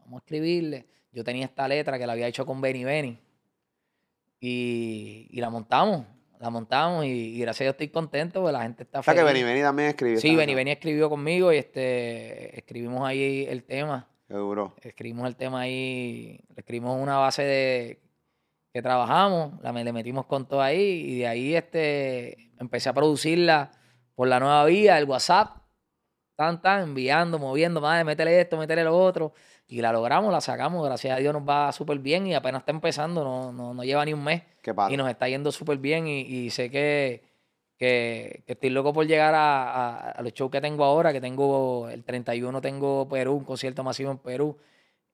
[0.00, 0.86] vamos a escribirle.
[1.10, 3.18] Yo tenía esta letra que la había hecho con Benny Benny.
[4.38, 6.04] Y, la montamos,
[6.40, 9.20] la montamos y, gracias a Dios estoy contento porque la gente está feliz.
[9.20, 10.18] O sea que Benny Benny también escribió.
[10.18, 14.08] Sí, Benny Benny escribió conmigo y este escribimos ahí el tema.
[14.26, 14.74] Seguro.
[14.80, 18.00] Escribimos el tema ahí, escribimos una base de
[18.72, 23.72] que trabajamos, la, le metimos con todo ahí y de ahí este, empecé a producirla
[24.14, 25.58] por la nueva vía, el WhatsApp,
[26.36, 29.34] tan, tan, enviando, moviendo, madre, métele esto, métele lo otro.
[29.70, 32.72] Y la logramos, la sacamos, gracias a Dios nos va súper bien y apenas está
[32.72, 34.42] empezando, no, no, no lleva ni un mes.
[34.90, 37.30] y nos está yendo súper bien y sé que
[37.80, 42.60] que, estoy loco por llegar a, los shows que tengo ahora, que tengo el 31
[42.60, 44.58] tengo Perú, un concierto masivo en Perú,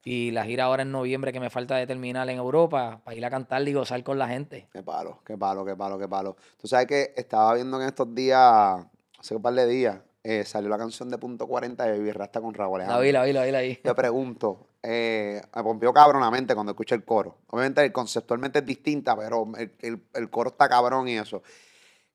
[0.02, 3.24] y la gira ahora en noviembre que me falta de terminar en Europa, para ir
[3.24, 4.68] a cantar y gozar con la gente.
[4.72, 6.36] Qué palo, qué palo, qué palo, qué palo.
[6.60, 8.84] Tú sabes que estaba viendo en estos días,
[9.16, 12.40] hace un par de días, eh, salió la canción de Punto 40 de Baby Rasta
[12.40, 13.76] con Raúl La vi, la vi, la vi, la vi.
[13.76, 17.38] Te pregunto, eh, me pompió cabronamente cuando escuché el coro.
[17.46, 21.42] Obviamente conceptualmente es distinta, pero el, el coro está cabrón y eso.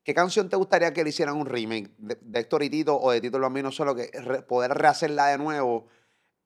[0.04, 3.22] ¿Qué canción te gustaría que le hicieran un remake de, Héctor y Tito o de
[3.22, 4.10] Tito el Bambino solo que
[4.46, 5.88] poder rehacerla de nuevo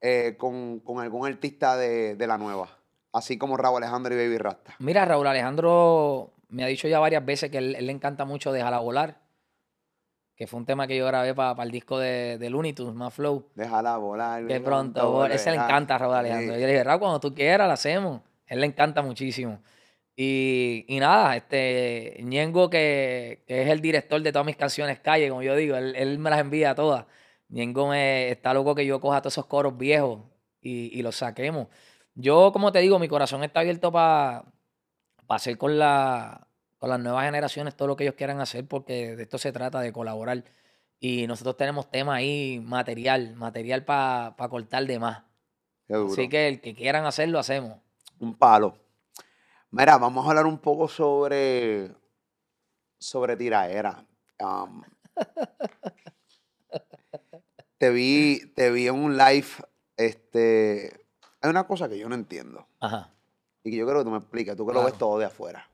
[0.01, 2.77] eh, con, algún artista de, la nueva?
[3.11, 4.75] Así como Raúl Alejandro y Baby Rasta.
[4.77, 8.77] Mira, Raúl Alejandro me ha dicho ya varias veces que él, le encanta mucho Déjala
[8.77, 9.24] volar.
[10.35, 13.13] Que fue un tema que yo grabé para el disco de, de Looney Tunes, más
[13.13, 13.47] Flow.
[13.55, 14.45] Déjala volar.
[14.45, 16.55] Que pronto, ese le encanta a Raúl Alejandro.
[16.55, 18.21] Yo le dije, Raúl, cuando tú quieras, lo hacemos.
[18.45, 19.59] Él le encanta muchísimo.
[20.17, 25.55] Y, nada, este Ñengo, que, es el director de todas mis canciones calle, como yo
[25.55, 27.05] digo, él, me las envía todas.
[27.49, 30.21] Ñengo me, está loco que yo coja todos esos coros viejos
[30.61, 31.67] y, los saquemos.
[32.15, 34.45] Yo, como te digo, mi corazón está abierto para
[35.27, 36.47] hacer con, la,
[36.85, 39.79] con las nuevas generaciones todo lo que ellos quieran hacer, porque de esto se trata,
[39.79, 40.43] de colaborar.
[40.99, 45.23] Y nosotros tenemos temas ahí, material, material para cortar de más.
[45.89, 47.79] Así que el que quieran hacerlo, hacemos.
[48.19, 48.77] Un palo.
[49.71, 51.91] Mira, vamos a hablar un poco sobre,
[52.99, 54.05] sobre tiraera.
[57.79, 59.47] te, vi, te vi en un live.
[59.97, 61.07] Este,
[61.41, 62.67] hay una cosa que yo no entiendo.
[62.79, 63.09] Ajá.
[63.63, 64.55] Y que yo creo que tú me expliques.
[64.55, 65.67] Tú que lo ves todo de afuera.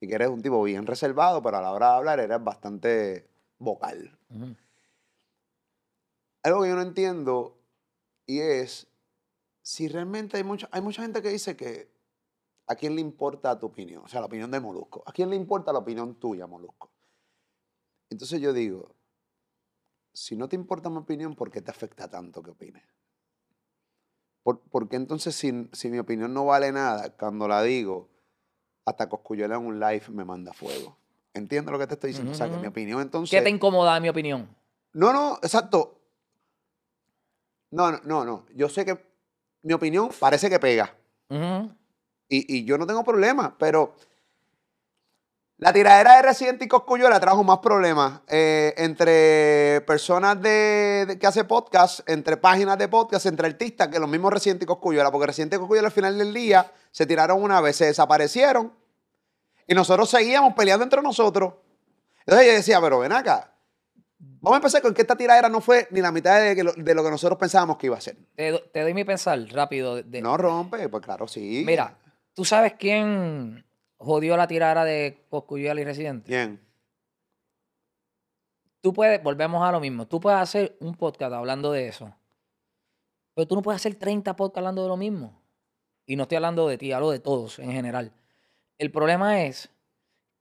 [0.00, 3.28] Y que eres un tipo bien reservado, pero a la hora de hablar eres bastante
[3.58, 4.16] vocal.
[6.42, 7.58] Algo que yo no entiendo
[8.26, 8.86] y es
[9.62, 11.90] si realmente hay mucha, hay mucha gente que dice que
[12.68, 14.04] ¿A quién le importa tu opinión?
[14.04, 15.02] O sea, la opinión de Molusco.
[15.06, 16.90] ¿A quién le importa la opinión tuya, Molusco?
[18.10, 18.94] Entonces yo digo,
[20.12, 22.84] si no te importa mi opinión, ¿por qué te afecta tanto que opines?
[24.42, 28.08] ¿Por, qué entonces si, mi opinión no vale nada, cuando la digo,
[28.88, 30.96] hasta Coscuyuela en un live me manda fuego?
[31.34, 32.32] ¿Entiendes lo que te estoy diciendo?
[32.32, 33.30] O sea, que mi opinión entonces...
[33.36, 34.48] ¿Qué te incomoda mi opinión?
[34.92, 36.00] No, no, exacto.
[37.70, 38.46] No, no, no, no.
[38.54, 38.98] Yo sé que
[39.62, 40.94] mi opinión parece que pega.
[42.28, 43.94] Y, yo no tengo problema, pero
[45.58, 51.48] la tiradera de Residente y Coscuyuela trajo más problemas eh, entre personas de, que hacen
[51.48, 55.10] podcast, entre páginas de podcast, entre artistas, que los mismos Residente y Coscuyuela.
[55.10, 58.72] Porque Residente y Coscuyuela al final del día se tiraron una vez, se desaparecieron.
[59.66, 61.54] Y nosotros seguíamos peleando entre nosotros.
[62.20, 63.52] Entonces yo decía, pero ven acá.
[64.16, 67.10] Vamos a empezar con que esta tiradera no fue ni la mitad de, lo, que
[67.10, 68.16] nosotros pensábamos que iba a ser.
[68.36, 70.00] Te, doy mi pensar rápido.
[70.04, 71.64] No rompe, pues claro, sí.
[71.66, 71.98] Mira,
[72.38, 73.64] ¿Tú sabes quién
[73.98, 76.26] jodió la tirada de Coscuyuela y Residente?
[76.26, 76.60] ¿Quién?
[78.80, 82.14] Tú puedes, volvemos a lo mismo, tú puedes hacer un podcast hablando de eso,
[83.34, 85.40] pero tú no puedes hacer 30 podcasts hablando de lo mismo.
[86.06, 88.12] Y no estoy hablando de ti, hablo de todos en general.
[88.78, 89.68] El problema es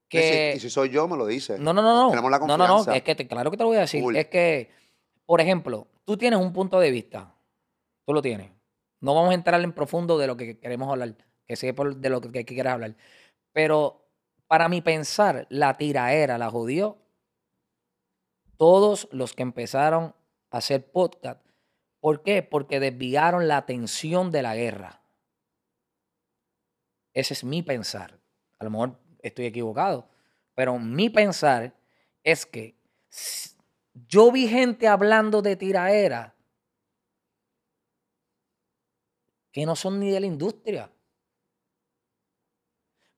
[0.08, 0.54] que...
[0.56, 1.60] Y si, soy yo, me lo dice.
[1.60, 2.10] No, no, no, no.
[2.10, 2.68] Tenemos la confianza.
[2.68, 4.04] No, no, no, es que claro que te lo voy a decir.
[4.16, 4.72] Es que,
[5.26, 7.36] por ejemplo, tú tienes un punto de vista.
[8.06, 8.50] Tú lo tienes.
[9.02, 12.22] No vamos a entrar en profundo de lo que queremos hablar, que sé de lo
[12.22, 12.96] que, quieras hablar.
[13.58, 14.08] Pero
[14.46, 17.00] para mi pensar, la tiraera la jodió
[18.56, 20.14] todos los que empezaron
[20.52, 21.44] a hacer podcast.
[22.00, 22.44] ¿Por qué?
[22.44, 25.02] Porque desviaron la atención de la guerra.
[27.14, 28.20] Ese es mi pensar.
[28.60, 30.08] A lo mejor estoy equivocado,
[30.54, 31.74] pero mi pensar
[32.22, 32.76] es que
[34.08, 36.36] yo vi gente hablando de tiraera
[39.52, 40.92] que no son ni de la industria.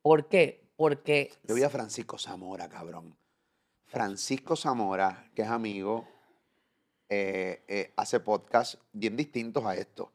[0.10, 0.68] ¿Por qué?
[0.76, 1.32] Porque...
[1.44, 3.16] Yo vi a Francisco Zamora, cabrón.
[3.86, 6.08] Francisco Zamora, que es amigo,
[7.10, 10.12] eh, eh, hace podcasts bien distintos a esto.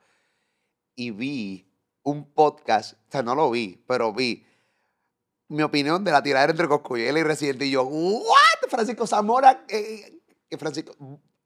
[0.97, 1.71] Y vi
[2.03, 4.45] un podcast, o sea, no lo vi, pero vi
[5.47, 7.67] mi opinión de la tiradera entre Coscuyela y Residente.
[7.67, 8.69] Y yo, ¿what?
[8.69, 10.19] Francisco Zamora, eh,
[10.59, 10.97] Francisco,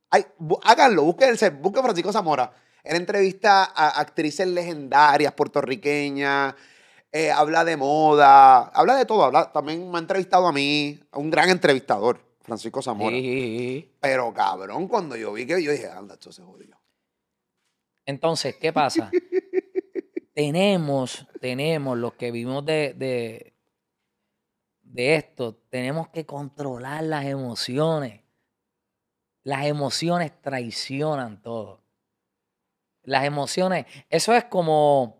[0.08, 0.24] ay,
[0.62, 2.50] háganlo, busquen, busquen Francisco Zamora.
[2.82, 6.54] Él entrevista a actrices legendarias puertorriqueñas,
[7.12, 9.24] eh, habla de moda, habla de todo.
[9.24, 13.16] Habla, también me ha entrevistado a mí, un gran entrevistador, Francisco Zamora.
[14.00, 16.78] Pero cabrón, cuando yo vi que yo dije, anda, esto se jodió.
[18.04, 19.10] Entonces, ¿qué pasa?
[20.34, 23.54] tenemos, tenemos los que vivimos de, de,
[24.82, 28.22] de esto, tenemos que controlar las emociones.
[29.42, 31.82] Las emociones traicionan todo.
[33.02, 35.17] Las emociones, eso es como,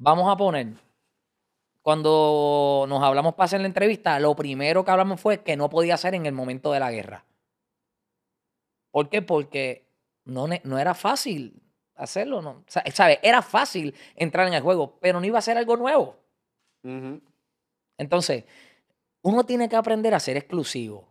[0.00, 0.74] vamos a poner,
[1.82, 5.96] cuando nos hablamos para hacer la entrevista, lo primero que hablamos fue que no podía
[5.96, 7.24] ser en el momento de la guerra.
[8.90, 9.22] ¿Por qué?
[9.22, 9.86] Porque
[10.24, 11.62] no, no era fácil
[11.94, 12.42] hacerlo.
[12.42, 12.64] ¿no?
[12.66, 13.18] ¿Sabes?
[13.22, 16.16] Era fácil entrar en el juego, pero no iba a ser algo nuevo.
[17.96, 18.44] Entonces,
[19.22, 21.08] uno tiene que aprender a ser exclusivo.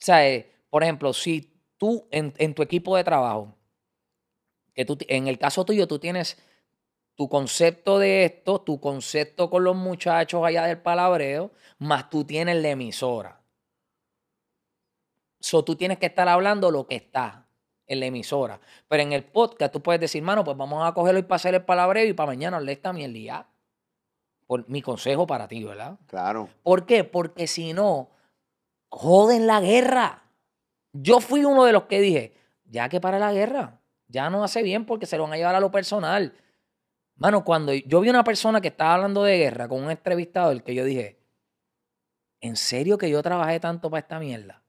[0.00, 0.46] ¿Sabes?
[0.70, 3.54] Por ejemplo, si tú en tu equipo de trabajo
[4.74, 6.36] que tú, en el caso tuyo, tú tienes
[7.14, 12.56] tu concepto de esto, tu concepto con los muchachos allá del palabreo, más tú tienes
[12.56, 13.40] la emisora.
[15.40, 17.46] So, tú tienes que estar hablando lo que está
[17.86, 18.60] en la emisora.
[18.88, 21.64] Pero en el podcast tú puedes decir, mano, pues vamos a cogerlo y pasar el
[21.64, 23.46] palabreo y para mañana le esta el día.
[24.46, 25.98] Por mi consejo para ti, ¿verdad?
[26.06, 26.48] Claro.
[26.62, 27.04] ¿Por qué?
[27.04, 28.10] Porque si no,
[28.88, 30.22] joden la guerra.
[30.92, 34.62] Yo fui uno de los que dije, ya que para la guerra ya no hace
[34.62, 36.34] bien porque se lo van a llevar a lo personal.
[37.16, 40.74] Mano, cuando yo vi una persona que estaba hablando de guerra con un entrevistador que
[40.74, 41.20] yo dije,
[42.40, 44.62] ¿en serio que yo trabajé tanto para esta mierda?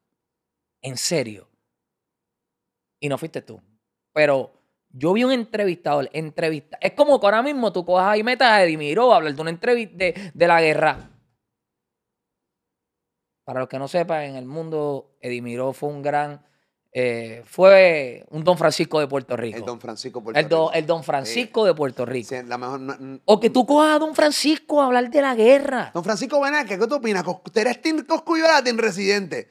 [0.81, 1.49] ¿En serio?
[2.99, 3.61] Y no fuiste tú.
[4.13, 4.53] Pero
[4.89, 6.77] yo vi un entrevistador, entrevista.
[6.79, 9.49] Es como que ahora mismo tú cojas y metas a Edimiro a hablar de una
[9.49, 11.09] entrevista de, de, la guerra.
[13.43, 16.45] Para los que no sepan, en el mundo, Edimiro fue un gran
[16.97, 19.57] eh, fue un Don Francisco de Puerto Rico.
[19.57, 20.71] El Don Francisco de Puerto el Rico.
[20.73, 22.33] El Don Francisco de Puerto Rico.
[23.25, 25.91] o que tú cojas a Don Francisco a hablar de la guerra.
[25.93, 27.25] Don Francisco, ven ¿qué tú opinas?
[27.27, 29.49] ¿Usted eres Coscuyola Team Residente?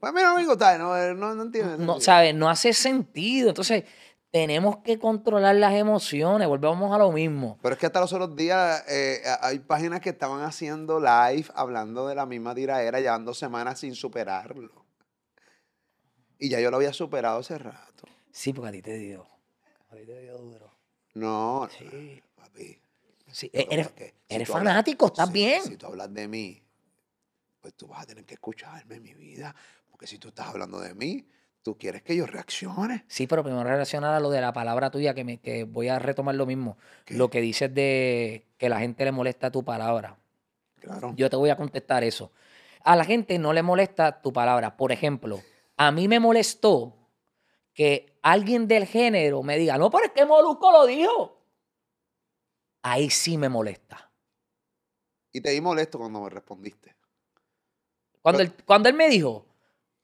[0.00, 1.78] Pues mira, amigo, no, no, no entiende.
[1.78, 2.34] No, ¿sabes?
[2.34, 3.50] No hace sentido.
[3.50, 3.84] Entonces,
[4.32, 6.48] tenemos que controlar las emociones.
[6.48, 7.56] Volvemos a lo mismo.
[7.62, 12.08] Pero es que hasta los otros días eh, hay páginas que estaban haciendo live hablando
[12.08, 14.89] de la misma tiraera, llevando semanas sin superarlo.
[16.40, 18.08] Y ya yo lo había superado hace rato.
[18.32, 19.26] Sí, porque a ti te dio.
[19.90, 20.72] A ti te dio duro.
[21.14, 22.22] No, sí.
[22.34, 22.80] papi.
[23.30, 23.90] Sí, eres,
[24.28, 25.62] eres fanático, estás bien.
[25.62, 26.60] Si tú hablas de mí,
[27.60, 29.54] pues tú vas a tener que escucharme en mi vida.
[29.90, 31.28] Porque si tú estás hablando de mí,
[31.62, 33.04] tú quieres que yo reaccione.
[33.06, 35.98] Sí, pero primero relacionar a lo de la palabra tuya, que, me, que voy a
[35.98, 36.78] retomar lo mismo.
[37.08, 40.16] Lo que dices de que la gente le molesta tu palabra.
[40.80, 41.12] Claro.
[41.16, 42.32] Yo te voy a contestar eso.
[42.82, 44.76] A la gente no le molesta tu palabra.
[44.78, 45.40] Por ejemplo,
[45.80, 46.94] a mí me molestó
[47.72, 51.42] que alguien del género me diga, no, pero es que Molusco lo dijo.
[52.82, 54.12] Ahí sí me molesta.
[55.32, 56.94] Y te di molesto cuando me respondiste.
[58.20, 59.46] Cuando, él, cuando él me dijo,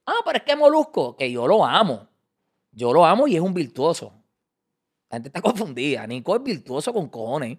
[0.07, 2.09] ah, pero es que Molusco, que yo lo amo.
[2.73, 4.15] Yo lo amo y es un virtuoso.
[5.11, 6.07] La gente está confundida.
[6.07, 7.59] Nico es virtuoso con cojones.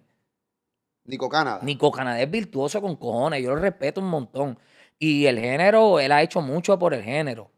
[1.03, 1.59] Nico Canadá.
[1.61, 3.43] Nico Canadá es virtuoso con cojones.
[3.43, 4.57] Yo lo respeto un montón.
[4.97, 7.51] Y el género, él ha hecho mucho por el género.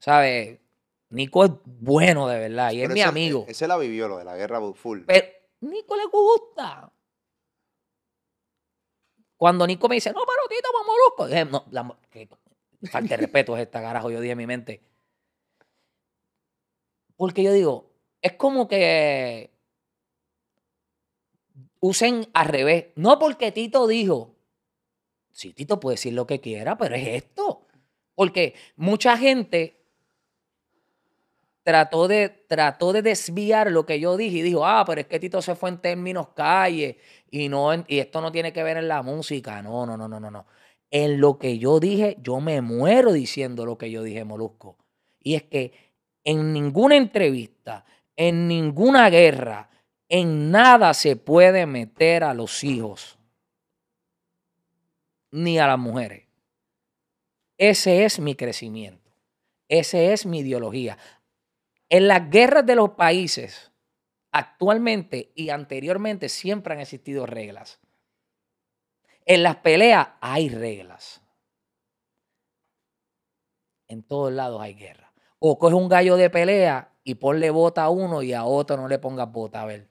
[0.00, 0.58] ¿Sabes?
[1.10, 3.44] Nico es bueno de verdad y es mi amigo.
[3.46, 5.02] Ese la vivió, lo de la guerra full.
[5.06, 5.26] Pero
[5.60, 6.90] Nico le gusta.
[9.36, 11.26] Cuando Nico me dice, no, pero Tito, molusco.
[11.26, 11.98] Dije, no, la,
[12.90, 14.82] falta de respeto es esta carajo, yo dije en mi mente.
[17.16, 17.90] Porque yo digo,
[18.22, 19.50] es como que
[21.80, 22.86] usen al revés.
[22.94, 24.36] No porque Tito dijo.
[25.32, 27.66] Sí, Tito puede decir lo que quiera, pero es esto.
[28.14, 29.79] Porque mucha gente
[31.70, 35.20] trató de, trató de desviar lo que yo dije y dijo, ah, pero es que
[35.20, 36.98] Tito se fue en términos calle
[37.30, 39.62] y, no, y esto no tiene que ver en la música.
[39.62, 40.46] No, no, no, no, no, no.
[40.90, 44.78] En lo que yo dije, yo me muero diciendo lo que yo dije, Molusco.
[45.20, 45.72] Y es que
[46.24, 47.84] en ninguna entrevista,
[48.16, 49.70] en ninguna guerra,
[50.08, 53.16] en nada se puede meter a los hijos,
[55.30, 56.24] ni a las mujeres.
[57.56, 59.08] Ese es mi crecimiento.
[59.68, 60.98] Esa es mi ideología.
[61.90, 63.72] En las guerras de los países,
[64.30, 67.80] actualmente y anteriormente, siempre han existido reglas.
[69.26, 71.20] En las peleas hay reglas.
[73.88, 75.12] En todos lados hay guerra.
[75.40, 78.86] O coge un gallo de pelea y ponle bota a uno y a otro no
[78.86, 79.62] le pongas bota.
[79.62, 79.88] A ver.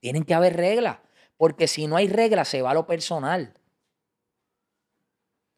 [0.00, 0.98] Tienen que haber reglas.
[1.36, 3.54] Porque si no hay reglas, se va a lo personal.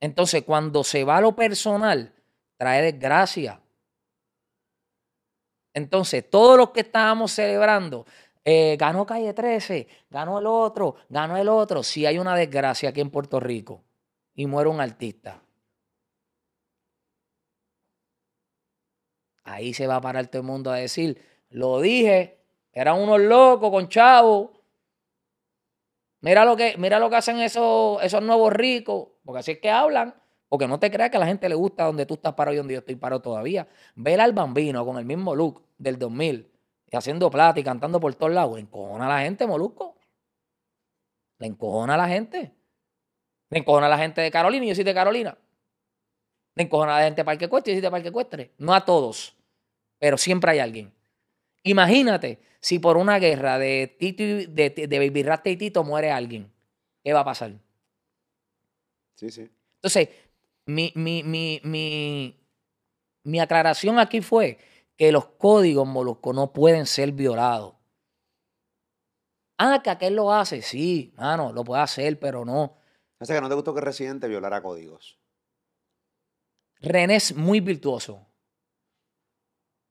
[0.00, 2.14] Entonces, cuando se va a lo personal,
[2.60, 3.58] trae desgracia.
[5.72, 8.04] Entonces, todos los que estábamos celebrando,
[8.44, 11.82] eh, ganó Calle 13, ganó el otro, ganó el otro.
[11.82, 13.82] Si hay una desgracia aquí en Puerto Rico
[14.34, 15.40] y muere un artista,
[19.44, 22.42] ahí se va a parar todo el mundo a decir, lo dije,
[22.74, 24.52] eran unos locos con chavo.
[26.20, 29.70] Mira lo que, mira lo que hacen esos, esos nuevos ricos, porque así es que
[29.70, 30.19] hablan.
[30.50, 32.58] Porque no te creas que a la gente le gusta donde tú estás parado y
[32.58, 33.68] donde yo estoy parado todavía.
[33.94, 36.50] Ver al bambino con el mismo look del 2000
[36.90, 38.56] y haciendo plata y cantando por todos lados.
[38.56, 39.96] Le encojona a la gente, Molusco.
[41.38, 42.52] Le encojona a la gente.
[43.48, 45.38] Le encojona a la gente de Carolina y yo soy de Carolina.
[46.56, 48.50] Le encojona a la gente de Parque Cuestre y yo soy de Parque Cuestre.
[48.58, 49.36] No a todos,
[50.00, 50.92] pero siempre hay alguien.
[51.62, 56.52] Imagínate si por una guerra de Tito de, de Baby y Tito muere alguien.
[57.04, 57.52] ¿Qué va a pasar?
[59.14, 59.48] Sí, sí.
[59.76, 60.08] Entonces,
[60.66, 62.40] mi, mi, mi, mi,
[63.24, 64.58] mi aclaración aquí fue
[64.96, 67.74] que los códigos molusco no pueden ser violados.
[69.58, 72.76] Ah, que aquel lo hace, sí, mano, lo puede hacer, pero no.
[73.18, 75.18] O sea que no te gustó que Residente violara códigos.
[76.80, 78.26] René es muy virtuoso.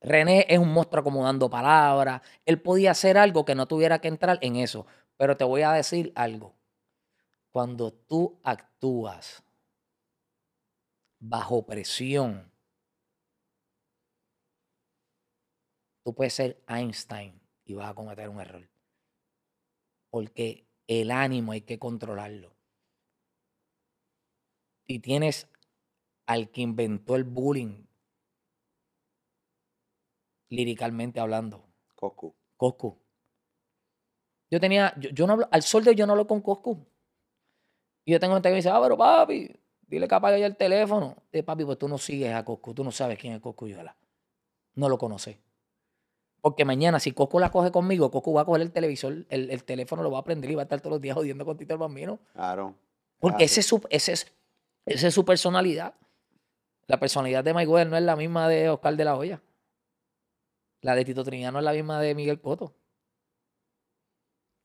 [0.02, 2.22] René es un monstruo acomodando palabras.
[2.46, 4.88] Él podía hacer algo que no tuviera que entrar en eso.
[5.18, 6.56] Pero te voy a decir algo.
[7.52, 9.44] Cuando tú actúas
[11.20, 12.52] bajo presión,
[16.04, 18.70] tú puedes ser Einstein y vas a cometer un error.
[20.10, 22.56] Porque el ánimo hay que controlarlo.
[24.88, 25.48] Y tienes
[26.26, 27.86] al que inventó el bullying,
[30.50, 31.64] liricalmente hablando.
[31.96, 32.36] Coscu.
[32.58, 32.98] Coscu.
[34.52, 36.88] Yo tenía, yo, no hablo, al sol de yo no hablo con Coscu.
[38.06, 39.54] Y yo tengo gente que me dice, ah, pero papi,
[39.90, 41.18] dile que apague ya el teléfono.
[41.32, 43.96] De papi, pues tú no sigues a Coscu, tú no sabes quién es Coscu Yola.
[44.76, 45.38] No lo conoces.
[46.42, 50.04] Porque mañana, si Coco la coge conmigo, Coco va a coger el televisor, el, teléfono
[50.04, 51.80] lo va a prender y va a estar todos los días jodiendo con Tito el
[51.80, 52.20] Bambino.
[52.34, 52.76] Claro.
[53.20, 54.32] Porque ese es, su, ese, es,
[54.86, 55.96] es su personalidad.
[56.88, 59.42] La personalidad de Mayweather no es la misma de Oscar de la Hoya.
[60.82, 62.74] La de Tito Trinidad no es la misma de Miguel Cotto.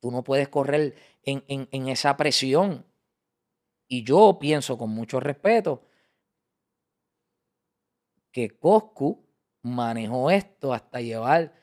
[0.01, 0.95] Tú no puedes correr
[1.25, 2.85] en, en esa presión.
[3.95, 5.87] Y yo pienso con mucho respeto
[8.33, 9.25] que Coscu
[9.63, 11.55] manejó esto hasta llevar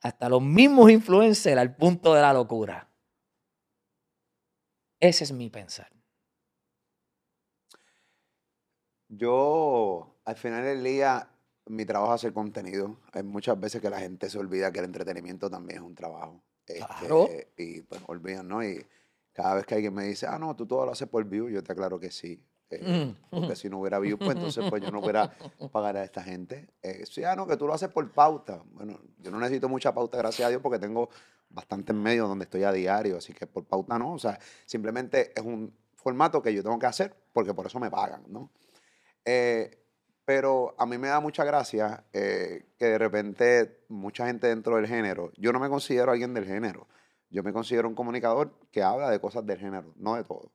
[0.00, 2.90] hasta los mismos influencers al punto de la locura.
[4.98, 5.92] Ese es mi pensar.
[9.08, 11.28] Yo, al final del día,
[11.66, 13.02] mi trabajo es hacer contenido.
[13.12, 16.42] Hay muchas veces que la gente se olvida que el entretenimiento también es un trabajo.
[16.64, 17.28] Claro.
[17.28, 18.64] Este, y pues olvidan, ¿no?
[18.64, 18.82] Y
[19.36, 21.62] cada vez que alguien me dice, ah, no, tú todo lo haces por view, yo
[21.62, 22.42] te aclaro que sí.
[22.70, 23.28] Eh, mm.
[23.30, 25.30] porque si no hubiera view, pues entonces pues yo no hubiera
[25.72, 26.70] pagar a esta gente.
[26.82, 28.62] Eh, sí, ah, no, que tú lo haces por pauta.
[28.72, 31.10] Bueno, yo no necesito mucha pauta, gracias a Dios, porque tengo
[31.50, 34.14] bastante en medio donde estoy a diario, así que por pauta no.
[34.14, 37.90] O sea, simplemente es un formato que yo tengo que hacer porque por eso me
[37.90, 38.50] pagan, ¿no?
[39.22, 39.82] Eh,
[40.24, 45.30] pero a mí me da mucha gracia que de repente mucha gente dentro del género,
[45.36, 46.88] yo no me considero alguien del género,
[47.30, 50.52] yo me considero un comunicador que habla de cosas del género, no de todo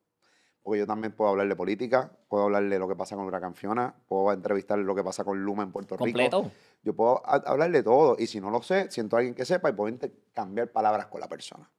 [0.64, 3.56] porque yo también puedo hablar de política, puedo hablar de lo que pasa con Huracán
[3.56, 6.52] Fiona, puedo entrevistar lo que pasa con Luma en Puerto Rico.
[6.84, 9.70] Yo puedo hablar de todo y si no lo sé, siento a alguien que sepa
[9.70, 9.96] y puedo
[10.34, 11.70] cambiar palabras con la persona.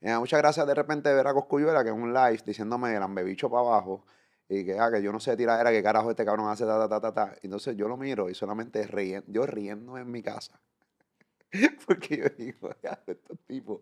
[0.00, 3.50] Eh, muchas gracias de repente ver a Coscuyuela, que es un live, diciéndome el ambebicho
[3.50, 4.04] para abajo
[4.48, 6.88] y que, ah, que yo no sé tiradera, que carajo este cabrón hace, ta, ta,
[6.88, 7.36] ta, ta, ta.
[7.42, 10.58] Entonces yo lo miro y solamente riendo, yo riendo en mi casa.
[11.86, 12.70] Porque yo digo,
[13.06, 13.80] estos tipos,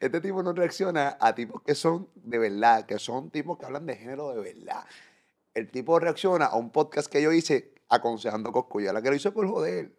[0.00, 3.86] este tipo no reacciona a tipos que son de verdad, que son tipos que hablan
[3.86, 4.84] de género de verdad.
[5.54, 9.30] El tipo reacciona a un podcast que yo hice aconsejando a Coscuyuela, que lo hice
[9.30, 9.94] por joder.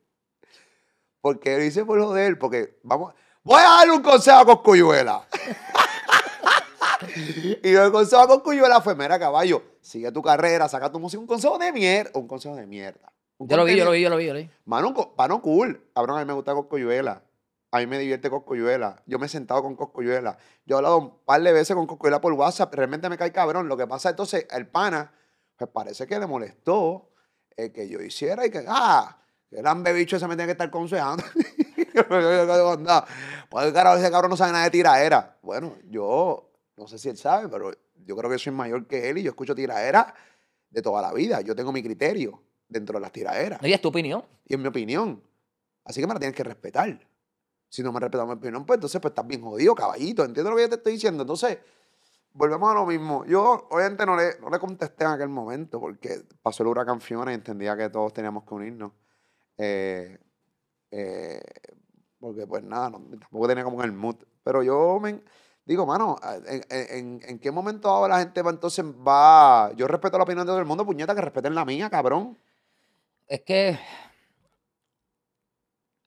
[1.22, 3.14] Porque lo hice por joder, porque vamos,
[3.44, 5.28] voy a darle un consejo a Coscuyuela.
[7.64, 11.28] y el consejo a Coscuyuela fue, mira caballo, sigue tu carrera, saca tu música, un
[11.28, 13.13] consejo de mierda, un consejo de mierda.
[13.48, 14.50] Yo lo vi, yo lo vi, yo lo vi, yo lo vi.
[14.66, 15.90] Mano, pano cool.
[15.94, 17.24] Cabrón, a mí me gusta Coscuyuela.
[17.72, 19.02] A mí me divierte Coscuyuela.
[19.06, 20.38] Yo me he sentado con Coscuyuela.
[20.66, 22.74] Yo he hablado un par de veces con Coscuyuela por WhatsApp.
[22.74, 23.68] Realmente me cae cabrón.
[23.68, 25.12] Lo que pasa entonces, el pana,
[25.58, 27.10] pues parece que le molestó
[27.58, 29.18] eh, que yo hiciera y que, ah,
[29.50, 31.24] el bicho ese me tiene que estar consejando.
[33.50, 35.38] pues el carajo, ese cabrón no sabe nada de tiraera.
[35.42, 37.72] Bueno, yo no sé si él sabe, pero
[38.06, 40.14] yo creo que soy mayor que él y yo escucho tiraera
[40.70, 41.42] de toda la vida.
[41.42, 42.42] Yo tengo mi criterio
[42.74, 43.60] dentro de las tiraderas.
[43.64, 44.26] y es tu opinión.
[44.46, 45.24] Y es mi opinión.
[45.86, 47.00] Así que me la tienes que respetar.
[47.70, 50.24] Si no me respetas mi opinión, pues entonces pues estás bien jodido, caballito.
[50.24, 51.24] ¿Entiendes lo que yo te estoy diciendo?
[51.24, 51.58] Entonces,
[52.34, 53.26] volvemos a lo mismo.
[53.26, 57.32] Yo, obviamente, no le, no le contesté en aquel momento porque pasó el huracán Fiona
[57.32, 58.92] y entendía que todos teníamos que unirnos.
[59.58, 60.18] Eh,
[60.92, 61.42] eh,
[62.20, 64.18] porque, pues nada, tampoco tenía como el mood.
[64.44, 65.22] Pero yo me
[65.66, 66.18] digo, mano,
[66.70, 69.74] ¿en, qué momento ahora la gente va entonces va.
[69.76, 72.38] Yo respeto la opinión de todo el mundo, puñeta, que respeten la mía, cabrón
[73.28, 73.78] es que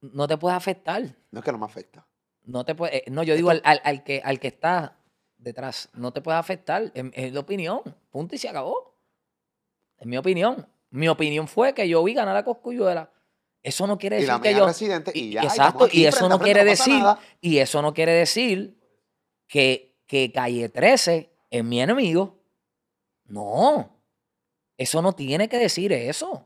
[0.00, 1.02] no te puede afectar.
[1.30, 2.06] No es que no me afecta.
[2.44, 4.98] No te puede, eh, no, yo digo al, al, que, al que está
[5.36, 6.92] detrás, no te puede afectar.
[6.94, 7.80] Es, la opinión.
[8.10, 8.94] Punto y se acabó.
[9.98, 10.66] Es mi opinión.
[10.90, 13.10] Mi opinión fue que yo vi ganar a Coscuyuela.
[13.62, 14.68] Eso no quiere decir que yo.
[15.12, 17.02] y ya, exacto, y eso no quiere decir.
[17.40, 18.78] Y eso no quiere decir
[19.48, 22.38] que, que Calle 13 es mi enemigo.
[23.24, 24.00] No.
[24.76, 26.45] Eso no tiene que decir eso.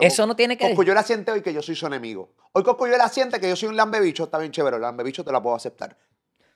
[0.00, 2.34] Eso no tiene que Coscuyuela siente hoy que yo soy su enemigo.
[2.52, 5.42] Hoy Coscuyuela siente que yo soy un lambebicho, está bien chévere, el lambebicho te la
[5.42, 5.96] puedo aceptar,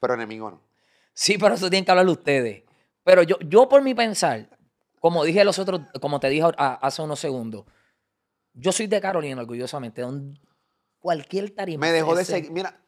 [0.01, 0.63] pero enemigo no.
[1.13, 2.63] Sí, pero eso tienen que hablarlo ustedes.
[3.05, 4.49] Pero yo, yo por mi pensar,
[5.01, 7.65] como dije los otros, como te dije hace unos segundos,
[8.53, 10.05] yo soy de Carolina, orgullosamente.
[10.99, 11.87] Cualquier tarima.
[11.87, 12.51] Me dejó de seguir.
[12.51, 12.81] Mira,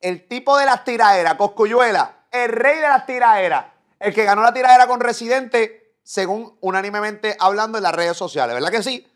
[0.00, 3.66] el tipo de las tiraderas, Coscuyuela, el rey de las tiraderas,
[3.98, 8.70] el que ganó la tiradera con Residente, según unánimemente hablando en las redes sociales, ¿verdad
[8.70, 9.06] que sí?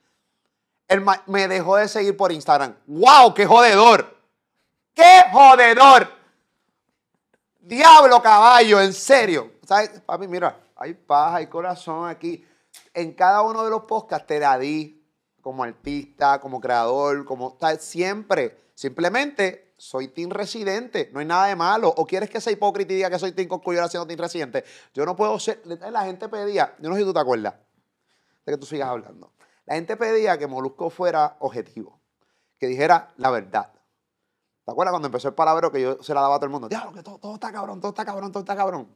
[0.89, 2.75] Él me dejó de seguir por Instagram.
[2.87, 3.35] ¡Wow!
[3.35, 4.17] ¡Qué jodedor!
[4.95, 6.09] ¡Qué jodedor!
[7.61, 9.53] Diablo caballo, en serio.
[9.67, 10.01] ¿Sabes?
[10.01, 12.43] Papi, mira, hay paz, hay corazón aquí.
[12.95, 15.07] En cada uno de los podcasts te la di
[15.43, 18.71] como artista, como creador, como tal, siempre.
[18.75, 21.93] Simplemente soy team residente, no hay nada de malo.
[21.95, 24.65] ¿O quieres que sea hipócrita y diga que soy team Coscuyola siendo team residente?
[24.95, 25.61] Yo no puedo ser.
[25.67, 27.55] La gente pedía, yo no sé si tú te acuerdas
[28.47, 29.33] de que tú sigas hablando.
[29.69, 32.01] La gente pedía que Molusco fuera objetivo,
[32.59, 33.71] que dijera la verdad.
[34.65, 36.71] ¿Te acuerdas cuando empezó el palabrero que yo se la daba a todo el mundo?
[36.71, 38.89] Diablo, que todo, está cabrón, todo está cabrón, todo está cabrón.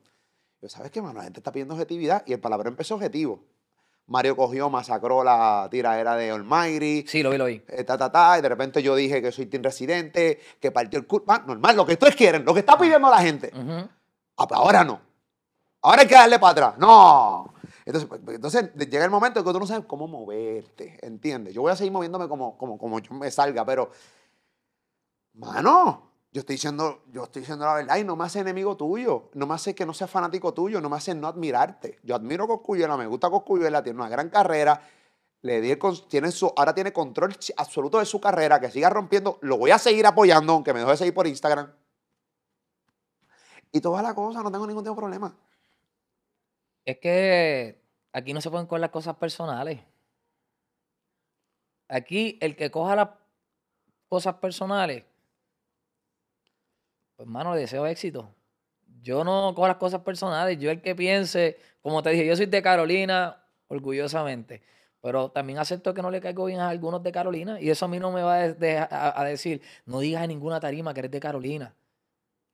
[0.62, 1.18] Yo, ¿sabes qué, mano?
[1.18, 3.44] La gente está pidiendo objetividad y el palabrero empezó objetivo.
[4.06, 7.04] Mario cogió, masacró la tiradera de Almighty.
[7.06, 7.62] Sí, lo vi, lo vi.
[7.68, 10.98] Eh, ta, ta, ta, y de repente yo dije que soy team residente, que partió
[10.98, 11.26] el culo.
[11.46, 13.52] Normal, lo que ustedes quieren, lo que está pidiendo la gente.
[14.38, 15.02] Ah, pues ahora no.
[15.82, 16.78] Ahora hay que darle para atrás.
[16.78, 17.51] No.
[17.84, 21.54] Entonces, pues, pues, entonces llega el momento en que tú no sabes cómo moverte, ¿entiendes?
[21.54, 23.90] Yo voy a seguir moviéndome como, como, como yo me salga, pero,
[25.34, 29.30] mano, yo estoy diciendo, yo estoy diciendo la verdad y no me hace enemigo tuyo,
[29.34, 31.98] no me hace que no sea fanático tuyo, no me hace no admirarte.
[32.02, 34.80] Yo admiro a Coscuyuela, me gusta Coscuyuela, tiene una gran carrera,
[35.42, 35.76] le di
[36.08, 39.78] tiene su, ahora tiene control absoluto de su carrera, que siga rompiendo, lo voy a
[39.78, 41.70] seguir apoyando, aunque me deje de seguir por Instagram.
[43.72, 45.36] Y toda la cosa, no tengo ningún tipo de problema.
[46.84, 47.80] Es que
[48.12, 49.80] aquí no se pueden coger las cosas personales.
[51.88, 53.08] Aquí el que coja las
[54.08, 55.04] cosas personales,
[57.16, 58.34] pues hermano, le deseo éxito.
[59.02, 62.46] Yo no cojo las cosas personales, yo el que piense, como te dije, yo soy
[62.46, 64.62] de Carolina, orgullosamente,
[65.00, 67.88] pero también acepto que no le caigo bien a algunos de Carolina y eso a
[67.88, 71.74] mí no me va a, decir, no digas en ninguna tarima que eres de Carolina.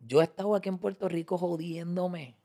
[0.00, 2.37] Yo he estado aquí en Puerto Rico jodiéndome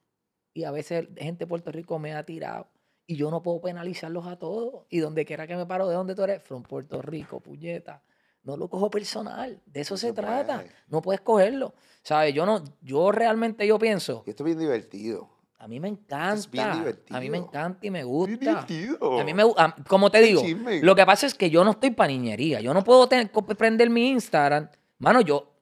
[0.54, 2.68] y a veces gente de Puerto Rico me ha tirado
[3.06, 4.86] y yo no puedo penalizarlos a todos.
[4.90, 6.42] Y donde quiera que me paro, ¿de dónde tú eres?
[6.42, 8.02] From Puerto Rico, puñeta.
[8.44, 10.66] No lo cojo personal, de eso se trata.
[10.88, 11.74] No puedes cogerlo.
[12.02, 12.34] ¿Sabes?
[12.34, 14.24] Yo no, yo realmente yo pienso.
[14.26, 15.30] Esto es bien divertido.
[15.60, 16.34] A mí me encanta.
[16.34, 17.18] Es bien divertido.
[17.18, 18.36] A mí me encanta y me gusta.
[18.36, 19.20] divertido.
[19.20, 19.44] A mí me
[19.88, 20.44] como te digo,
[20.82, 22.60] lo que pasa es que yo no estoy para niñería.
[22.60, 24.70] Yo no puedo tener, prender mi Instagram.
[24.98, 25.54] Mano, yo,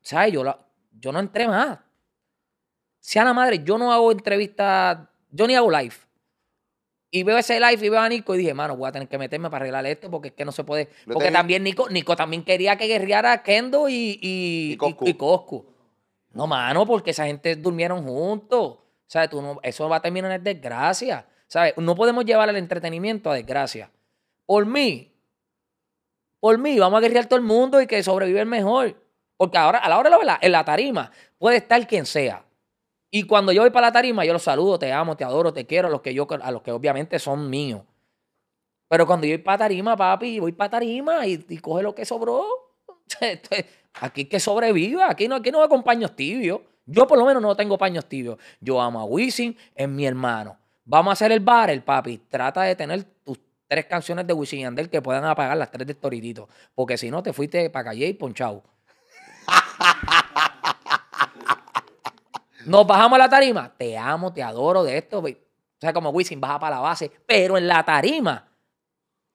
[0.00, 0.32] ¿sabes?
[0.32, 0.66] Yo, la,
[0.98, 1.78] yo no entré más.
[3.00, 4.98] Sea la madre, yo no hago entrevistas,
[5.30, 5.94] yo ni hago live.
[7.10, 9.18] Y veo ese live y veo a Nico y dije, mano, voy a tener que
[9.18, 10.88] meterme para arreglar esto porque es que no se puede.
[11.12, 15.66] Porque también Nico, Nico también quería que guerreara Kendo y, y, y, Coscu.
[16.32, 18.78] No, mano, porque esa gente durmieron juntos.
[19.06, 19.28] ¿Sabes?
[19.28, 21.26] Tú no, eso va a terminar en desgracia.
[21.48, 21.74] ¿Sabes?
[21.78, 23.90] No podemos llevar el entretenimiento a desgracia.
[24.46, 25.12] Por mí,
[26.38, 28.96] por mí, vamos a guerrear todo el mundo y que sobrevive el mejor.
[29.36, 32.44] Porque ahora, a la hora de la verdad, en la tarima puede estar quien sea.
[33.10, 35.66] Y cuando yo voy para la tarima, yo los saludo, te amo, te adoro, te
[35.66, 37.82] quiero, a los que yo, a los que obviamente son míos.
[38.88, 42.44] Pero cuando yo voy para tarima, papi, voy para tarima y, coge lo que sobró.
[43.94, 46.60] Aquí que sobreviva, aquí no, aquí no con paños tibios.
[46.86, 48.38] Yo por lo menos no tengo paños tibios.
[48.60, 50.56] Yo amo a Wisin, es mi hermano.
[50.84, 52.18] Vamos a hacer el bar, el papi.
[52.18, 55.86] Trata de tener tus tres canciones de Wisin y Andel que puedan apagar las tres
[55.88, 56.48] de Toritito.
[56.74, 58.62] Porque si no, te fuiste para calle y ponchado.
[62.66, 63.72] Nos bajamos a la tarima.
[63.76, 65.20] Te amo, te adoro de esto.
[65.20, 65.26] O
[65.78, 67.10] sea, como Wisin baja para la base.
[67.26, 68.50] Pero en la tarima,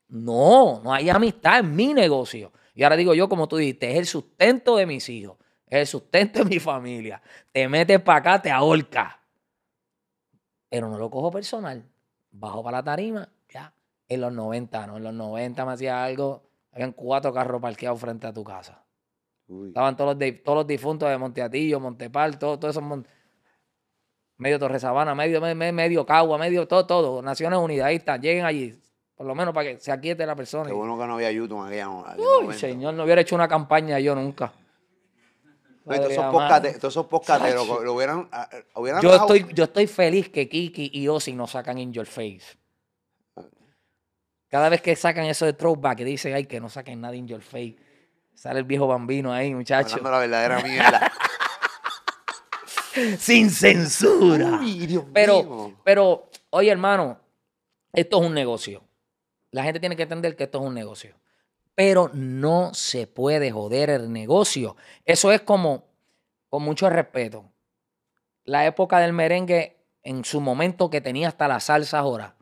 [0.08, 2.52] no, no hay amistad, en mi negocio.
[2.74, 5.38] Y ahora digo yo, como tú dijiste, es el sustento de mis hijos,
[5.68, 7.22] es el sustento de mi familia.
[7.52, 9.20] Te metes para acá, te ahorca.
[10.70, 11.84] Pero no lo cojo personal.
[12.32, 13.74] Bajo para la tarima, ya.
[14.08, 14.98] En los 90, ¿no?
[14.98, 16.44] En los 90 me hacía algo.
[16.72, 18.84] Habían cuatro carros parqueados frente a tu casa.
[19.68, 22.84] Estaban todos los, todos los difuntos de Monteatillo, Montepal, todos todo esos.
[24.38, 27.22] Medio Torre Sabana, medio, medio, medio Cagua, medio todo, todo.
[27.22, 28.78] Naciones Unidas, ahí están, lleguen allí.
[29.16, 30.68] Por lo menos para que se aquiete la persona.
[30.68, 31.90] Qué bueno que no había YouTube en aquella
[32.42, 34.52] Uy, señor, no hubiera hecho una campaña yo nunca.
[35.86, 41.08] todos, esos poscateros lo hubieran, ah, hubieran yo, estoy, yo estoy feliz que Kiki y
[41.08, 42.58] Ozzy no sacan In Your Face.
[44.50, 47.28] Cada vez que sacan eso de throwback, que dicen, ay, que no saquen nada In
[47.28, 47.78] Your Face.
[48.34, 49.98] Sale el viejo bambino ahí, muchacho.
[49.98, 51.12] la verdadera mierda.
[53.20, 54.62] Sin censura.
[55.14, 57.20] pero, pero, oye, hermano,
[57.94, 58.84] esto es un negocio.
[59.52, 61.16] La gente tiene que entender que esto es un negocio.
[61.76, 64.76] Pero no se puede joder el negocio.
[65.04, 65.86] Eso es como,
[66.50, 67.52] con mucho respeto,
[68.46, 72.38] la época del merengue en su momento que tenía hasta la salsa ahora.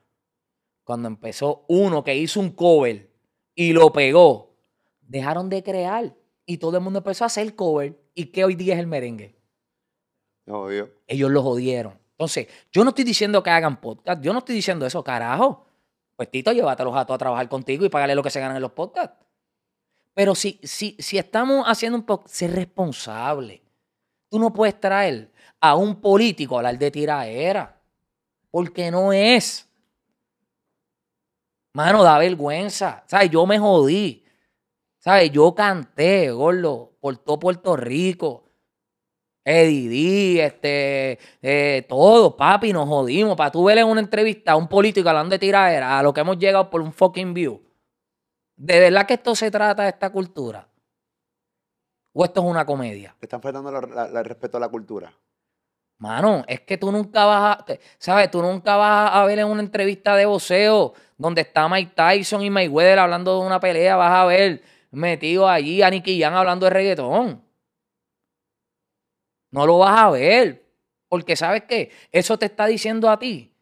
[0.84, 3.10] Cuando empezó uno que hizo un cover
[3.56, 4.56] y lo pegó,
[5.02, 6.14] dejaron de crear
[6.46, 8.00] y todo el mundo empezó a hacer cover.
[8.14, 9.36] ¿Y qué hoy día es el merengue?
[11.08, 12.00] Ellos lo jodieron.
[12.12, 15.66] Entonces, yo no estoy diciendo que hagan podcast, yo no estoy diciendo eso, carajo.
[16.16, 18.62] Pues Tito, llévatelos a todos a trabajar contigo y pagarle lo que se ganan en
[18.62, 19.18] los podcasts.
[20.14, 23.64] Pero si, si, si estamos haciendo un podcast, sé responsable.
[24.30, 27.82] Tú no puedes traer a un político a hablar de tiraera.
[28.52, 29.68] Porque no es.
[31.74, 33.04] Mano, da vergüenza.
[33.08, 33.32] ¿Sabes?
[33.32, 34.24] Yo me jodí.
[35.00, 35.32] ¿Sabes?
[35.32, 38.46] Yo canté, gordo, por todo Puerto Rico.
[39.46, 43.36] Eddie este, eh, todo, papi, nos jodimos.
[43.36, 46.22] Para tú ver en una entrevista a un político hablando de tiradera, a lo que
[46.22, 47.62] hemos llegado por un fucking view.
[48.56, 50.68] ¿De verdad que esto se trata de esta cultura?
[52.14, 53.16] ¿O esto es una comedia?
[53.20, 55.14] Te están faltando el respeto a la cultura.
[55.98, 57.66] Mano, es que tú nunca vas a,
[57.98, 58.30] ¿sabes?
[58.30, 62.50] Tú nunca vas a ver en una entrevista de voceo donde está Mike Tyson y
[62.50, 64.62] Mayweather hablando de una pelea, vas a ver
[64.92, 67.43] metido allí a Nicky Jan hablando de reggaetón.
[69.54, 70.66] No lo vas a ver.
[71.08, 71.92] Porque sabes qué?
[72.12, 73.54] Eso te está diciendo a ti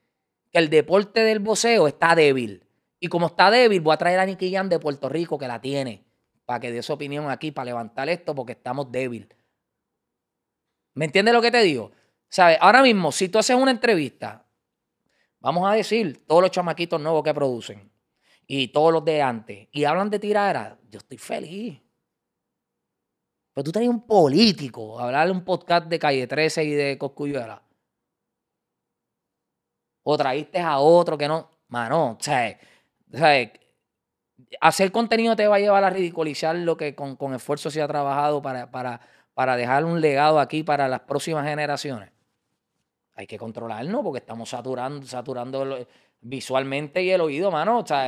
[0.50, 2.66] que el deporte del boxeo está débil.
[2.98, 6.06] Y como está débil, voy a traer a Nicky de Puerto Rico que la tiene.
[6.46, 9.36] Para que dé su opinión aquí, para levantar esto, porque estamos débil.
[10.94, 11.92] ¿Me entiendes lo que te digo?
[12.30, 12.58] ¿Sabes?
[12.62, 14.46] Ahora mismo, si tú haces una entrevista,
[15.42, 17.92] vamos a decir, todos los chamaquitos nuevos que producen
[18.48, 21.82] y todos los de antes, y hablan de tiradera, yo estoy feliz.
[23.54, 27.62] Pero tú traes un político a hablarle un podcast de Calle 13 y de Coscuyuela.
[30.04, 31.50] O traíste a otro que no.
[31.68, 32.58] Mano, o sea,
[34.60, 38.42] hacer contenido te va a llevar a ridiculizar lo que con, esfuerzo se ha trabajado
[38.42, 39.02] para, para,
[39.34, 42.12] para dejar un legado aquí para las próximas generaciones.
[43.16, 45.88] Hay que controlarnos porque estamos saturando, saturando
[46.22, 47.80] visualmente y el oído, mano.
[47.80, 48.08] O sea,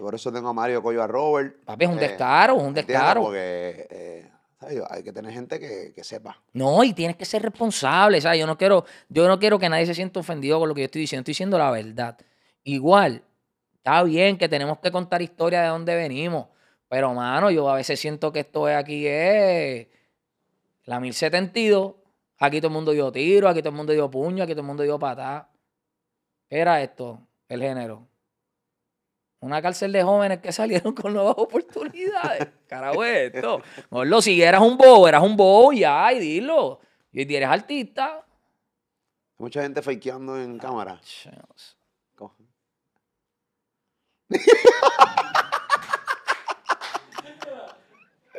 [0.00, 1.64] por eso tengo a Mario Coyo a Robert.
[1.64, 3.22] Papi, es un eh, descaro, es un descaro.
[3.22, 4.30] Porque eh,
[4.60, 6.40] hay que tener gente que, sepa.
[6.52, 8.40] No, y tienes que ser responsable, ¿sabes?
[8.40, 10.84] Yo no quiero, yo no quiero que nadie se sienta ofendido con lo que yo
[10.86, 12.18] estoy diciendo, estoy diciendo la verdad.
[12.64, 13.22] Igual,
[13.76, 16.48] está bien que tenemos que contar historia de dónde venimos,
[16.88, 19.88] pero mano, yo a veces siento que esto es aquí es
[20.84, 21.94] la 1072,
[22.38, 24.66] aquí todo el mundo dio tiro, aquí todo el mundo dio puño, aquí todo el
[24.66, 25.48] mundo dio patada.
[26.48, 27.26] ¿Qué era esto?
[27.48, 28.09] El género.
[29.40, 32.48] Una cárcel de jóvenes que salieron con nuevas oportunidades.
[32.68, 33.62] Carajo, esto.
[33.90, 36.80] lo si eras un bobo, eras un bobo ya, y dilo.
[37.12, 38.24] Y eres artista.
[39.38, 41.00] Mucha gente fakeando en cámara.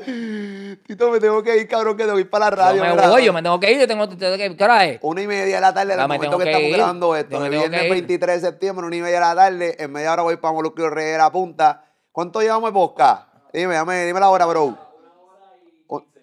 [0.05, 2.85] Tito, me tengo que ir, cabrón, que tengo que ir para la radio.
[2.85, 4.57] Yo me voy, yo me tengo que ir, yo tengo, tengo que ir.
[4.57, 4.99] ¿Qué hora es?
[5.01, 7.43] Una y media de la tarde, el momento que, estamos grabando esto.
[7.43, 9.75] El viernes 23 de septiembre, una y media de la tarde.
[9.79, 11.85] En media hora voy para Molusco Reyera Punta.
[12.11, 13.27] ¿Cuánto llevamos de podcast?
[13.53, 14.77] Dime, dame, dime la hora, bro.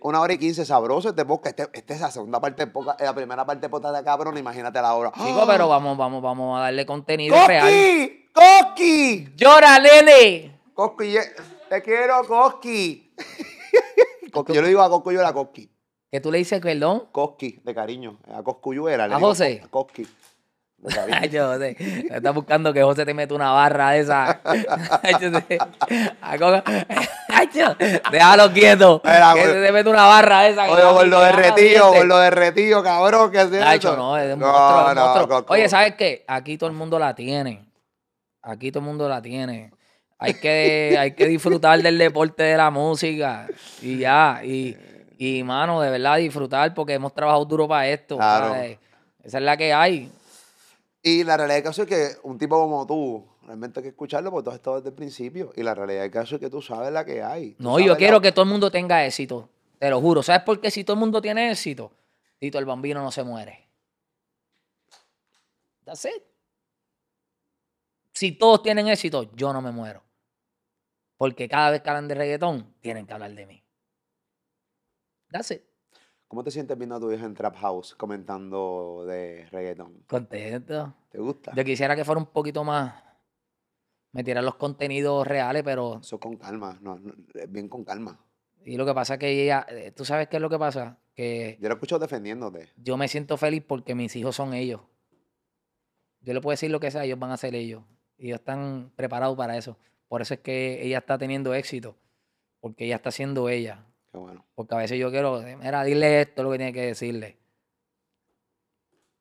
[0.00, 1.58] Una hora y quince, sabroso este podcast.
[1.58, 4.38] Este, esta es la segunda parte de podcast, la primera parte de podcast de cabrón,
[4.38, 5.12] imagínate la hora.
[5.12, 7.48] Chico, pero vamos, vamos, vamos a darle contenido ¡Coqui!
[7.48, 8.10] real.
[8.32, 9.28] ¡Coqui!
[9.34, 10.60] ¡Llora, nene!
[10.72, 11.16] Coqui,
[11.68, 13.12] te quiero, Coqui.
[14.30, 14.52] Coqui.
[14.54, 15.70] Yo le digo a Coqui, yo a Coqui.
[16.10, 17.04] ¿Qué tú le dices, perdón?
[17.12, 18.18] Coqui, de cariño.
[18.34, 19.04] A Coscuyuela.
[19.04, 19.60] ¿A José?
[19.64, 20.06] A Coqui.
[21.12, 21.76] Ay, José.
[22.08, 24.40] Estás buscando que José te meta una barra de esa.
[25.02, 25.14] Ay,
[28.10, 29.00] déjalo quieto.
[29.04, 30.66] Mira, que te mete una barra de esa.
[30.66, 31.98] que Oye, gordo que va derretido, caliente.
[31.98, 33.30] gordo derretido, cabrón.
[33.30, 33.64] ¿Qué es eso?
[33.64, 35.44] Nacho, no, es un No, monstruo, es un no, monstruo.
[35.48, 36.24] Oye, ¿sabes qué?
[36.28, 37.68] Aquí todo el mundo la tiene.
[38.42, 39.72] Aquí todo el mundo la tiene.
[40.18, 43.46] Hay que, hay que disfrutar del deporte de la música.
[43.80, 44.40] Y ya.
[44.44, 44.76] Y,
[45.16, 48.16] y, mano, de verdad disfrutar porque hemos trabajado duro para esto.
[48.16, 48.48] Claro.
[48.48, 48.78] ¿sabes?
[49.22, 50.10] Esa es la que hay.
[51.02, 54.30] Y la realidad del caso es que un tipo como tú, realmente hay que escucharlo
[54.32, 55.52] porque tú has estado desde el principio.
[55.56, 57.52] Y la realidad del caso es que tú sabes la que hay.
[57.52, 59.48] Tú No, yo la- quiero que todo el mundo tenga éxito.
[59.78, 60.22] Te lo juro.
[60.24, 61.92] ¿Sabes por qué si todo el mundo tiene éxito?
[62.40, 63.68] Tito el Bambino no se muere.
[65.84, 66.22] That's it.
[68.12, 70.02] Si todos tienen éxito, yo no me muero.
[71.18, 73.62] Porque cada vez que hablan de reggaetón, tienen que hablar de mí.
[75.30, 75.62] That's it.
[76.28, 80.04] ¿Cómo te sientes viendo a tu hija en Trap House comentando de reggaetón?
[80.06, 80.94] Contento.
[81.10, 81.52] ¿Te gusta?
[81.54, 83.02] Yo quisiera que fuera un poquito más.
[84.12, 85.98] Me tiran los contenidos reales, pero.
[86.00, 86.98] Eso con calma, no,
[87.48, 88.18] bien con calma.
[88.64, 89.66] Y lo que pasa es que ella.
[89.68, 90.98] eh, ¿Tú sabes qué es lo que pasa?
[91.14, 92.68] Que Yo lo escucho defendiéndote.
[92.76, 94.80] yo me siento feliz porque mis hijos son ellos.
[96.20, 97.82] Yo le puedo decir lo que sea, ellos van a ser ellos.
[98.18, 99.76] Y ellos están preparados para eso.
[100.08, 101.96] Por eso es que ella está teniendo éxito.
[102.60, 103.84] Porque ella está siendo ella.
[104.10, 104.44] Qué bueno.
[104.54, 107.36] Porque a veces yo quiero, mira, dile esto, lo que tiene que decirle.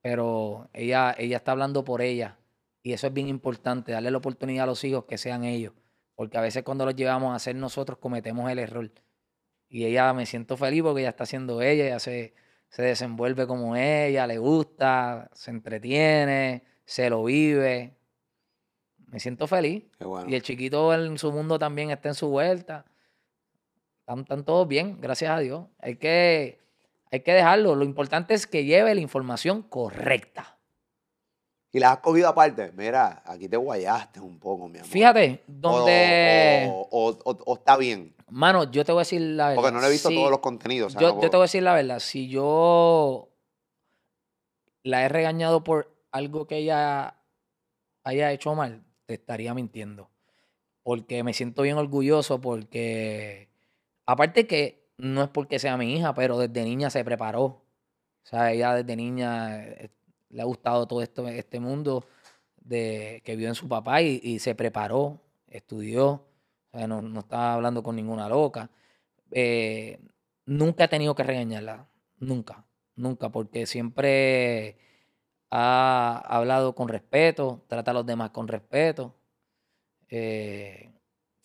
[0.01, 2.37] Pero ella, ella está hablando por ella.
[2.81, 5.73] Y eso es bien importante, darle la oportunidad a los hijos que sean ellos.
[6.15, 8.89] Porque a veces cuando los llevamos a ser nosotros cometemos el error.
[9.69, 12.33] Y ella me siento feliz porque ella está siendo ella, ella se,
[12.69, 17.96] se desenvuelve como ella, le gusta, se entretiene, se lo vive.
[19.07, 19.83] Me siento feliz.
[19.97, 20.29] Qué bueno.
[20.29, 22.85] Y el chiquito en su mundo también está en su vuelta.
[24.01, 25.65] Están, están todos bien, gracias a Dios.
[25.79, 26.59] Hay que,
[27.11, 27.75] hay que dejarlo.
[27.75, 30.57] Lo importante es que lleve la información correcta.
[31.71, 32.71] Y la has cogido aparte.
[32.73, 34.89] Mira, aquí te guayaste un poco, mi amor.
[34.89, 36.67] Fíjate, donde...
[36.71, 38.15] O, o- o- o está bien.
[38.29, 39.61] Mano, yo te voy a decir la verdad.
[39.61, 40.93] Porque no le he visto si- todos los contenidos.
[40.95, 41.99] yo, no yo te voy a decir la verdad.
[41.99, 43.29] Si yo
[44.83, 47.21] la he regañado por algo que ella
[48.03, 50.11] haya hecho mal, te estaría mintiendo.
[50.83, 53.49] Porque me siento bien orgulloso porque,
[54.05, 57.43] aparte que no es porque sea mi hija, pero desde niña se preparó.
[57.43, 57.63] O
[58.23, 59.89] sea, ella desde niña eh,
[60.29, 62.05] le ha gustado todo esto, este mundo
[62.57, 66.25] de, que vio en su papá y, se preparó, estudió.
[66.73, 68.69] No, no estaba hablando con ninguna loca.
[69.31, 69.99] Eh,
[70.45, 71.89] nunca he tenido que regañarla.
[72.19, 72.65] Nunca.
[72.95, 73.29] Nunca.
[73.29, 74.77] Porque siempre
[75.49, 79.15] ha hablado con respeto, trata a los demás con respeto.
[80.09, 80.91] Eh,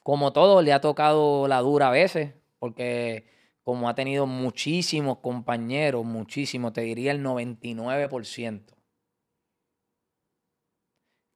[0.02, 3.26] como todo, le ha tocado la dura a veces, porque
[3.62, 8.74] como ha tenido muchísimos compañeros, muchísimos, te diría el 99%,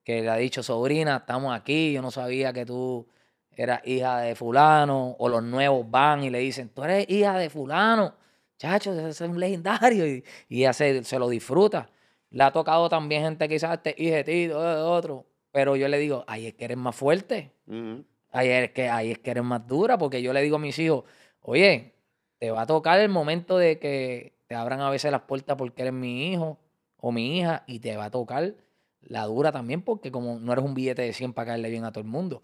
[0.04, 3.08] que le ha dicho, sobrina, estamos aquí, yo no sabía que tú
[3.52, 7.48] eras hija de fulano, o los nuevos van y le dicen, tú eres hija de
[7.50, 8.14] fulano,
[8.58, 11.88] chacho, es un legendario, y, y se lo disfruta.
[12.30, 15.98] Le ha tocado también gente quizás este hija de ti, de otro, pero yo le
[15.98, 18.04] digo, ahí es que eres más fuerte, Ujú.
[18.32, 20.78] ahí es que, ahí es que eres más dura, porque yo le digo a mis
[20.78, 21.04] hijos,
[21.40, 21.94] oye,
[22.38, 25.82] te va a tocar el momento de que te abran a veces las puertas porque
[25.82, 26.58] eres mi hijo
[26.98, 28.54] o mi hija, y te va a tocar
[29.00, 31.92] la dura también, porque como no eres un billete de 100 para caerle bien a
[31.92, 32.42] todo el mundo.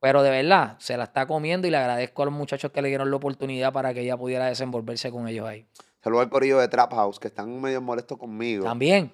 [0.00, 2.88] Pero de verdad, se la está comiendo y le agradezco a los muchachos que le
[2.88, 5.66] dieron la oportunidad para que ella pudiera desenvolverse con ellos ahí.
[6.02, 8.64] Saludos al corillo de Trap House, que están medio molestos conmigo.
[8.64, 9.12] También.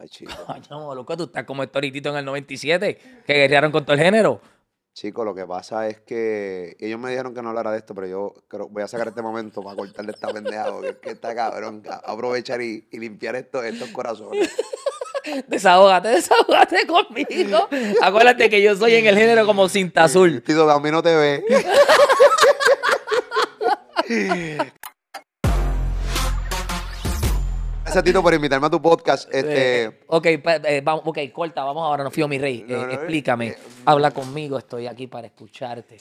[0.00, 0.32] Ay, chico.
[0.46, 4.40] Coño, loco, tú estás como Storitito en el 97, que guerrearon con todo el género.
[4.92, 8.08] Chico, lo que pasa es que ellos me dijeron que no hablara de esto, pero
[8.08, 11.32] yo creo, voy a sacar este momento para cortarle esta pendeja, porque es que está
[11.34, 11.80] cabrón.
[11.80, 14.50] ca- Aprovechar y, y limpiar esto, estos corazones.
[15.46, 17.68] Desahógate, desahógate conmigo.
[18.02, 20.42] Acuérdate que yo soy en el género como cinta azul.
[20.42, 21.44] Tito, a mí no te ve.
[27.92, 29.28] Gracias, Tito, por invitarme a tu podcast.
[29.34, 32.64] Este, Eh, ok, eh, vamos, ok, corta, vamos ahora, no fío mi rey.
[32.68, 35.96] No, Eh, no, explícame, eh, habla conmigo, estoy aquí para escucharte.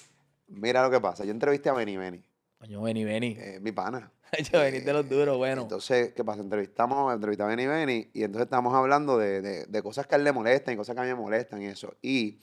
[0.49, 1.25] mira lo que pasa.
[1.25, 2.21] Yo entrevisté a Benny Benny,
[2.59, 3.35] Coño, vení.
[3.39, 4.11] eh, mi pana.
[4.53, 5.63] Yo vení de los duros, bueno.
[5.63, 6.41] Entonces, ¿qué pasa?
[6.41, 10.17] Entrevistamos, entrevistamos a Benny Benny y entonces estamos hablando de, de- de cosas que a
[10.19, 11.95] él le molestan y cosas que a mí me molestan y eso.
[12.03, 12.39] Y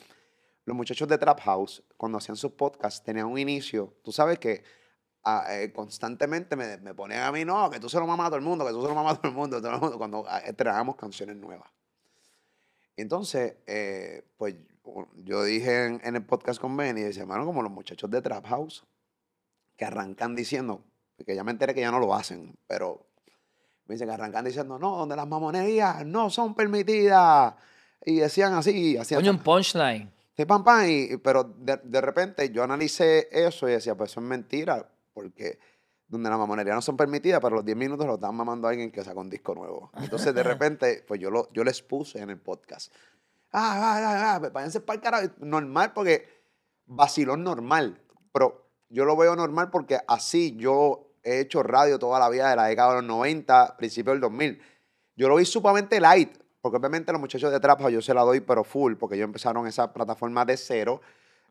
[0.65, 3.95] los muchachos de Trap House, cuando hacían sus podcasts, tenían un inicio.
[4.03, 4.65] Tú sabes que
[5.27, 8.39] eh, constantemente me, me, ponían a mí, no, que tú se lo mamas a todo
[8.39, 10.25] el mundo, que tú se lo mamas a todo el mundo, todo el mundo cuando
[10.29, 11.69] ah, estrenábamos canciones nuevas.
[12.97, 14.55] Entonces, eh, pues
[15.25, 18.85] yo dije en, el podcast con Benny, dice, hermano, como los muchachos de Trap House,
[19.77, 20.85] que arrancan diciendo,
[21.25, 23.05] que ya me enteré que ya no lo hacen, pero
[23.87, 27.55] me dicen que arrancan diciendo, no, donde las mamonerías no son permitidas.
[28.05, 29.21] Y decían así, hacían...
[29.21, 30.13] Coño, un punchline.
[30.37, 34.21] Sí, pam, pam, y, pero de, de, repente yo analicé eso y decía, pues eso
[34.21, 34.87] es mentira,
[35.17, 35.59] porque
[36.07, 38.93] donde las mamonerías no son permitidas, pero los 10 minutos lo están mamando a alguien
[38.93, 39.91] que saca un disco nuevo.
[39.97, 42.93] Entonces, de repente, pues yo, lo, yo les puse en el podcast.
[43.51, 45.35] Ah, ah, ah, ah, váyanse para el carajo.
[45.39, 46.29] Normal, porque
[46.85, 47.99] vacilón normal.
[48.31, 52.57] Pero yo lo veo normal porque así yo he hecho radio toda la vida de
[52.57, 54.61] la década de los 90, principio del 2000.
[55.17, 58.41] Yo lo vi sumamente light, porque obviamente los muchachos de Trapa yo se la doy,
[58.41, 61.01] pero full, porque ellos empezaron esa plataforma de cero.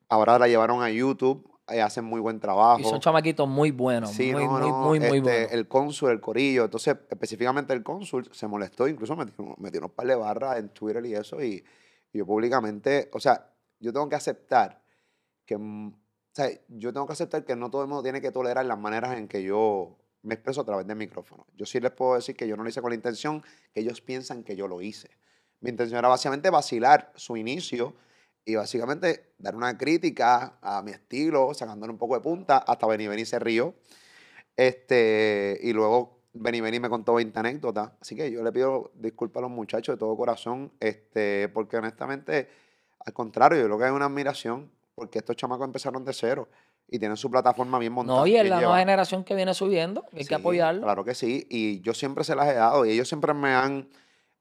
[0.07, 2.79] Ahora la llevaron a YouTube, y hacen muy buen trabajo.
[2.79, 4.11] Y son chamaquitos muy buenos.
[4.11, 5.51] Sí, muy, muy, muy, muy, este, buenos.
[5.51, 6.65] El cónsul, el corillo.
[6.65, 11.05] Entonces, específicamente el cónsul se molestó, incluso metió, metió unos par de barras en Twitter
[11.05, 11.41] y eso.
[11.41, 11.63] Y,
[12.13, 14.81] yo públicamente, o sea, yo tengo que aceptar
[15.45, 18.31] que, mm, o sea, yo tengo que aceptar que no todo el mundo tiene que
[18.31, 21.45] tolerar las maneras en que yo me expreso a través del micrófono.
[21.55, 23.43] Yo sí les puedo decir que yo no lo hice con la intención
[23.73, 25.09] que ellos piensan que yo lo hice.
[25.59, 27.95] Mi intención era básicamente vacilar su inicio
[28.45, 33.07] y básicamente dar una crítica a mi estilo, sacándole un poco de punta, hasta Benny
[33.07, 33.73] Benny se río.
[34.55, 37.91] Este, y luego Benny Benny me contó 20 anécdotas.
[37.99, 42.49] Así que yo le pido disculpas a los muchachos de todo corazón, este, porque honestamente,
[42.99, 46.47] al contrario, yo creo que hay una admiración, porque estos chamacos empezaron de cero
[46.87, 48.19] y tienen su plataforma bien montada.
[48.19, 50.83] No, y es la nueva generación que viene subiendo, hay que apoyarlo.
[50.83, 53.89] Claro que sí, y yo siempre se las he dado, y ellos siempre me han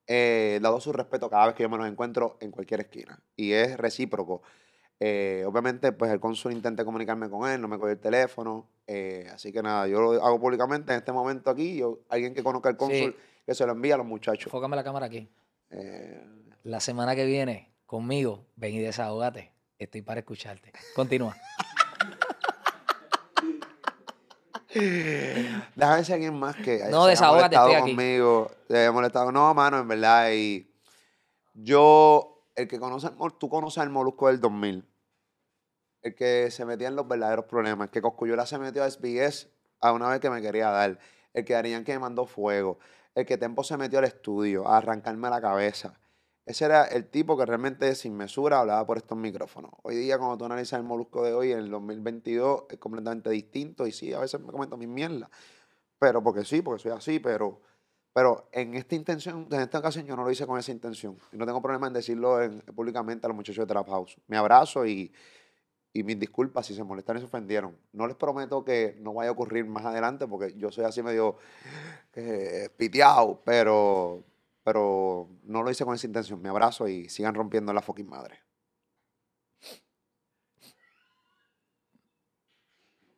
[0.06, 3.18] eh, dado su respeto cada vez que yo me los encuentro en cualquier esquina.
[3.36, 4.43] Y es recíproco.
[5.01, 8.68] Eh, obviamente, pues el cónsul intenté comunicarme con él, no me cogió el teléfono.
[8.86, 11.76] Eh, así que nada, yo lo hago públicamente en este momento aquí.
[11.76, 14.51] Yo, alguien que conozca el cónsul, que se lo envíe a los muchachos.
[14.51, 15.28] Fócame la cámara aquí.
[16.62, 19.52] la semana que viene, conmigo, ven y desahogate.
[19.78, 20.72] Estoy para escucharte.
[20.94, 21.36] Continúa.
[24.74, 27.94] Déjame ver si alguien más que no, desahógate, estoy aquí.
[27.94, 29.30] conmigo, haya molestado.
[29.30, 30.30] No, mano, en verdad.
[30.32, 30.70] Y
[31.55, 34.88] yo, el que conoce, tú conoces al Molusco del 2000.
[36.02, 37.86] El que se metía en los verdaderos problemas.
[37.86, 39.48] El que Coscuyola se metió a SBS
[39.80, 40.98] a una vez que me quería dar.
[41.32, 42.78] El que Darían que me mandó fuego.
[43.14, 45.94] El que Tempo se metió al estudio a arrancarme la cabeza.
[46.46, 49.70] Ese era el tipo que realmente sin mesura hablaba por estos micrófonos.
[49.82, 53.86] Hoy día, cuando tú analizas el molusco de hoy, en el 2022, es completamente distinto.
[53.86, 55.30] Y sí, a veces me comento mis mierdas.
[55.98, 57.62] Pero porque sí, porque soy así, pero,
[58.12, 61.16] pero en esta intención, en esta ocasión, yo no lo hice con esa intención.
[61.32, 62.38] Y no tengo problema en decirlo
[62.74, 64.18] públicamente a los muchachos de Trap House.
[64.26, 65.14] Me abrazo y,
[65.94, 67.74] y mis disculpas si se molestaron y se ofendieron.
[67.92, 71.38] No les prometo que no vaya a ocurrir más adelante, porque yo soy así medio
[72.12, 72.68] eh,
[73.44, 74.24] pero
[74.65, 76.41] pero no lo hice con esa intención.
[76.41, 78.41] Me abrazo y sigan rompiendo la fucking madre.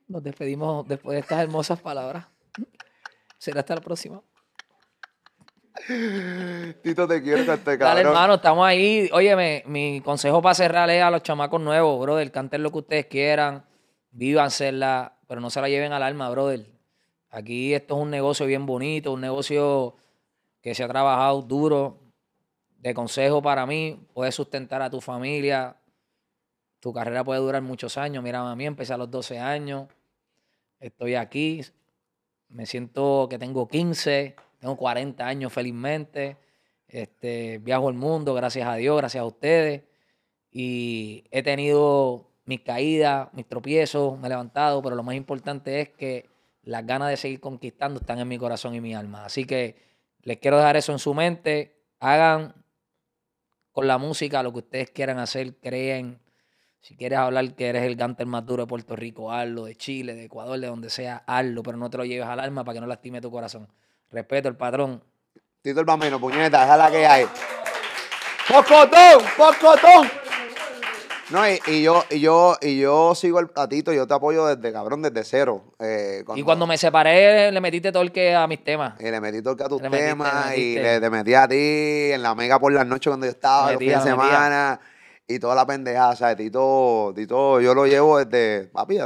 [0.09, 2.27] Nos despedimos después de estas hermosas palabras.
[3.39, 4.23] Será hasta la próxima.
[6.83, 7.79] Tito, te quiero este cabrón.
[7.79, 9.09] Dale, hermano, estamos ahí.
[9.13, 12.31] Óyeme, mi consejo para cerrar es a los chamacos nuevos, brother.
[12.33, 13.65] Canten lo que ustedes quieran.
[14.11, 16.67] Vívansela, pero no se la lleven al alma, brother.
[17.31, 19.97] Aquí esto es un negocio bien bonito, un negocio
[20.67, 22.01] que se ha trabajado duro.
[22.81, 25.77] De consejo para mí, puedes sustentar a tu familia.
[26.81, 28.25] Tu carrera puede durar muchos años.
[28.25, 29.87] Mira, a mí empecé a los 12 años.
[30.81, 31.65] Estoy aquí.
[32.49, 34.35] Me siento que tengo 15.
[34.59, 36.37] Tengo 40 años felizmente.
[36.89, 39.85] Este, viajo el mundo, gracias a Dios, gracias a ustedes.
[40.51, 45.91] Y he tenido mis caídas, mis tropiezos, me he levantado, pero lo más importante es
[45.91, 46.29] que
[46.65, 49.25] las ganas de seguir conquistando están en mi corazón y mi alma.
[49.25, 49.86] Así que
[50.27, 51.79] les quiero dejar eso en su mente.
[52.01, 52.53] Hagan
[53.71, 56.21] con la música lo que ustedes quieran hacer, creen.
[56.81, 60.17] Si quieres hablar que eres el ganter más duro de Puerto Rico, hazlo, de Chile,
[60.17, 62.81] de Ecuador, de donde sea, hazlo, pero no te lo lleves al alma para que
[62.81, 63.69] no lastime tu corazón.
[64.11, 65.01] Respeto el patrón.
[65.63, 67.27] Tito el Bambino, puñeta, déjala que hay.
[68.49, 69.23] ¡Pocotón!
[69.37, 70.26] ¡Pocotón!
[71.31, 75.03] No, y, yo, y yo, y yo sigo el platito, yo te apoyo desde cabrón,
[75.03, 75.65] desde cero.
[75.81, 78.95] Eh, y cuando me separé, le metiste todo el que a mis temas.
[79.01, 82.13] Y le metí todo el que a tus temas, y le, te metí a ti
[82.13, 84.81] en la mega por las noches cuando yo estaba, los fines de semana,
[85.27, 86.37] y toda la pendejada, ¿sabes?
[86.37, 88.99] Tito, Tito, yo lo llevo desde, papi,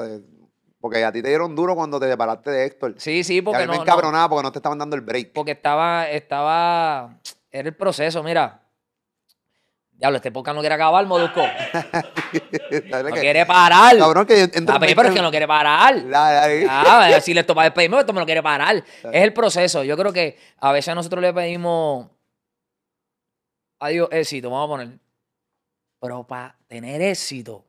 [0.79, 2.95] porque a ti te dieron duro cuando te separaste de Héctor.
[2.99, 5.33] Sí, sí, porque y a mí me encabronaba porque no te estaban dando el break.
[5.33, 7.19] Porque estaba, estaba,
[7.51, 8.60] era el proceso, mira
[10.01, 11.43] Diablo, este podcast no quiere acabar, Molusco.
[13.03, 13.99] no quiere parar.
[13.99, 16.03] Cabrón, que pero es que no quiere parar.
[16.15, 18.77] Ah, decirle esto para despedirme, esto me lo quiere parar.
[18.77, 19.85] Es el proceso.
[19.85, 22.09] Yo creo que a veces nosotros le pedimos
[23.79, 24.99] a Dios éxito, vamos a poner.
[26.01, 27.67] Pero para tener éxito,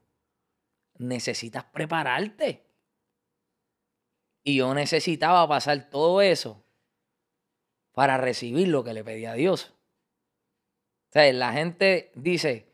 [1.00, 2.64] necesitas prepararte.
[4.46, 6.64] Y yo necesitaba pasar todo eso
[7.92, 9.74] para recibir lo que le pedí a Dios.
[11.12, 12.72] O sea, la gente dice,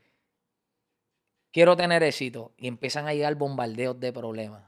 [1.52, 4.64] quiero tener éxito, y empiezan a llegar bombardeos de problemas.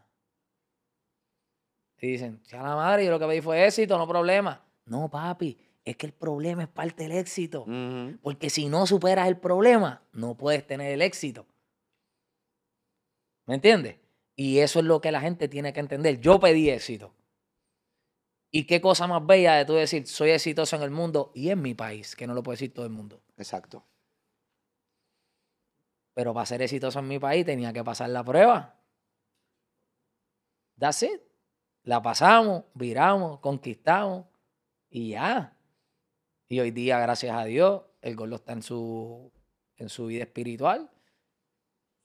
[2.01, 4.65] Y dicen, si a la madre, yo lo que pedí fue éxito, no problema.
[4.85, 5.55] No, papi,
[5.85, 7.67] es que el problema es parte del éxito.
[8.23, 11.45] Porque si no superas el problema, no puedes tener el éxito.
[13.45, 13.97] ¿Me entiendes?
[14.35, 16.19] Y eso es lo que la gente tiene que entender.
[16.19, 17.13] Yo pedí éxito.
[18.49, 21.61] Y qué cosa más bella de tú decir, soy exitoso en el mundo y en
[21.61, 23.21] mi país, que no lo puede decir todo el mundo.
[23.39, 23.85] Exacto.
[26.13, 28.75] Pero para ser exitoso en mi país tenía que pasar la prueba.
[30.77, 31.21] That's it.
[31.83, 34.25] La pasamos, viramos, conquistamos
[34.89, 35.57] y ya.
[36.47, 39.31] Y hoy día, gracias a Dios, el gordo está en su,
[39.77, 40.91] en su vida espiritual.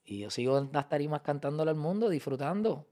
[0.05, 2.87] Y yo sigo en las tarimas cantándole al mundo, disfrutando.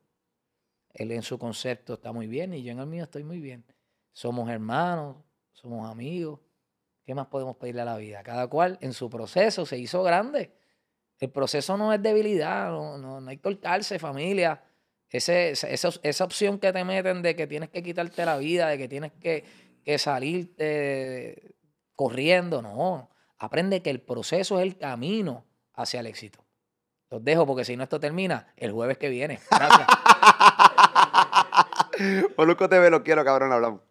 [0.93, 3.65] Él en su concepto está muy bien y yo en el mío estoy muy bien.
[4.13, 5.17] Somos hermanos,
[5.53, 6.41] somos amigos.
[7.05, 8.23] ¿Qué más podemos pedirle a la vida?
[8.23, 10.53] Cada cual en su proceso se hizo grande.
[11.19, 14.63] El proceso no es debilidad, no, no, hay que cortarse, familia.
[15.09, 18.79] Ese, esa, esa, opción que te meten de que tienes que quitarte la vida, de
[18.79, 19.45] que tienes que,
[19.85, 21.55] que salirte
[21.95, 23.11] corriendo, no.
[23.39, 26.45] Aprende que el proceso es el camino hacia el éxito.
[27.11, 29.39] Los dejo porque si no esto termina el jueves que viene.
[29.51, 29.87] Gracias.
[32.39, 33.83] Moluco TV, lo quiero, cabrón, hablamos.